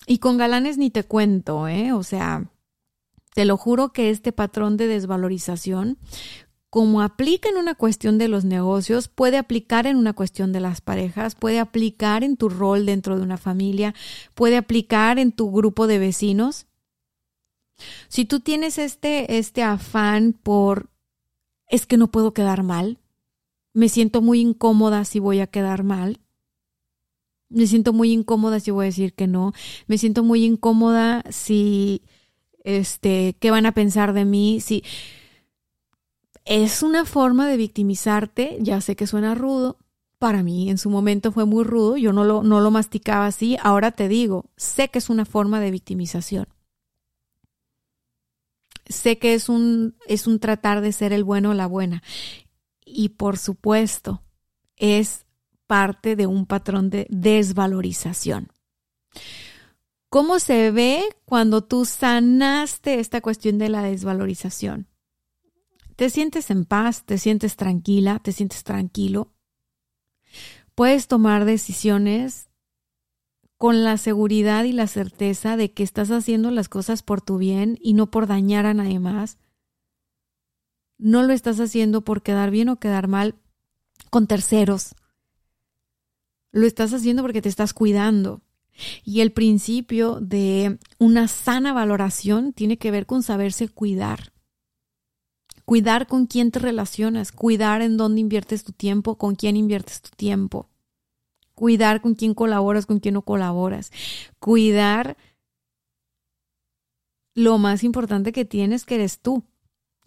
Y 0.07 0.17
con 0.19 0.37
galanes 0.37 0.77
ni 0.77 0.89
te 0.89 1.03
cuento, 1.03 1.67
¿eh? 1.67 1.93
O 1.93 2.03
sea, 2.03 2.49
te 3.33 3.45
lo 3.45 3.57
juro 3.57 3.93
que 3.93 4.09
este 4.09 4.31
patrón 4.31 4.77
de 4.77 4.87
desvalorización 4.87 5.97
como 6.69 7.01
aplica 7.01 7.49
en 7.49 7.57
una 7.57 7.73
cuestión 7.73 8.17
de 8.17 8.27
los 8.27 8.45
negocios, 8.45 9.07
puede 9.07 9.37
aplicar 9.37 9.87
en 9.87 9.97
una 9.97 10.13
cuestión 10.13 10.51
de 10.53 10.59
las 10.59 10.81
parejas, 10.81 11.33
puede 11.33 11.59
aplicar 11.59 12.23
en 12.23 12.37
tu 12.37 12.47
rol 12.47 12.85
dentro 12.85 13.17
de 13.17 13.23
una 13.23 13.37
familia, 13.37 13.95
puede 14.35 14.55
aplicar 14.55 15.17
en 15.17 15.31
tu 15.31 15.51
grupo 15.51 15.87
de 15.87 15.97
vecinos. 15.97 16.67
Si 18.07 18.25
tú 18.25 18.39
tienes 18.39 18.77
este, 18.77 19.39
este 19.39 19.63
afán 19.63 20.33
por, 20.33 20.89
es 21.67 21.87
que 21.87 21.97
no 21.97 22.11
puedo 22.11 22.33
quedar 22.33 22.61
mal, 22.61 22.99
me 23.73 23.89
siento 23.89 24.21
muy 24.21 24.39
incómoda 24.39 25.05
si 25.05 25.19
voy 25.19 25.39
a 25.39 25.47
quedar 25.47 25.83
mal, 25.83 26.19
me 27.49 27.65
siento 27.65 27.93
muy 27.93 28.11
incómoda 28.11 28.59
si 28.59 28.69
voy 28.69 28.85
a 28.85 28.89
decir 28.93 29.13
que 29.15 29.25
no, 29.25 29.53
me 29.87 29.97
siento 29.97 30.23
muy 30.23 30.45
incómoda 30.45 31.23
si, 31.31 32.03
este, 32.63 33.35
¿qué 33.39 33.51
van 33.51 33.65
a 33.65 33.73
pensar 33.73 34.13
de 34.13 34.25
mí? 34.25 34.59
Si, 34.61 34.83
es 36.45 36.81
una 36.81 37.05
forma 37.05 37.47
de 37.47 37.57
victimizarte, 37.57 38.57
ya 38.59 38.81
sé 38.81 38.95
que 38.95 39.07
suena 39.07 39.35
rudo, 39.35 39.77
para 40.17 40.43
mí 40.43 40.69
en 40.69 40.77
su 40.77 40.89
momento 40.89 41.31
fue 41.31 41.45
muy 41.45 41.63
rudo, 41.63 41.95
yo 41.95 42.11
no 42.11 42.23
lo, 42.23 42.43
no 42.43 42.59
lo 42.59 42.71
masticaba 42.71 43.27
así, 43.27 43.57
ahora 43.61 43.91
te 43.91 44.07
digo, 44.07 44.45
sé 44.57 44.89
que 44.89 44.99
es 44.99 45.09
una 45.09 45.25
forma 45.25 45.59
de 45.59 45.71
victimización. 45.71 46.47
Sé 48.87 49.19
que 49.19 49.35
es 49.35 49.47
un, 49.47 49.95
es 50.07 50.25
un 50.25 50.39
tratar 50.39 50.81
de 50.81 50.91
ser 50.91 51.13
el 51.13 51.23
bueno 51.23 51.51
o 51.51 51.53
la 51.53 51.67
buena. 51.67 52.01
Y 52.83 53.09
por 53.09 53.37
supuesto, 53.37 54.23
es 54.75 55.25
parte 55.67 56.15
de 56.15 56.25
un 56.25 56.47
patrón 56.47 56.89
de 56.89 57.05
desvalorización. 57.09 58.51
¿Cómo 60.09 60.39
se 60.39 60.71
ve 60.71 61.03
cuando 61.25 61.63
tú 61.63 61.85
sanaste 61.85 62.99
esta 62.99 63.21
cuestión 63.21 63.57
de 63.57 63.69
la 63.69 63.83
desvalorización? 63.83 64.89
te 65.99 66.09
sientes 66.09 66.49
en 66.49 66.63
paz, 66.63 67.03
te 67.03 67.17
sientes 67.17 67.57
tranquila, 67.57 68.19
te 68.19 68.31
sientes 68.31 68.63
tranquilo. 68.63 69.33
Puedes 70.73 71.09
tomar 71.09 71.43
decisiones 71.43 72.47
con 73.57 73.83
la 73.83 73.97
seguridad 73.97 74.63
y 74.63 74.71
la 74.71 74.87
certeza 74.87 75.57
de 75.57 75.73
que 75.73 75.83
estás 75.83 76.09
haciendo 76.09 76.51
las 76.51 76.69
cosas 76.69 77.03
por 77.03 77.19
tu 77.19 77.37
bien 77.37 77.77
y 77.81 77.95
no 77.95 78.11
por 78.11 78.27
dañar 78.27 78.65
a 78.65 78.73
nadie 78.73 78.97
más. 78.97 79.39
No 80.97 81.23
lo 81.23 81.33
estás 81.33 81.59
haciendo 81.59 82.05
por 82.05 82.21
quedar 82.23 82.49
bien 82.49 82.69
o 82.69 82.79
quedar 82.79 83.09
mal 83.09 83.35
con 84.09 84.25
terceros. 84.25 84.95
Lo 86.53 86.65
estás 86.65 86.93
haciendo 86.93 87.23
porque 87.23 87.41
te 87.41 87.49
estás 87.49 87.73
cuidando. 87.73 88.41
Y 89.03 89.21
el 89.21 89.31
principio 89.31 90.19
de 90.21 90.79
una 90.97 91.27
sana 91.27 91.73
valoración 91.73 92.53
tiene 92.53 92.77
que 92.77 92.91
ver 92.91 93.05
con 93.05 93.23
saberse 93.23 93.67
cuidar 93.67 94.31
cuidar 95.69 96.07
con 96.07 96.25
quién 96.25 96.49
te 96.49 96.57
relacionas, 96.57 97.31
cuidar 97.31 97.83
en 97.83 97.95
dónde 97.95 98.21
inviertes 98.21 98.63
tu 98.63 98.71
tiempo, 98.71 99.19
con 99.19 99.35
quién 99.35 99.55
inviertes 99.55 100.01
tu 100.01 100.09
tiempo, 100.15 100.67
cuidar 101.53 102.01
con 102.01 102.15
quién 102.15 102.33
colaboras, 102.33 102.87
con 102.87 102.99
quién 102.99 103.13
no 103.13 103.21
colaboras, 103.21 103.91
cuidar 104.39 105.15
lo 107.35 107.59
más 107.59 107.83
importante 107.83 108.31
que 108.31 108.45
tienes 108.45 108.83
que 108.83 108.95
eres 108.95 109.19
tú. 109.19 109.43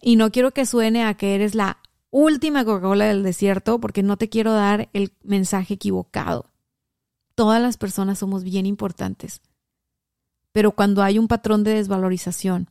Y 0.01 0.17
no 0.17 0.31
quiero 0.31 0.51
que 0.51 0.65
suene 0.65 1.05
a 1.05 1.13
que 1.13 1.33
eres 1.33 1.55
la 1.55 1.77
última 2.09 2.65
Coca-Cola 2.65 3.05
del 3.05 3.23
desierto 3.23 3.79
porque 3.79 4.03
no 4.03 4.17
te 4.17 4.27
quiero 4.27 4.51
dar 4.51 4.89
el 4.91 5.13
mensaje 5.23 5.75
equivocado. 5.75 6.52
Todas 7.35 7.61
las 7.61 7.77
personas 7.77 8.19
somos 8.19 8.43
bien 8.43 8.65
importantes. 8.65 9.41
Pero 10.51 10.73
cuando 10.73 11.01
hay 11.01 11.17
un 11.17 11.27
patrón 11.27 11.63
de 11.63 11.73
desvalorización, 11.73 12.69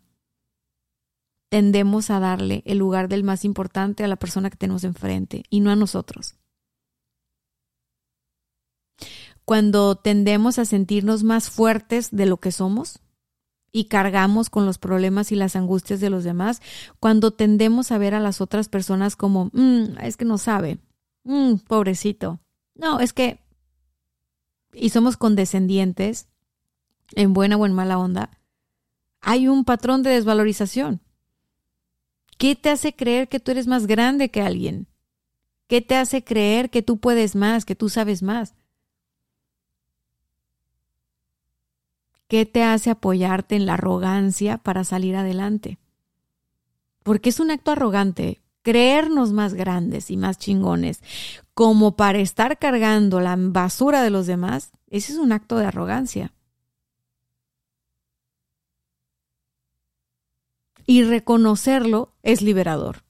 tendemos 1.52 2.10
a 2.10 2.18
darle 2.18 2.62
el 2.64 2.78
lugar 2.78 3.08
del 3.08 3.24
más 3.24 3.44
importante 3.44 4.04
a 4.04 4.08
la 4.08 4.16
persona 4.16 4.48
que 4.48 4.56
tenemos 4.56 4.84
enfrente 4.84 5.42
y 5.50 5.60
no 5.60 5.70
a 5.70 5.76
nosotros. 5.76 6.36
Cuando 9.44 9.96
tendemos 9.96 10.58
a 10.58 10.64
sentirnos 10.64 11.24
más 11.24 11.50
fuertes 11.50 12.10
de 12.10 12.24
lo 12.26 12.38
que 12.38 12.52
somos 12.52 13.00
y 13.72 13.84
cargamos 13.86 14.48
con 14.48 14.64
los 14.64 14.78
problemas 14.78 15.32
y 15.32 15.34
las 15.34 15.56
angustias 15.56 16.00
de 16.00 16.08
los 16.08 16.24
demás, 16.24 16.62
cuando 17.00 17.32
tendemos 17.32 17.90
a 17.90 17.98
ver 17.98 18.14
a 18.14 18.20
las 18.20 18.40
otras 18.40 18.68
personas 18.68 19.16
como, 19.16 19.50
mm, 19.52 19.98
es 20.02 20.16
que 20.16 20.24
no 20.24 20.38
sabe, 20.38 20.78
mm, 21.24 21.56
pobrecito, 21.66 22.40
no, 22.74 23.00
es 23.00 23.12
que, 23.12 23.41
y 24.72 24.90
somos 24.90 25.16
condescendientes, 25.16 26.28
en 27.14 27.32
buena 27.32 27.56
o 27.56 27.66
en 27.66 27.72
mala 27.72 27.98
onda, 27.98 28.30
hay 29.20 29.48
un 29.48 29.64
patrón 29.64 30.02
de 30.02 30.10
desvalorización. 30.10 31.00
¿Qué 32.38 32.56
te 32.56 32.70
hace 32.70 32.94
creer 32.94 33.28
que 33.28 33.38
tú 33.38 33.50
eres 33.50 33.66
más 33.66 33.86
grande 33.86 34.30
que 34.30 34.42
alguien? 34.42 34.88
¿Qué 35.68 35.80
te 35.80 35.96
hace 35.96 36.24
creer 36.24 36.70
que 36.70 36.82
tú 36.82 36.98
puedes 36.98 37.36
más, 37.36 37.64
que 37.64 37.76
tú 37.76 37.88
sabes 37.88 38.22
más? 38.22 38.54
¿Qué 42.26 42.46
te 42.46 42.62
hace 42.62 42.90
apoyarte 42.90 43.56
en 43.56 43.66
la 43.66 43.74
arrogancia 43.74 44.58
para 44.58 44.84
salir 44.84 45.16
adelante? 45.16 45.78
Porque 47.02 47.28
es 47.28 47.40
un 47.40 47.50
acto 47.50 47.72
arrogante 47.72 48.42
creernos 48.62 49.32
más 49.32 49.54
grandes 49.54 50.10
y 50.10 50.16
más 50.16 50.38
chingones, 50.38 51.02
como 51.54 51.96
para 51.96 52.18
estar 52.18 52.58
cargando 52.58 53.20
la 53.20 53.36
basura 53.38 54.02
de 54.02 54.10
los 54.10 54.26
demás, 54.26 54.72
ese 54.88 55.12
es 55.12 55.18
un 55.18 55.32
acto 55.32 55.58
de 55.58 55.66
arrogancia. 55.66 56.32
Y 60.86 61.04
reconocerlo 61.04 62.14
es 62.22 62.42
liberador. 62.42 63.04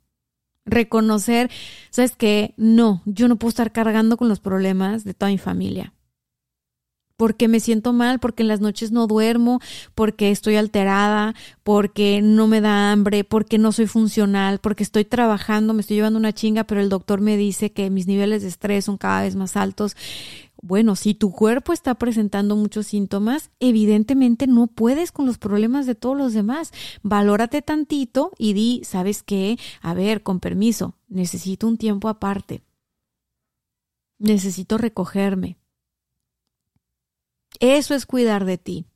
Reconocer, 0.65 1.51
¿sabes 1.91 2.15
qué? 2.17 2.55
No, 2.57 3.03
yo 3.07 3.29
no 3.29 3.37
puedo 3.37 3.51
estar 3.51 3.73
cargando 3.73 4.17
con 4.17 4.29
los 4.29 4.41
problemas 4.41 5.05
de 5.05 5.15
toda 5.15 5.31
mi 5.31 5.39
familia. 5.39 5.95
Porque 7.23 7.47
me 7.47 7.61
siento 7.61 7.93
mal, 7.93 8.19
porque 8.19 8.43
en 8.43 8.49
las 8.49 8.61
noches 8.61 8.91
no 8.91 9.07
duermo, 9.07 9.61
porque 9.95 10.33
estoy 10.33 10.57
alterada, 10.57 11.37
porque 11.63 12.21
no 12.21 12.49
me 12.49 12.61
da 12.61 12.91
hambre, 12.91 13.23
porque 13.23 13.59
no 13.59 13.71
soy 13.71 13.87
funcional, 13.87 14.59
porque 14.59 14.83
estoy 14.83 15.05
trabajando, 15.05 15.73
me 15.73 15.83
estoy 15.83 15.99
llevando 15.99 16.19
una 16.19 16.33
chinga, 16.33 16.65
pero 16.65 16.81
el 16.81 16.89
doctor 16.89 17.21
me 17.21 17.37
dice 17.37 17.71
que 17.71 17.91
mis 17.91 18.09
niveles 18.09 18.43
de 18.43 18.49
estrés 18.49 18.87
son 18.87 18.97
cada 18.97 19.23
vez 19.23 19.37
más 19.37 19.57
altos. 19.57 19.95
Bueno, 20.61 20.97
si 20.97 21.15
tu 21.15 21.31
cuerpo 21.31 21.73
está 21.73 21.95
presentando 21.95 22.57
muchos 22.57 22.89
síntomas, 22.89 23.53
evidentemente 23.61 24.49
no 24.49 24.67
puedes 24.67 25.13
con 25.13 25.25
los 25.25 25.39
problemas 25.39 25.87
de 25.87 25.95
todos 25.95 26.19
los 26.19 26.33
demás. 26.33 26.73
Valórate 27.05 27.63
tantito 27.63 28.33
y 28.37 28.53
di, 28.53 28.83
¿sabes 28.83 29.23
qué? 29.23 29.61
A 29.81 29.95
ver, 29.95 30.25
con 30.25 30.41
permiso, 30.41 30.97
necesito 31.07 31.69
un 31.69 31.77
tiempo 31.77 32.09
aparte. 32.09 32.65
Necesito 34.19 34.77
recogerme. 34.77 35.62
Eso 37.63 37.95
es 37.95 38.07
cuidar 38.07 38.45
de 38.45 38.59
ti. 38.59 38.87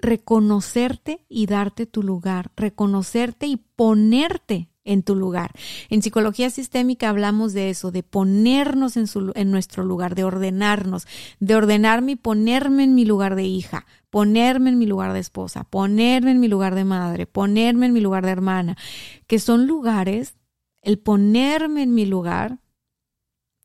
Reconocerte 0.00 1.26
y 1.28 1.44
darte 1.44 1.84
tu 1.84 2.02
lugar. 2.02 2.52
Reconocerte 2.56 3.46
y 3.46 3.58
ponerte 3.58 4.70
en 4.84 5.02
tu 5.02 5.14
lugar. 5.14 5.52
En 5.90 6.00
psicología 6.00 6.48
sistémica 6.48 7.10
hablamos 7.10 7.52
de 7.52 7.68
eso, 7.68 7.90
de 7.90 8.02
ponernos 8.02 8.96
en, 8.96 9.50
nuestro 9.50 9.84
lugar, 9.84 10.14
de 10.14 10.24
ordenarnos, 10.24 11.06
de 11.38 11.54
ordenarme 11.54 12.12
y 12.12 12.16
ponerme 12.16 12.84
en 12.84 12.94
mi 12.94 13.04
lugar 13.04 13.34
de 13.34 13.44
hija, 13.44 13.84
ponerme 14.08 14.70
en 14.70 14.78
mi 14.78 14.86
lugar 14.86 15.12
de 15.12 15.18
esposa, 15.18 15.64
ponerme 15.64 16.30
en 16.30 16.40
mi 16.40 16.48
lugar 16.48 16.74
de 16.74 16.86
madre, 16.86 17.26
ponerme 17.26 17.84
en 17.84 17.92
mi 17.92 18.00
lugar 18.00 18.24
de 18.24 18.32
hermana, 18.32 18.78
que 19.26 19.38
son 19.38 19.66
lugares, 19.66 20.38
el 20.80 20.98
ponerme 20.98 21.82
en 21.82 21.92
mi 21.92 22.06
lugar 22.06 22.60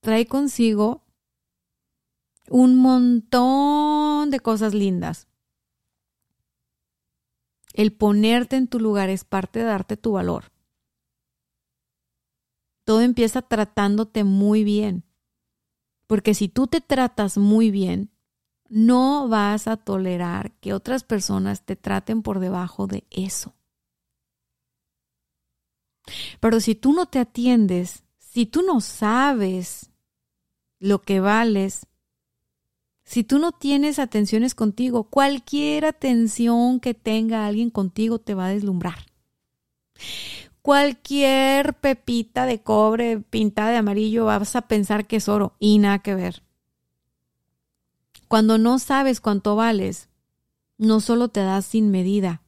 trae 0.02 0.26
consigo 0.26 1.04
un 2.50 2.76
montón 2.76 4.30
de 4.30 4.39
cosas 4.39 4.74
lindas. 4.74 5.28
El 7.74 7.91
ponerte 7.94 8.56
en 8.56 8.68
tu 8.68 8.80
lugar 8.80 9.10
es 9.10 9.24
parte 9.24 9.60
de 9.60 9.66
darte 9.66 9.98
tu 9.98 10.12
valor. 10.14 10.52
Todo 12.84 13.02
empieza 13.02 13.41
tratándote 13.41 14.24
muy 14.24 14.64
bien. 14.64 15.04
Porque 16.08 16.34
si 16.34 16.50
tú 16.50 16.68
te 16.68 16.82
tratas 16.82 17.38
muy 17.38 17.72
bien, 17.72 18.12
no 18.70 19.28
vas 19.28 19.68
a 19.68 19.78
tolerar 19.78 20.52
que 20.60 20.74
otras 20.74 21.04
personas 21.04 21.66
te 21.66 21.76
traten 21.76 22.22
por 22.22 22.39
debajo 22.39 22.88
de 22.88 23.06
eso. 23.10 23.56
Pero 26.39 26.60
si 26.60 26.76
tú 26.76 26.94
no 26.94 27.06
te 27.06 27.20
atiendes, 27.20 28.04
si 28.18 28.46
tú 28.46 28.62
no 28.62 28.82
sabes 28.82 29.91
lo 30.80 31.02
que 31.02 31.20
vales, 31.20 31.88
Si 33.04 33.24
tú 33.24 33.38
no 33.39 33.51
tienes 33.51 33.99
atenciones 33.99 34.56
contigo, 34.56 35.04
cualquier 35.04 35.86
atención 35.86 36.80
que 36.80 36.93
tenga 36.93 37.45
alguien 37.45 37.70
contigo 37.70 38.20
te 38.20 38.34
va 38.34 38.47
a 38.47 38.49
deslumbrar. 38.49 39.06
Cualquier 40.62 41.74
pepita 41.74 42.45
de 42.45 42.62
cobre 42.62 43.20
pintada 43.20 43.72
de 43.72 43.78
amarillo 43.78 44.26
vas 44.26 44.56
a 44.56 44.62
pensar 44.62 45.06
que 45.06 45.18
es 45.18 45.28
oro 45.28 45.56
y 45.60 45.78
nada 45.78 45.99
que 45.99 46.16
ver. 46.16 46.43
Cuando 48.30 48.58
no 48.58 48.80
sabes 48.80 49.20
cuánto 49.20 49.58
vales, 49.58 50.08
no 50.78 51.01
solo 51.01 51.28
te 51.28 51.41
das 51.41 51.66
sin 51.66 51.91
medida, 51.91 52.41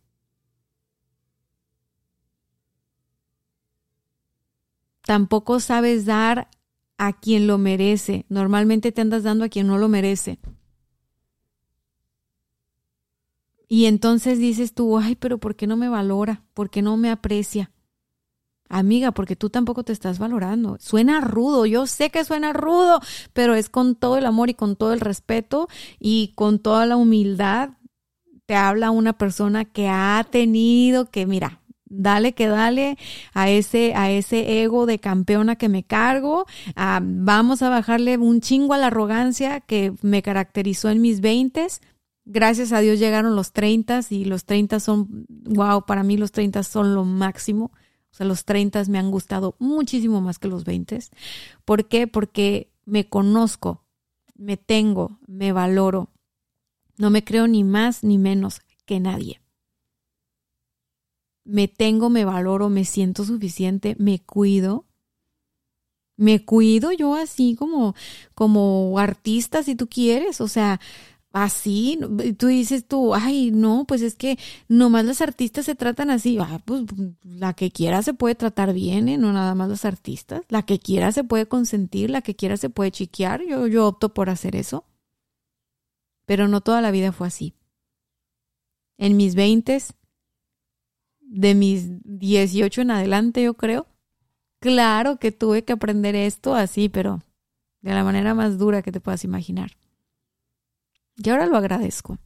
tampoco 5.01 5.59
sabes 5.59 6.05
dar 6.05 6.49
a 6.97 7.13
quien 7.13 7.47
lo 7.47 7.57
merece. 7.57 8.25
Normalmente 8.29 8.91
te 8.91 9.01
andas 9.01 9.23
dando 9.23 9.45
a 9.45 9.49
quien 9.49 9.67
no 9.67 9.77
lo 9.77 9.87
merece. 9.87 10.39
Y 13.67 13.85
entonces 13.85 14.39
dices 14.39 14.73
tú, 14.73 14.97
ay, 14.97 15.15
pero 15.15 15.39
¿por 15.39 15.55
qué 15.55 15.67
no 15.67 15.75
me 15.75 15.89
valora? 15.89 16.43
¿Por 16.53 16.69
qué 16.69 16.81
no 16.81 16.97
me 16.97 17.09
aprecia? 17.09 17.71
Amiga, 18.67 19.11
porque 19.11 19.35
tú 19.35 19.49
tampoco 19.49 19.83
te 19.83 19.93
estás 19.93 20.17
valorando. 20.17 20.77
Suena 20.79 21.21
rudo, 21.21 21.65
yo 21.65 21.85
sé 21.85 22.09
que 22.09 22.23
suena 22.23 22.51
rudo, 22.53 22.99
pero 23.33 23.53
es 23.53 23.69
con 23.69 23.95
todo 23.95 24.17
el 24.17 24.25
amor 24.25 24.49
y 24.49 24.55
con 24.55 24.75
todo 24.75 24.93
el 24.93 24.99
respeto 24.99 25.67
y 25.99 26.33
con 26.35 26.59
toda 26.59 26.85
la 26.85 26.95
humildad. 26.95 27.71
Te 28.45 28.55
habla 28.55 28.91
una 28.91 29.17
persona 29.17 29.65
que 29.65 29.87
ha 29.87 30.25
tenido 30.29 31.09
que, 31.09 31.25
mira, 31.25 31.61
dale 31.85 32.33
que 32.33 32.47
dale 32.47 32.97
a 33.33 33.49
ese, 33.49 33.93
a 33.95 34.11
ese 34.11 34.63
ego 34.63 34.85
de 34.85 34.99
campeona 34.99 35.55
que 35.55 35.69
me 35.69 35.83
cargo. 35.83 36.45
Ah, 36.75 36.99
vamos 37.03 37.61
a 37.61 37.69
bajarle 37.69 38.17
un 38.17 38.41
chingo 38.41 38.73
a 38.73 38.77
la 38.77 38.87
arrogancia 38.87 39.61
que 39.61 39.93
me 40.01 40.21
caracterizó 40.21 40.89
en 40.89 41.01
mis 41.01 41.21
veintes. 41.21 41.81
Gracias 42.25 42.71
a 42.71 42.79
Dios 42.79 42.99
llegaron 42.99 43.35
los 43.35 43.53
treintas 43.53 44.11
y 44.11 44.25
los 44.25 44.45
treintas 44.45 44.83
son, 44.83 45.25
wow, 45.29 45.85
para 45.85 46.03
mí 46.03 46.17
los 46.17 46.31
treintas 46.31 46.67
son 46.67 46.95
lo 46.95 47.05
máximo. 47.05 47.71
O 48.11 48.17
sea, 48.17 48.25
los 48.25 48.45
treintas 48.45 48.89
me 48.89 48.97
han 48.97 49.11
gustado 49.11 49.55
muchísimo 49.59 50.21
más 50.21 50.39
que 50.39 50.47
los 50.47 50.63
veintes. 50.63 51.11
¿Por 51.65 51.87
qué? 51.87 52.07
Porque 52.07 52.71
me 52.85 53.07
conozco, 53.07 53.83
me 54.35 54.57
tengo, 54.57 55.19
me 55.27 55.51
valoro. 55.51 56.09
No 56.97 57.09
me 57.09 57.23
creo 57.23 57.47
ni 57.47 57.63
más 57.63 58.03
ni 58.03 58.17
menos 58.17 58.61
que 58.85 58.99
nadie 58.99 59.41
me 61.45 61.67
tengo, 61.67 62.09
me 62.09 62.25
valoro, 62.25 62.69
me 62.69 62.83
siento 62.83 63.23
suficiente, 63.23 63.95
me 63.99 64.19
cuido. 64.19 64.85
Me 66.17 66.43
cuido 66.43 66.91
yo 66.93 67.15
así 67.15 67.55
como, 67.55 67.93
como 68.35 68.97
artista, 68.99 69.63
si 69.63 69.75
tú 69.75 69.87
quieres, 69.87 70.39
o 70.39 70.47
sea, 70.47 70.79
así, 71.33 71.99
tú 72.37 72.47
dices 72.47 72.87
tú, 72.87 73.13
ay, 73.13 73.51
no, 73.51 73.83
pues 73.85 74.01
es 74.01 74.15
que 74.15 74.39
nomás 74.69 75.03
las 75.03 75.19
artistas 75.19 75.65
se 75.65 75.75
tratan 75.75 76.09
así, 76.09 76.37
ah, 76.39 76.61
pues 76.63 76.83
la 77.23 77.53
que 77.53 77.71
quiera 77.71 78.01
se 78.01 78.13
puede 78.13 78.35
tratar 78.35 78.73
bien, 78.73 79.09
¿eh? 79.09 79.17
no 79.17 79.33
nada 79.33 79.53
más 79.55 79.67
los 79.67 79.83
artistas, 79.83 80.43
la 80.47 80.63
que 80.63 80.79
quiera 80.79 81.11
se 81.11 81.25
puede 81.25 81.47
consentir, 81.47 82.09
la 82.09 82.21
que 82.21 82.35
quiera 82.35 82.55
se 82.55 82.69
puede 82.69 82.91
chiquear, 82.91 83.43
yo, 83.45 83.67
yo 83.67 83.85
opto 83.85 84.13
por 84.13 84.29
hacer 84.29 84.55
eso, 84.55 84.85
pero 86.25 86.47
no 86.47 86.61
toda 86.61 86.81
la 86.81 86.91
vida 86.91 87.11
fue 87.11 87.27
así. 87.27 87.53
En 88.97 89.17
mis 89.17 89.35
veintes 89.35 89.93
de 91.27 91.55
mis 91.55 91.87
18 92.03 92.81
en 92.81 92.91
adelante, 92.91 93.43
yo 93.43 93.55
creo. 93.55 93.87
Claro 94.59 95.17
que 95.17 95.31
tuve 95.31 95.63
que 95.63 95.73
aprender 95.73 96.15
esto 96.15 96.55
así, 96.55 96.89
pero 96.89 97.21
de 97.81 97.93
la 97.93 98.03
manera 98.03 98.33
más 98.33 98.57
dura 98.57 98.81
que 98.81 98.91
te 98.91 98.99
puedas 98.99 99.23
imaginar. 99.23 99.71
Y 101.17 101.29
ahora 101.29 101.45
lo 101.45 101.57
agradezco. 101.57 102.17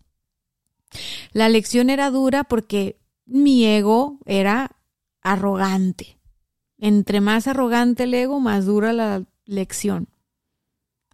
La 1.31 1.49
lección 1.49 1.89
era 1.89 2.09
dura 2.09 2.43
porque 2.43 2.99
mi 3.25 3.65
ego 3.65 4.19
era 4.25 4.77
arrogante. 5.21 6.17
Entre 6.77 7.21
más 7.21 7.47
arrogante 7.47 8.03
el 8.03 8.13
ego, 8.13 8.39
más 8.39 8.65
dura 8.65 8.93
la 8.93 9.25
lección. 9.45 10.07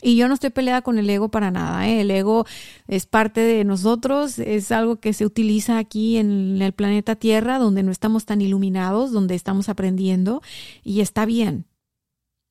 Y 0.06 0.18
yo 0.18 0.28
no 0.28 0.36
estoy 0.36 0.52
peleada 0.52 0.84
con 0.84 1.00
el 1.00 1.10
ego 1.10 1.30
para 1.30 1.50
nada. 1.50 1.90
¿eh? 1.90 2.02
El 2.02 2.12
ego 2.12 2.46
es 2.88 3.08
parte 3.08 3.42
de 3.42 3.64
nosotros, 3.64 4.38
es 4.38 4.72
algo 4.72 4.98
que 4.98 5.14
se 5.14 5.26
utiliza 5.26 5.80
aquí 5.80 6.18
en 6.18 6.62
el 6.62 6.74
planeta 6.74 7.16
Tierra, 7.16 7.58
donde 7.58 7.82
no 7.82 7.92
estamos 7.92 8.24
tan 8.26 8.40
iluminados, 8.40 9.12
donde 9.12 9.34
estamos 9.34 9.68
aprendiendo, 9.68 10.44
y 10.84 11.02
está 11.02 11.26
bien. 11.26 11.66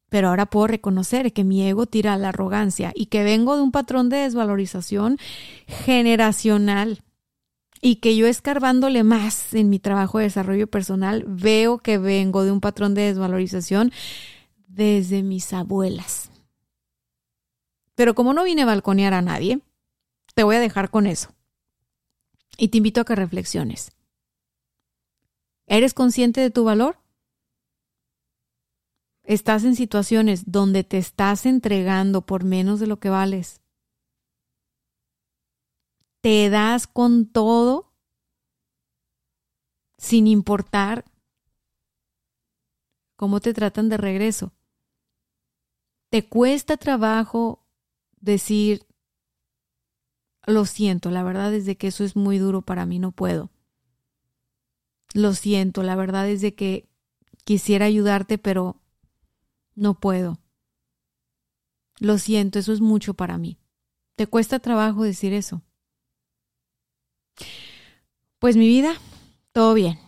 Pero 0.09 0.31
ahora 0.31 0.47
puedo 0.47 0.67
reconocer 0.67 1.33
que 1.33 1.45
mi 1.45 1.65
ego 1.65 1.87
tira 1.87 2.15
a 2.15 2.19
la 2.19 2.31
arrogancia 2.31 2.91
y 2.93 3.07
que 3.07 3.23
vengo 3.23 3.55
de 3.55 3.63
un 3.63 3.71
patrón 3.71 4.09
de 4.09 4.17
desvalorización 4.17 5.19
generacional 5.69 7.03
y 7.81 7.97
que 7.97 8.17
yo 8.17 8.27
escarbándole 8.27 9.05
más 9.05 9.55
en 9.55 9.71
mi 9.71 9.79
trabajo 9.79 10.19
de 10.19 10.25
desarrollo 10.25 10.67
personal, 10.67 11.23
veo 11.29 11.79
que 11.79 11.99
vengo 11.99 12.43
de 12.43 12.51
un 12.51 12.61
patrón 12.61 12.95
de 12.95 13.03
desvalorización 13.03 13.93
desde 14.67 15.23
mis 15.23 15.53
abuelas 15.53 16.34
pero 17.95 18.15
como 18.15 18.33
no 18.33 18.45
vine 18.45 18.63
a 18.63 18.67
balconear 18.67 19.15
a 19.15 19.23
nadie, 19.23 19.61
te 20.35 20.43
voy 20.43 20.57
a 20.57 20.61
dejar 20.61 20.91
con 20.91 21.07
eso. 21.07 21.31
Y 22.57 22.69
te 22.69 22.79
invito 22.79 23.01
a 23.01 23.05
que 23.05 23.15
reflexiones. 23.15 23.93
¿Eres 25.67 25.95
consciente 25.95 26.41
de 26.41 26.51
tu 26.51 26.65
valor? 26.65 26.99
¿Estás 29.25 29.65
en 29.65 29.75
situaciones 29.75 30.51
donde 30.53 30.85
te 30.85 30.99
estás 30.99 31.47
entregando 31.47 32.21
por 32.27 32.45
menos 32.45 32.79
de 32.81 32.87
lo 32.87 32.99
que 32.99 33.09
vales? 33.09 33.61
¿Te 36.21 36.51
das 36.51 36.87
con 36.87 37.27
todo 37.27 37.93
sin 39.97 40.27
importar 40.27 41.05
cómo 43.17 43.41
te 43.41 43.55
tratan 43.55 43.89
de 43.89 43.97
regreso? 43.97 44.53
¿Te 46.11 46.29
cuesta 46.29 46.77
trabajo 46.77 47.64
decir, 48.25 48.87
lo 50.47 50.65
siento, 50.65 51.11
la 51.11 51.23
verdad 51.23 51.55
es 51.55 51.77
que 51.77 51.87
eso 51.87 52.05
es 52.05 52.17
muy 52.17 52.39
duro 52.39 52.63
para 52.63 52.87
mí, 52.87 52.99
no 52.99 53.13
puedo. 53.13 53.51
Lo 55.13 55.35
siento, 55.35 55.83
la 55.83 55.95
verdad 55.95 56.29
es 56.29 56.43
que 56.55 56.89
quisiera 57.45 57.87
ayudarte, 57.87 58.39
pero 58.39 58.81
no 59.75 59.95
puedo. 60.01 60.41
Lo 62.01 62.19
siento, 62.19 62.59
eso 62.59 62.73
es 62.73 62.81
mucho 62.81 63.15
para 63.15 63.39
mí. 63.39 63.59
¿Te 64.17 64.27
cuesta 64.27 64.59
trabajo 64.59 65.03
decir 65.03 65.33
eso? 65.33 65.63
Pues 68.39 68.57
mi 68.57 68.67
vida, 68.67 68.95
todo 69.53 69.75
bien. 69.75 69.99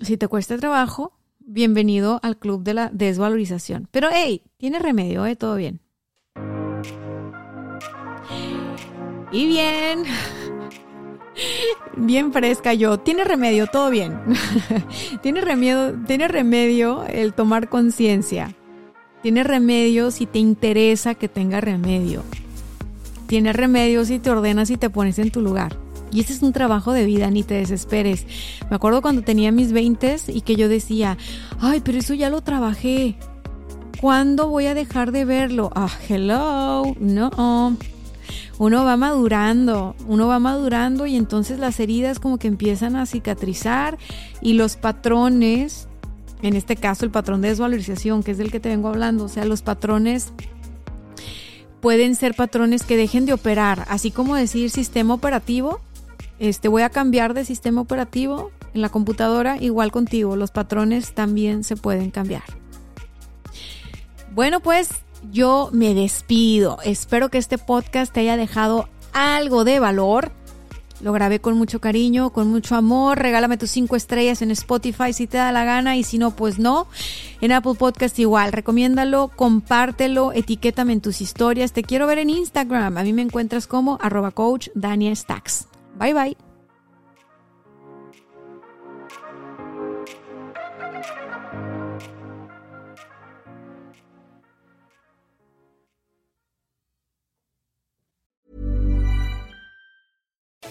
Si 0.00 0.16
te 0.16 0.28
cuesta 0.28 0.56
trabajo, 0.58 1.18
bienvenido 1.38 2.20
al 2.22 2.38
club 2.38 2.62
de 2.62 2.74
la 2.74 2.90
desvalorización. 2.90 3.88
Pero 3.90 4.08
hey, 4.12 4.42
tiene 4.56 4.78
remedio, 4.78 5.26
¿eh? 5.26 5.36
Todo 5.36 5.56
bien. 5.56 5.83
Y 9.34 9.48
bien. 9.48 10.04
Bien 11.96 12.32
fresca 12.32 12.72
yo. 12.72 12.98
Tiene 12.98 13.24
remedio, 13.24 13.66
todo 13.66 13.90
bien. 13.90 14.16
tiene 15.22 15.40
remedio, 15.40 15.92
tiene 16.06 16.28
remedio 16.28 17.04
el 17.08 17.34
tomar 17.34 17.68
conciencia. 17.68 18.54
Tiene 19.22 19.42
remedio 19.42 20.12
si 20.12 20.26
te 20.26 20.38
interesa 20.38 21.16
que 21.16 21.28
tenga 21.28 21.60
remedio. 21.60 22.22
Tiene 23.26 23.52
remedio 23.52 24.04
si 24.04 24.20
te 24.20 24.30
ordenas 24.30 24.70
y 24.70 24.76
te 24.76 24.88
pones 24.88 25.18
en 25.18 25.32
tu 25.32 25.40
lugar. 25.40 25.76
Y 26.12 26.20
ese 26.20 26.32
es 26.32 26.42
un 26.42 26.52
trabajo 26.52 26.92
de 26.92 27.04
vida, 27.04 27.28
ni 27.28 27.42
te 27.42 27.54
desesperes. 27.54 28.28
Me 28.70 28.76
acuerdo 28.76 29.02
cuando 29.02 29.22
tenía 29.22 29.50
mis 29.50 29.72
20 29.72 30.16
y 30.28 30.42
que 30.42 30.54
yo 30.54 30.68
decía, 30.68 31.18
ay, 31.58 31.82
pero 31.84 31.98
eso 31.98 32.14
ya 32.14 32.30
lo 32.30 32.42
trabajé. 32.42 33.16
¿Cuándo 34.00 34.48
voy 34.48 34.66
a 34.66 34.74
dejar 34.74 35.10
de 35.10 35.24
verlo? 35.24 35.72
Ah, 35.74 35.90
hello, 36.08 36.94
no 37.00 37.76
uno 38.58 38.84
va 38.84 38.96
madurando, 38.96 39.96
uno 40.06 40.26
va 40.26 40.38
madurando 40.38 41.06
y 41.06 41.16
entonces 41.16 41.58
las 41.58 41.80
heridas 41.80 42.18
como 42.20 42.38
que 42.38 42.48
empiezan 42.48 42.96
a 42.96 43.06
cicatrizar 43.06 43.98
y 44.40 44.54
los 44.54 44.76
patrones, 44.76 45.88
en 46.42 46.54
este 46.54 46.76
caso 46.76 47.04
el 47.04 47.10
patrón 47.10 47.40
de 47.40 47.48
desvalorización, 47.48 48.22
que 48.22 48.32
es 48.32 48.38
del 48.38 48.50
que 48.50 48.60
te 48.60 48.68
vengo 48.68 48.88
hablando, 48.88 49.24
o 49.24 49.28
sea, 49.28 49.44
los 49.44 49.62
patrones 49.62 50.32
pueden 51.80 52.14
ser 52.14 52.34
patrones 52.34 52.84
que 52.84 52.96
dejen 52.96 53.26
de 53.26 53.32
operar, 53.32 53.84
así 53.88 54.10
como 54.10 54.36
decir 54.36 54.70
sistema 54.70 55.14
operativo, 55.14 55.80
este 56.38 56.68
voy 56.68 56.82
a 56.82 56.90
cambiar 56.90 57.34
de 57.34 57.44
sistema 57.44 57.80
operativo 57.80 58.50
en 58.72 58.82
la 58.82 58.88
computadora, 58.88 59.56
igual 59.60 59.92
contigo, 59.92 60.36
los 60.36 60.50
patrones 60.50 61.12
también 61.12 61.64
se 61.64 61.76
pueden 61.76 62.10
cambiar. 62.10 62.42
Bueno, 64.34 64.58
pues 64.60 65.03
yo 65.30 65.70
me 65.72 65.94
despido. 65.94 66.78
Espero 66.84 67.28
que 67.28 67.38
este 67.38 67.58
podcast 67.58 68.12
te 68.12 68.20
haya 68.20 68.36
dejado 68.36 68.88
algo 69.12 69.64
de 69.64 69.80
valor. 69.80 70.32
Lo 71.00 71.12
grabé 71.12 71.40
con 71.40 71.58
mucho 71.58 71.80
cariño, 71.80 72.30
con 72.30 72.48
mucho 72.48 72.76
amor. 72.76 73.18
Regálame 73.18 73.58
tus 73.58 73.70
cinco 73.70 73.96
estrellas 73.96 74.42
en 74.42 74.50
Spotify 74.52 75.12
si 75.12 75.26
te 75.26 75.36
da 75.36 75.52
la 75.52 75.64
gana 75.64 75.96
y 75.96 76.02
si 76.02 76.18
no, 76.18 76.30
pues 76.30 76.58
no. 76.58 76.86
En 77.40 77.52
Apple 77.52 77.74
Podcast 77.74 78.18
igual. 78.18 78.52
Recomiéndalo, 78.52 79.30
compártelo, 79.34 80.32
etiquétame 80.32 80.94
en 80.94 81.00
tus 81.00 81.20
historias. 81.20 81.72
Te 81.72 81.82
quiero 81.82 82.06
ver 82.06 82.18
en 82.18 82.30
Instagram. 82.30 82.96
A 82.96 83.02
mí 83.02 83.12
me 83.12 83.22
encuentras 83.22 83.66
como 83.66 83.98
arroba 84.00 84.30
coach 84.30 84.68
Dania 84.74 85.14
Stacks. 85.14 85.66
Bye 85.98 86.14
bye. 86.14 86.43